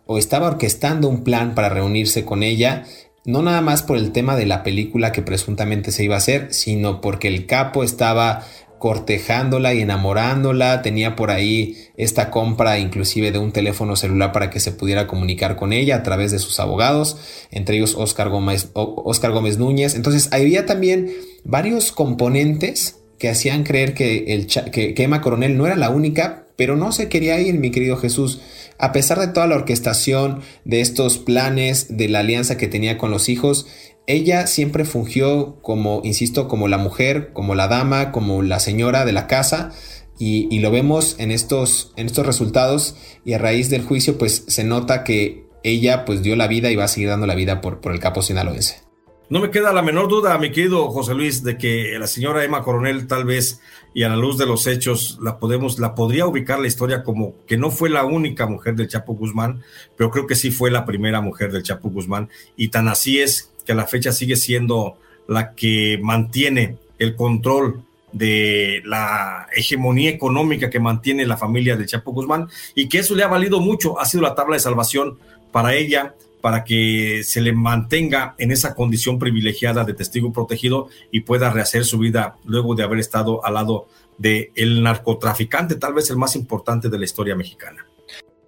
o 0.06 0.18
estaba 0.18 0.48
orquestando 0.48 1.08
un 1.08 1.24
plan 1.24 1.54
para 1.54 1.68
reunirse 1.68 2.24
con 2.24 2.42
ella, 2.42 2.84
no 3.24 3.42
nada 3.42 3.60
más 3.60 3.82
por 3.82 3.96
el 3.96 4.12
tema 4.12 4.36
de 4.36 4.46
la 4.46 4.62
película 4.62 5.12
que 5.12 5.22
presuntamente 5.22 5.92
se 5.92 6.04
iba 6.04 6.14
a 6.16 6.18
hacer, 6.18 6.52
sino 6.52 7.00
porque 7.00 7.28
el 7.28 7.46
capo 7.46 7.84
estaba 7.84 8.44
cortejándola 8.82 9.74
y 9.74 9.80
enamorándola, 9.80 10.82
tenía 10.82 11.14
por 11.14 11.30
ahí 11.30 11.76
esta 11.96 12.30
compra 12.30 12.80
inclusive 12.80 13.30
de 13.30 13.38
un 13.38 13.52
teléfono 13.52 13.94
celular 13.94 14.32
para 14.32 14.50
que 14.50 14.58
se 14.58 14.72
pudiera 14.72 15.06
comunicar 15.06 15.54
con 15.54 15.72
ella 15.72 15.94
a 15.94 16.02
través 16.02 16.32
de 16.32 16.40
sus 16.40 16.58
abogados, 16.58 17.16
entre 17.52 17.76
ellos 17.76 17.94
Oscar 17.96 18.28
Gómez, 18.28 18.70
Oscar 18.74 19.30
Gómez 19.30 19.56
Núñez. 19.56 19.94
Entonces 19.94 20.30
había 20.32 20.66
también 20.66 21.12
varios 21.44 21.92
componentes 21.92 23.04
que 23.20 23.28
hacían 23.28 23.62
creer 23.62 23.94
que, 23.94 24.34
el, 24.34 24.48
que, 24.48 24.94
que 24.94 25.02
Emma 25.04 25.20
Coronel 25.20 25.56
no 25.56 25.64
era 25.64 25.76
la 25.76 25.90
única, 25.90 26.48
pero 26.56 26.74
no 26.74 26.90
se 26.90 27.08
quería 27.08 27.40
ir, 27.40 27.60
mi 27.60 27.70
querido 27.70 27.96
Jesús. 27.96 28.40
A 28.78 28.92
pesar 28.92 29.18
de 29.18 29.28
toda 29.28 29.46
la 29.46 29.56
orquestación 29.56 30.40
de 30.64 30.80
estos 30.80 31.18
planes, 31.18 31.96
de 31.96 32.08
la 32.08 32.20
alianza 32.20 32.56
que 32.56 32.68
tenía 32.68 32.98
con 32.98 33.10
los 33.10 33.28
hijos, 33.28 33.66
ella 34.06 34.46
siempre 34.46 34.84
fungió 34.84 35.60
como, 35.62 36.00
insisto, 36.04 36.48
como 36.48 36.68
la 36.68 36.78
mujer, 36.78 37.32
como 37.32 37.54
la 37.54 37.68
dama, 37.68 38.10
como 38.12 38.42
la 38.42 38.58
señora 38.60 39.04
de 39.04 39.12
la 39.12 39.26
casa. 39.26 39.72
Y, 40.18 40.60
lo 40.60 40.70
vemos 40.70 41.16
en 41.18 41.32
estos, 41.32 41.92
en 41.96 42.06
estos 42.06 42.24
resultados 42.24 42.94
y 43.24 43.32
a 43.32 43.38
raíz 43.38 43.70
del 43.70 43.82
juicio 43.82 44.18
pues 44.18 44.44
se 44.46 44.62
nota 44.62 45.02
que 45.02 45.46
ella 45.64 46.04
pues 46.04 46.22
dio 46.22 46.36
la 46.36 46.46
vida 46.46 46.70
y 46.70 46.76
va 46.76 46.84
a 46.84 46.88
seguir 46.88 47.08
dando 47.08 47.26
la 47.26 47.34
vida 47.34 47.60
por, 47.60 47.80
por 47.80 47.92
el 47.92 47.98
capo 47.98 48.22
sinaloense. 48.22 48.91
No 49.32 49.40
me 49.40 49.50
queda 49.50 49.72
la 49.72 49.80
menor 49.80 50.08
duda, 50.08 50.36
mi 50.36 50.52
querido 50.52 50.90
José 50.90 51.14
Luis, 51.14 51.42
de 51.42 51.56
que 51.56 51.96
la 51.98 52.06
señora 52.06 52.44
Emma 52.44 52.62
Coronel 52.62 53.06
tal 53.06 53.24
vez 53.24 53.62
y 53.94 54.02
a 54.02 54.10
la 54.10 54.16
luz 54.16 54.36
de 54.36 54.44
los 54.44 54.66
hechos 54.66 55.18
la 55.22 55.38
podemos 55.38 55.78
la 55.78 55.94
podría 55.94 56.26
ubicar 56.26 56.60
la 56.60 56.66
historia 56.66 57.02
como 57.02 57.32
que 57.46 57.56
no 57.56 57.70
fue 57.70 57.88
la 57.88 58.04
única 58.04 58.44
mujer 58.44 58.74
del 58.76 58.88
Chapo 58.88 59.14
Guzmán, 59.14 59.62
pero 59.96 60.10
creo 60.10 60.26
que 60.26 60.34
sí 60.34 60.50
fue 60.50 60.70
la 60.70 60.84
primera 60.84 61.22
mujer 61.22 61.50
del 61.50 61.62
Chapo 61.62 61.88
Guzmán. 61.88 62.28
Y 62.58 62.68
tan 62.68 62.88
así 62.88 63.20
es 63.20 63.50
que 63.64 63.72
a 63.72 63.74
la 63.74 63.86
fecha 63.86 64.12
sigue 64.12 64.36
siendo 64.36 64.98
la 65.26 65.54
que 65.54 65.98
mantiene 66.02 66.76
el 66.98 67.16
control 67.16 67.80
de 68.12 68.82
la 68.84 69.46
hegemonía 69.56 70.10
económica 70.10 70.68
que 70.68 70.78
mantiene 70.78 71.24
la 71.24 71.38
familia 71.38 71.74
del 71.74 71.86
Chapo 71.86 72.12
Guzmán 72.12 72.48
y 72.74 72.86
que 72.86 72.98
eso 72.98 73.14
le 73.14 73.22
ha 73.22 73.28
valido 73.28 73.60
mucho, 73.60 73.98
ha 73.98 74.04
sido 74.04 74.24
la 74.24 74.34
tabla 74.34 74.56
de 74.56 74.60
salvación 74.60 75.18
para 75.52 75.72
ella 75.74 76.16
para 76.42 76.64
que 76.64 77.22
se 77.24 77.40
le 77.40 77.52
mantenga 77.52 78.34
en 78.36 78.50
esa 78.50 78.74
condición 78.74 79.18
privilegiada 79.18 79.84
de 79.84 79.94
testigo 79.94 80.32
protegido 80.32 80.88
y 81.10 81.20
pueda 81.20 81.50
rehacer 81.50 81.84
su 81.86 81.98
vida 81.98 82.36
luego 82.44 82.74
de 82.74 82.82
haber 82.82 82.98
estado 82.98 83.42
al 83.46 83.54
lado 83.54 83.86
del 84.18 84.50
el 84.56 84.82
narcotraficante, 84.82 85.76
tal 85.76 85.94
vez 85.94 86.10
el 86.10 86.18
más 86.18 86.36
importante 86.36 86.90
de 86.90 86.98
la 86.98 87.04
historia 87.04 87.36
mexicana. 87.36 87.86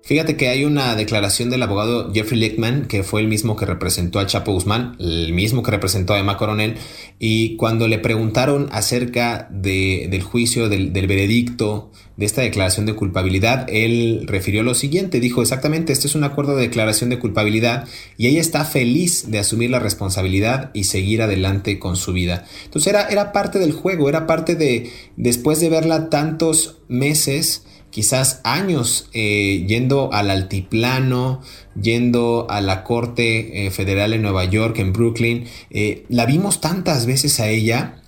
Fíjate 0.06 0.36
que 0.36 0.48
hay 0.48 0.66
una 0.66 0.94
declaración 0.96 1.48
del 1.48 1.62
abogado 1.62 2.12
Jeffrey 2.12 2.38
Lickman, 2.38 2.88
que 2.88 3.02
fue 3.04 3.22
el 3.22 3.26
mismo 3.26 3.56
que 3.56 3.64
representó 3.64 4.18
a 4.18 4.26
Chapo 4.26 4.52
Guzmán, 4.52 4.96
el 5.00 5.32
mismo 5.32 5.62
que 5.62 5.70
representó 5.70 6.12
a 6.12 6.18
Emma 6.18 6.36
Coronel, 6.36 6.76
y 7.18 7.56
cuando 7.56 7.88
le 7.88 7.98
preguntaron 7.98 8.68
acerca 8.70 9.48
del 9.50 10.22
juicio, 10.22 10.68
del, 10.68 10.92
del, 10.92 11.06
veredicto, 11.06 11.90
de 12.18 12.26
esta 12.26 12.42
declaración 12.42 12.84
de 12.84 12.94
culpabilidad, 12.94 13.66
él 13.70 14.26
refirió 14.26 14.62
lo 14.62 14.74
siguiente, 14.74 15.20
dijo 15.20 15.40
exactamente, 15.40 15.94
este 15.94 16.06
es 16.06 16.14
un 16.14 16.24
acuerdo 16.24 16.54
de 16.54 16.64
declaración 16.64 17.08
de 17.08 17.18
culpabilidad 17.18 17.88
y 18.18 18.26
ella 18.26 18.42
está 18.42 18.66
feliz 18.66 19.30
de 19.30 19.38
asumir 19.38 19.70
la 19.70 19.78
responsabilidad 19.78 20.70
y 20.74 20.84
seguir 20.84 21.22
adelante 21.22 21.78
con 21.78 21.96
su 21.96 22.12
vida. 22.12 22.44
Entonces 22.66 22.92
era, 22.92 23.08
era 23.08 23.32
parte 23.32 23.58
del 23.58 23.72
juego, 23.72 24.10
era 24.10 24.26
parte 24.26 24.54
de, 24.54 24.90
después 25.16 25.60
de 25.60 25.70
verla 25.70 26.10
tantos 26.10 26.76
meses, 26.88 27.64
quizás 27.94 28.40
años 28.42 29.08
eh, 29.12 29.66
yendo 29.68 30.12
al 30.12 30.28
altiplano, 30.28 31.42
yendo 31.80 32.48
a 32.50 32.60
la 32.60 32.82
Corte 32.82 33.66
eh, 33.66 33.70
Federal 33.70 34.12
en 34.12 34.22
Nueva 34.22 34.44
York, 34.46 34.80
en 34.80 34.92
Brooklyn. 34.92 35.44
Eh, 35.70 36.04
la 36.08 36.26
vimos 36.26 36.60
tantas 36.60 37.06
veces 37.06 37.38
a 37.38 37.48
ella, 37.48 38.02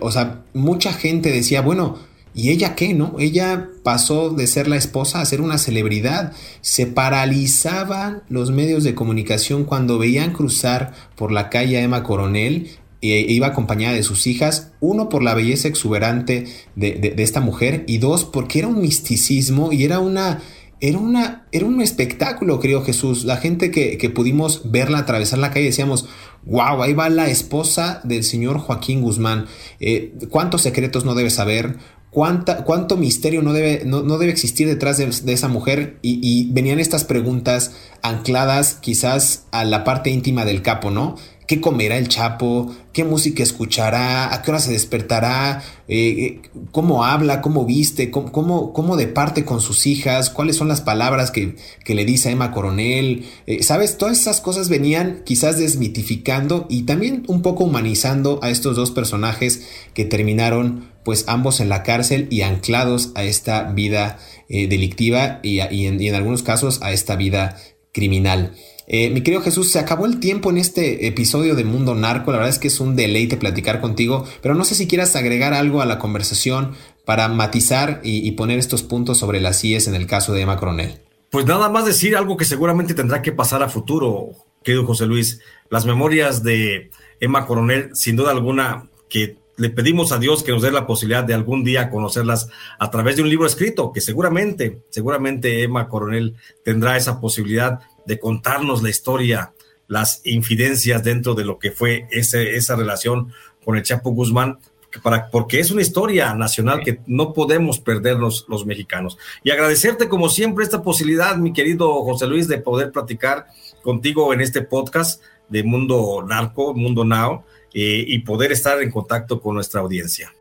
o 0.00 0.10
sea, 0.10 0.44
mucha 0.54 0.94
gente 0.94 1.30
decía, 1.30 1.60
bueno, 1.60 1.98
¿y 2.34 2.48
ella 2.48 2.74
qué, 2.74 2.94
no? 2.94 3.16
Ella 3.18 3.68
pasó 3.82 4.30
de 4.30 4.46
ser 4.46 4.68
la 4.68 4.76
esposa 4.76 5.20
a 5.20 5.26
ser 5.26 5.42
una 5.42 5.58
celebridad. 5.58 6.32
Se 6.62 6.86
paralizaban 6.86 8.22
los 8.30 8.52
medios 8.52 8.84
de 8.84 8.94
comunicación 8.94 9.64
cuando 9.64 9.98
veían 9.98 10.32
cruzar 10.32 10.94
por 11.14 11.30
la 11.30 11.50
calle 11.50 11.76
a 11.76 11.82
Emma 11.82 12.02
Coronel 12.04 12.70
e 13.02 13.26
iba 13.28 13.48
acompañada 13.48 13.94
de 13.94 14.02
sus 14.02 14.26
hijas, 14.26 14.72
uno 14.80 15.08
por 15.08 15.22
la 15.22 15.34
belleza 15.34 15.68
exuberante 15.68 16.46
de, 16.74 17.14
esta 17.18 17.40
mujer 17.40 17.84
y 17.86 17.98
dos 17.98 18.24
porque 18.24 18.60
era 18.60 18.68
un 18.68 18.80
misticismo 18.80 19.72
y 19.72 19.84
era 19.84 20.00
una, 20.00 20.40
era 20.80 20.98
una, 20.98 21.46
era 21.52 21.66
un 21.66 21.80
espectáculo, 21.80 22.60
creo 22.60 22.82
Jesús. 22.82 23.24
La 23.24 23.36
gente 23.36 23.70
que, 23.70 24.10
pudimos 24.10 24.70
verla 24.70 24.98
atravesar 24.98 25.38
la 25.38 25.50
calle 25.50 25.66
decíamos, 25.66 26.08
wow, 26.44 26.82
ahí 26.82 26.94
va 26.94 27.08
la 27.08 27.28
esposa 27.28 28.00
del 28.04 28.24
señor 28.24 28.58
Joaquín 28.58 29.02
Guzmán. 29.02 29.46
Eh, 29.80 30.14
¿Cuántos 30.30 30.62
secretos 30.62 31.04
no 31.04 31.14
debe 31.14 31.30
saber? 31.30 31.76
¿Cuánta, 32.16 32.64
¿Cuánto 32.64 32.96
misterio 32.96 33.42
no 33.42 33.52
debe, 33.52 33.82
no, 33.84 34.00
debe 34.16 34.32
existir 34.32 34.66
detrás 34.66 34.96
de, 34.96 35.32
esa 35.34 35.48
mujer? 35.48 35.98
Y, 36.00 36.50
venían 36.50 36.80
estas 36.80 37.04
preguntas 37.04 37.72
ancladas 38.00 38.78
quizás 38.80 39.44
a 39.50 39.64
la 39.66 39.84
parte 39.84 40.08
íntima 40.08 40.46
del 40.46 40.62
capo, 40.62 40.90
¿no? 40.90 41.16
Qué 41.46 41.60
comerá 41.60 41.96
el 41.96 42.08
Chapo, 42.08 42.74
qué 42.92 43.04
música 43.04 43.42
escuchará, 43.42 44.32
a 44.32 44.42
qué 44.42 44.50
hora 44.50 44.60
se 44.60 44.72
despertará, 44.72 45.62
eh, 45.86 46.08
eh, 46.08 46.40
cómo 46.72 47.04
habla, 47.04 47.40
cómo 47.40 47.64
viste, 47.64 48.10
cómo, 48.10 48.72
cómo, 48.72 48.96
departe 48.96 49.44
con 49.44 49.60
sus 49.60 49.86
hijas, 49.86 50.30
cuáles 50.30 50.56
son 50.56 50.68
las 50.68 50.80
palabras 50.80 51.30
que, 51.30 51.56
le 51.86 52.04
dice 52.04 52.28
a 52.28 52.32
Emma 52.32 52.52
Coronel. 52.52 53.26
Eh, 53.46 53.62
Sabes, 53.62 53.96
todas 53.96 54.18
esas 54.18 54.40
cosas 54.40 54.68
venían 54.68 55.22
quizás 55.24 55.58
desmitificando 55.58 56.66
y 56.68 56.82
también 56.82 57.24
un 57.28 57.42
poco 57.42 57.64
humanizando 57.64 58.40
a 58.42 58.50
estos 58.50 58.76
dos 58.76 58.90
personajes 58.90 59.66
que 59.94 60.04
terminaron 60.04 60.96
pues 61.04 61.24
ambos 61.28 61.60
en 61.60 61.68
la 61.68 61.84
cárcel 61.84 62.26
y 62.30 62.40
anclados 62.40 63.12
a 63.14 63.22
esta 63.22 63.62
vida 63.70 64.18
delictiva 64.48 65.38
y, 65.42 65.60
en, 65.60 66.00
y 66.00 66.08
en 66.08 66.14
algunos 66.16 66.42
casos 66.42 66.80
a 66.82 66.92
esta 66.92 67.14
vida 67.14 67.56
criminal. 67.92 68.52
Eh, 68.88 69.10
mi 69.10 69.22
querido 69.22 69.42
Jesús, 69.42 69.72
se 69.72 69.80
acabó 69.80 70.06
el 70.06 70.20
tiempo 70.20 70.50
en 70.50 70.58
este 70.58 71.08
episodio 71.08 71.56
de 71.56 71.64
Mundo 71.64 71.94
Narco. 71.94 72.30
La 72.30 72.38
verdad 72.38 72.52
es 72.52 72.60
que 72.60 72.68
es 72.68 72.78
un 72.78 72.94
deleite 72.94 73.36
platicar 73.36 73.80
contigo, 73.80 74.24
pero 74.42 74.54
no 74.54 74.64
sé 74.64 74.74
si 74.76 74.86
quieras 74.86 75.16
agregar 75.16 75.54
algo 75.54 75.80
a 75.80 75.86
la 75.86 75.98
conversación 75.98 76.74
para 77.04 77.28
matizar 77.28 78.00
y, 78.04 78.30
poner 78.32 78.58
estos 78.58 78.82
puntos 78.82 79.18
sobre 79.18 79.40
las 79.40 79.60
CIES 79.60 79.88
en 79.88 79.94
el 79.94 80.06
caso 80.06 80.32
de 80.32 80.42
Emma 80.42 80.56
Coronel. 80.56 81.00
Pues 81.30 81.46
nada 81.46 81.68
más 81.68 81.84
decir 81.84 82.16
algo 82.16 82.36
que 82.36 82.44
seguramente 82.44 82.94
tendrá 82.94 83.22
que 83.22 83.32
pasar 83.32 83.62
a 83.62 83.68
futuro, 83.68 84.30
querido 84.62 84.86
José 84.86 85.06
Luis. 85.06 85.40
Las 85.70 85.84
memorias 85.84 86.42
de 86.42 86.90
Emma 87.20 87.46
Coronel, 87.46 87.90
sin 87.94 88.16
duda 88.16 88.30
alguna, 88.30 88.88
que 89.08 89.36
le 89.56 89.70
pedimos 89.70 90.12
a 90.12 90.18
Dios 90.18 90.42
que 90.42 90.52
nos 90.52 90.62
dé 90.62 90.70
la 90.70 90.86
posibilidad 90.86 91.24
de 91.24 91.34
algún 91.34 91.64
día 91.64 91.90
conocerlas 91.90 92.48
a 92.78 92.90
través 92.90 93.16
de 93.16 93.22
un 93.22 93.30
libro 93.30 93.46
escrito, 93.46 93.92
que 93.92 94.00
seguramente, 94.00 94.80
seguramente 94.90 95.62
Emma 95.62 95.88
Coronel 95.88 96.34
tendrá 96.64 96.96
esa 96.96 97.20
posibilidad 97.20 97.80
de 98.06 98.18
contarnos 98.18 98.82
la 98.82 98.90
historia, 98.90 99.52
las 99.88 100.20
infidencias 100.24 101.02
dentro 101.02 101.34
de 101.34 101.44
lo 101.44 101.58
que 101.58 101.70
fue 101.70 102.06
ese, 102.10 102.56
esa 102.56 102.76
relación 102.76 103.32
con 103.64 103.76
el 103.76 103.82
Chapo 103.82 104.10
Guzmán, 104.10 104.58
para, 105.02 105.30
porque 105.30 105.60
es 105.60 105.70
una 105.70 105.82
historia 105.82 106.34
nacional 106.34 106.80
que 106.82 107.00
no 107.06 107.34
podemos 107.34 107.80
perdernos 107.80 108.46
los 108.48 108.64
mexicanos. 108.64 109.18
Y 109.44 109.50
agradecerte 109.50 110.08
como 110.08 110.28
siempre 110.28 110.64
esta 110.64 110.82
posibilidad, 110.82 111.36
mi 111.36 111.52
querido 111.52 112.02
José 112.02 112.26
Luis, 112.26 112.48
de 112.48 112.58
poder 112.58 112.92
platicar 112.92 113.46
contigo 113.82 114.32
en 114.32 114.40
este 114.40 114.62
podcast 114.62 115.22
de 115.48 115.62
Mundo 115.62 116.24
Narco, 116.26 116.74
Mundo 116.74 117.04
Now, 117.04 117.42
eh, 117.74 118.04
y 118.06 118.20
poder 118.20 118.52
estar 118.52 118.80
en 118.80 118.90
contacto 118.90 119.40
con 119.40 119.54
nuestra 119.54 119.80
audiencia. 119.80 120.32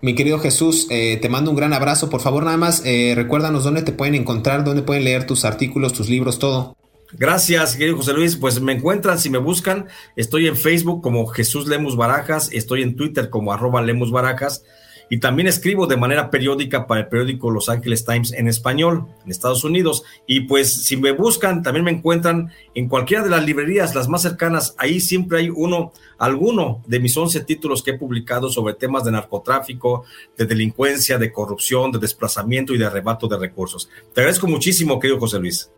Mi 0.00 0.14
querido 0.14 0.40
Jesús, 0.40 0.86
eh, 0.90 1.18
te 1.20 1.28
mando 1.28 1.50
un 1.50 1.56
gran 1.56 1.72
abrazo. 1.72 2.10
Por 2.10 2.20
favor, 2.20 2.44
nada 2.44 2.56
más 2.56 2.82
eh, 2.84 3.12
recuérdanos 3.14 3.62
dónde 3.62 3.82
te 3.82 3.92
pueden 3.92 4.14
encontrar, 4.14 4.64
dónde 4.64 4.82
pueden 4.82 5.04
leer 5.04 5.26
tus 5.26 5.44
artículos, 5.44 5.92
tus 5.92 6.08
libros, 6.08 6.38
todo. 6.38 6.76
Gracias, 7.18 7.76
querido 7.76 7.98
José 7.98 8.14
Luis. 8.14 8.36
Pues 8.36 8.60
me 8.60 8.72
encuentran, 8.72 9.18
si 9.18 9.28
me 9.28 9.38
buscan, 9.38 9.86
estoy 10.16 10.46
en 10.46 10.56
Facebook 10.56 11.02
como 11.02 11.26
Jesús 11.26 11.68
Lemus 11.68 11.96
Barajas, 11.96 12.50
estoy 12.52 12.82
en 12.82 12.96
Twitter 12.96 13.28
como 13.28 13.52
arroba 13.52 13.82
Lemus 13.82 14.10
Barajas 14.10 14.64
y 15.12 15.18
también 15.18 15.46
escribo 15.46 15.86
de 15.86 15.98
manera 15.98 16.30
periódica 16.30 16.86
para 16.86 17.02
el 17.02 17.08
periódico 17.08 17.50
Los 17.50 17.68
Angeles 17.68 18.06
Times 18.06 18.32
en 18.32 18.48
español, 18.48 19.08
en 19.22 19.30
Estados 19.30 19.62
Unidos. 19.62 20.04
Y 20.26 20.40
pues 20.40 20.84
si 20.84 20.96
me 20.96 21.12
buscan, 21.12 21.62
también 21.62 21.84
me 21.84 21.90
encuentran 21.90 22.50
en 22.74 22.88
cualquiera 22.88 23.22
de 23.22 23.28
las 23.28 23.44
librerías, 23.44 23.94
las 23.94 24.08
más 24.08 24.22
cercanas. 24.22 24.74
Ahí 24.78 25.00
siempre 25.00 25.40
hay 25.40 25.50
uno, 25.50 25.92
alguno 26.16 26.82
de 26.86 26.98
mis 26.98 27.14
11 27.14 27.44
títulos 27.44 27.82
que 27.82 27.90
he 27.90 27.98
publicado 27.98 28.48
sobre 28.48 28.72
temas 28.72 29.04
de 29.04 29.12
narcotráfico, 29.12 30.04
de 30.38 30.46
delincuencia, 30.46 31.18
de 31.18 31.30
corrupción, 31.30 31.92
de 31.92 31.98
desplazamiento 31.98 32.72
y 32.72 32.78
de 32.78 32.86
arrebato 32.86 33.28
de 33.28 33.36
recursos. 33.36 33.90
Te 34.14 34.22
agradezco 34.22 34.46
muchísimo, 34.46 34.98
querido 34.98 35.20
José 35.20 35.38
Luis. 35.38 35.70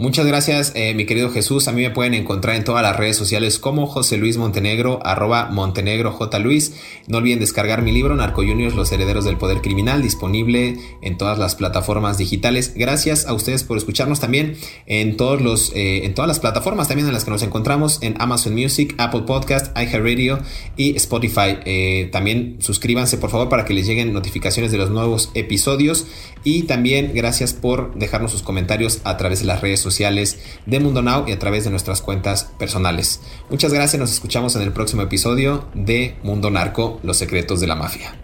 Muchas 0.00 0.26
gracias, 0.26 0.70
eh, 0.76 0.94
mi 0.94 1.06
querido 1.06 1.28
Jesús. 1.28 1.66
A 1.66 1.72
mí 1.72 1.82
me 1.82 1.90
pueden 1.90 2.14
encontrar 2.14 2.54
en 2.54 2.62
todas 2.62 2.84
las 2.84 2.94
redes 2.94 3.16
sociales 3.16 3.58
como 3.58 3.88
José 3.88 4.16
Luis 4.16 4.36
Montenegro, 4.36 5.04
arroba 5.04 5.46
Montenegro. 5.46 6.16
No 7.08 7.18
olviden 7.18 7.40
descargar 7.40 7.82
mi 7.82 7.90
libro 7.90 8.14
Narco 8.14 8.42
Juniors, 8.42 8.76
Los 8.76 8.92
Herederos 8.92 9.24
del 9.24 9.38
Poder 9.38 9.60
Criminal, 9.60 10.00
disponible 10.00 10.76
en 11.02 11.18
todas 11.18 11.36
las 11.36 11.56
plataformas 11.56 12.16
digitales. 12.16 12.74
Gracias 12.76 13.26
a 13.26 13.32
ustedes 13.32 13.64
por 13.64 13.76
escucharnos 13.76 14.20
también 14.20 14.56
en, 14.86 15.16
todos 15.16 15.42
los, 15.42 15.72
eh, 15.74 16.04
en 16.04 16.14
todas 16.14 16.28
las 16.28 16.38
plataformas 16.38 16.86
también 16.86 17.08
en 17.08 17.14
las 17.14 17.24
que 17.24 17.32
nos 17.32 17.42
encontramos, 17.42 17.98
en 18.00 18.14
Amazon 18.20 18.54
Music, 18.54 18.94
Apple 18.98 19.22
Podcast, 19.22 19.76
iHeartRadio 19.76 20.38
y 20.76 20.94
Spotify. 20.94 21.58
Eh, 21.64 22.08
también 22.12 22.58
suscríbanse 22.60 23.18
por 23.18 23.30
favor 23.30 23.48
para 23.48 23.64
que 23.64 23.74
les 23.74 23.88
lleguen 23.88 24.12
notificaciones 24.12 24.70
de 24.70 24.78
los 24.78 24.90
nuevos 24.90 25.32
episodios. 25.34 26.06
Y 26.44 26.62
también 26.62 27.10
gracias 27.16 27.52
por 27.52 27.96
dejarnos 27.96 28.30
sus 28.30 28.42
comentarios 28.42 29.00
a 29.02 29.16
través 29.16 29.40
de 29.40 29.46
las 29.46 29.60
redes 29.60 29.80
sociales 29.80 29.87
de 30.66 30.80
Mundo 30.80 31.02
Now 31.02 31.24
y 31.26 31.32
a 31.32 31.38
través 31.38 31.64
de 31.64 31.70
nuestras 31.70 32.02
cuentas 32.02 32.44
personales. 32.58 33.20
Muchas 33.50 33.72
gracias, 33.72 33.98
nos 33.98 34.12
escuchamos 34.12 34.54
en 34.56 34.62
el 34.62 34.72
próximo 34.72 35.02
episodio 35.02 35.66
de 35.74 36.16
Mundo 36.22 36.50
Narco, 36.50 37.00
los 37.02 37.16
secretos 37.16 37.60
de 37.60 37.66
la 37.66 37.74
mafia. 37.74 38.14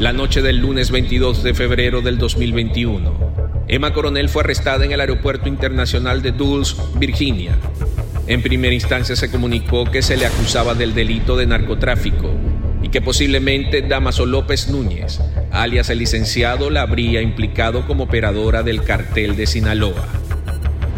La 0.00 0.12
noche 0.12 0.42
del 0.42 0.58
lunes 0.58 0.90
22 0.90 1.42
de 1.42 1.54
febrero 1.54 2.00
del 2.00 2.18
2021, 2.18 3.64
Emma 3.68 3.92
Coronel 3.92 4.28
fue 4.28 4.42
arrestada 4.42 4.84
en 4.84 4.92
el 4.92 5.00
Aeropuerto 5.00 5.48
Internacional 5.48 6.22
de 6.22 6.32
Dulles, 6.32 6.76
Virginia. 6.96 7.58
En 8.26 8.42
primera 8.42 8.74
instancia 8.74 9.16
se 9.16 9.30
comunicó 9.30 9.90
que 9.90 10.02
se 10.02 10.16
le 10.16 10.26
acusaba 10.26 10.74
del 10.74 10.94
delito 10.94 11.36
de 11.36 11.46
narcotráfico 11.46 12.30
que 12.90 13.00
posiblemente 13.00 13.82
Damaso 13.82 14.26
López 14.26 14.68
Núñez, 14.68 15.20
alias 15.50 15.90
el 15.90 15.98
licenciado, 15.98 16.70
la 16.70 16.82
habría 16.82 17.20
implicado 17.20 17.86
como 17.86 18.04
operadora 18.04 18.62
del 18.62 18.82
cartel 18.82 19.36
de 19.36 19.46
Sinaloa. 19.46 20.06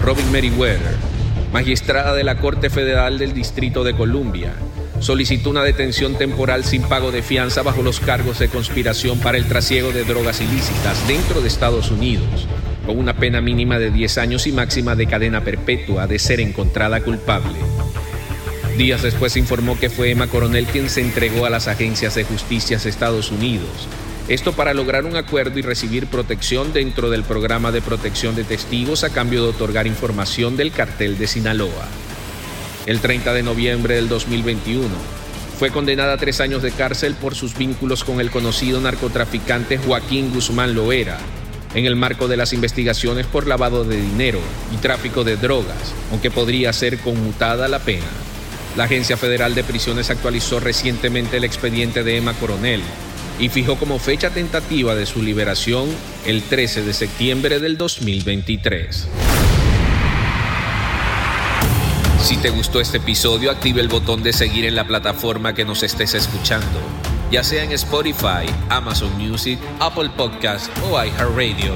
Robin 0.03 0.31
Meriwether, 0.31 0.97
magistrada 1.53 2.15
de 2.15 2.25
la 2.25 2.39
Corte 2.39 2.71
Federal 2.71 3.19
del 3.19 3.35
Distrito 3.35 3.85
de 3.85 3.95
Columbia, 3.95 4.53
solicitó 5.01 5.51
una 5.51 5.63
detención 5.63 6.17
temporal 6.17 6.65
sin 6.65 6.83
pago 6.83 7.11
de 7.11 7.23
fianza 7.23 7.63
bajo 7.63 7.83
los 7.83 8.01
cargos 8.01 8.39
de 8.39 8.49
conspiración 8.49 9.19
para 9.19 9.39
el 9.39 9.47
trasiego 9.47 9.93
de 9.93 10.05
drogas 10.05 10.41
ilícitas 10.41 11.07
dentro 11.09 11.41
de 11.41 11.49
Estados 11.49 11.91
Unidos 11.91 12.47
con 12.87 12.99
una 12.99 13.15
pena 13.15 13.41
mínima 13.41 13.79
de 13.79 13.91
10 13.91 14.19
años 14.19 14.47
y 14.47 14.53
máxima 14.53 14.97
de 14.97 15.07
cadena 15.07 15.43
perpetua 15.45 16.07
de 16.07 16.19
ser 16.19 16.41
encontrada 16.41 17.01
culpable. 17.03 17.59
Días 18.81 19.03
después 19.03 19.37
informó 19.37 19.79
que 19.79 19.91
fue 19.91 20.11
Emma 20.11 20.27
Coronel 20.27 20.65
quien 20.65 20.89
se 20.89 21.03
entregó 21.03 21.45
a 21.45 21.51
las 21.51 21.69
agencias 21.69 22.15
de 22.15 22.25
justicia 22.25 22.79
de 22.79 22.89
Estados 22.89 23.31
Unidos, 23.31 23.69
esto 24.27 24.55
para 24.55 24.73
lograr 24.73 25.05
un 25.05 25.17
acuerdo 25.17 25.59
y 25.59 25.63
recibir 25.63 26.07
protección 26.07 26.73
dentro 26.73 27.11
del 27.11 27.23
programa 27.23 27.73
de 27.73 27.83
protección 27.83 28.35
de 28.35 28.43
testigos 28.43 29.05
a 29.05 29.11
cambio 29.11 29.43
de 29.43 29.51
otorgar 29.51 29.87
información 29.87 30.57
del 30.57 30.73
cartel 30.73 31.19
de 31.19 31.27
Sinaloa. 31.27 31.89
El 32.87 33.01
30 33.01 33.35
de 33.35 33.43
noviembre 33.43 33.97
del 33.97 34.09
2021, 34.09 34.89
fue 35.59 35.69
condenada 35.69 36.15
a 36.15 36.17
tres 36.17 36.41
años 36.41 36.63
de 36.63 36.73
cárcel 36.73 37.15
por 37.17 37.35
sus 37.35 37.59
vínculos 37.59 38.03
con 38.03 38.19
el 38.19 38.31
conocido 38.31 38.81
narcotraficante 38.81 39.77
Joaquín 39.77 40.33
Guzmán 40.33 40.75
Loera, 40.75 41.19
en 41.75 41.85
el 41.85 41.97
marco 41.97 42.29
de 42.29 42.39
las 42.39 42.55
investigaciones 42.55 43.27
por 43.27 43.47
lavado 43.47 43.85
de 43.85 44.01
dinero 44.01 44.41
y 44.73 44.79
tráfico 44.79 45.23
de 45.23 45.37
drogas, 45.37 45.95
aunque 46.11 46.31
podría 46.31 46.73
ser 46.73 46.97
conmutada 47.01 47.69
la 47.69 47.81
pena. 47.81 48.07
La 48.77 48.85
Agencia 48.85 49.17
Federal 49.17 49.55
de 49.55 49.65
Prisiones 49.65 50.11
actualizó 50.11 50.61
recientemente 50.61 51.37
el 51.37 51.45
expediente 51.45 52.05
de 52.05 52.17
Emma 52.17 52.35
Coronel 52.35 52.83
y 53.39 53.49
fijó 53.49 53.77
como 53.77 53.99
fecha 53.99 54.31
tentativa 54.31 54.95
de 54.95 55.07
su 55.07 55.23
liberación 55.23 55.89
el 56.27 56.43
13 56.43 56.83
de 56.83 56.93
septiembre 56.93 57.59
del 57.59 57.77
2023. 57.77 59.09
Si 62.23 62.37
te 62.37 62.51
gustó 62.51 62.81
este 62.81 62.99
episodio, 62.99 63.51
active 63.51 63.81
el 63.81 63.89
botón 63.89 64.23
de 64.23 64.33
seguir 64.33 64.65
en 64.67 64.77
la 64.77 64.87
plataforma 64.87 65.55
que 65.55 65.65
nos 65.65 65.83
estés 65.83 66.15
escuchando 66.15 66.81
ya 67.31 67.45
sea 67.45 67.63
en 67.63 67.73
Spotify, 67.73 68.45
Amazon 68.69 69.17
Music, 69.17 69.59
Apple 69.79 70.11
Podcast 70.17 70.69
o 70.85 71.03
iHeartRadio. 71.03 71.75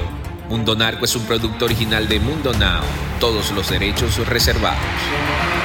Mundo 0.49 0.75
Narco 0.75 1.05
es 1.05 1.15
un 1.15 1.25
producto 1.25 1.65
original 1.65 2.07
de 2.09 2.19
Mundo 2.19 2.53
Now, 2.53 2.83
todos 3.19 3.51
los 3.51 3.69
derechos 3.69 4.17
reservados. 4.27 5.64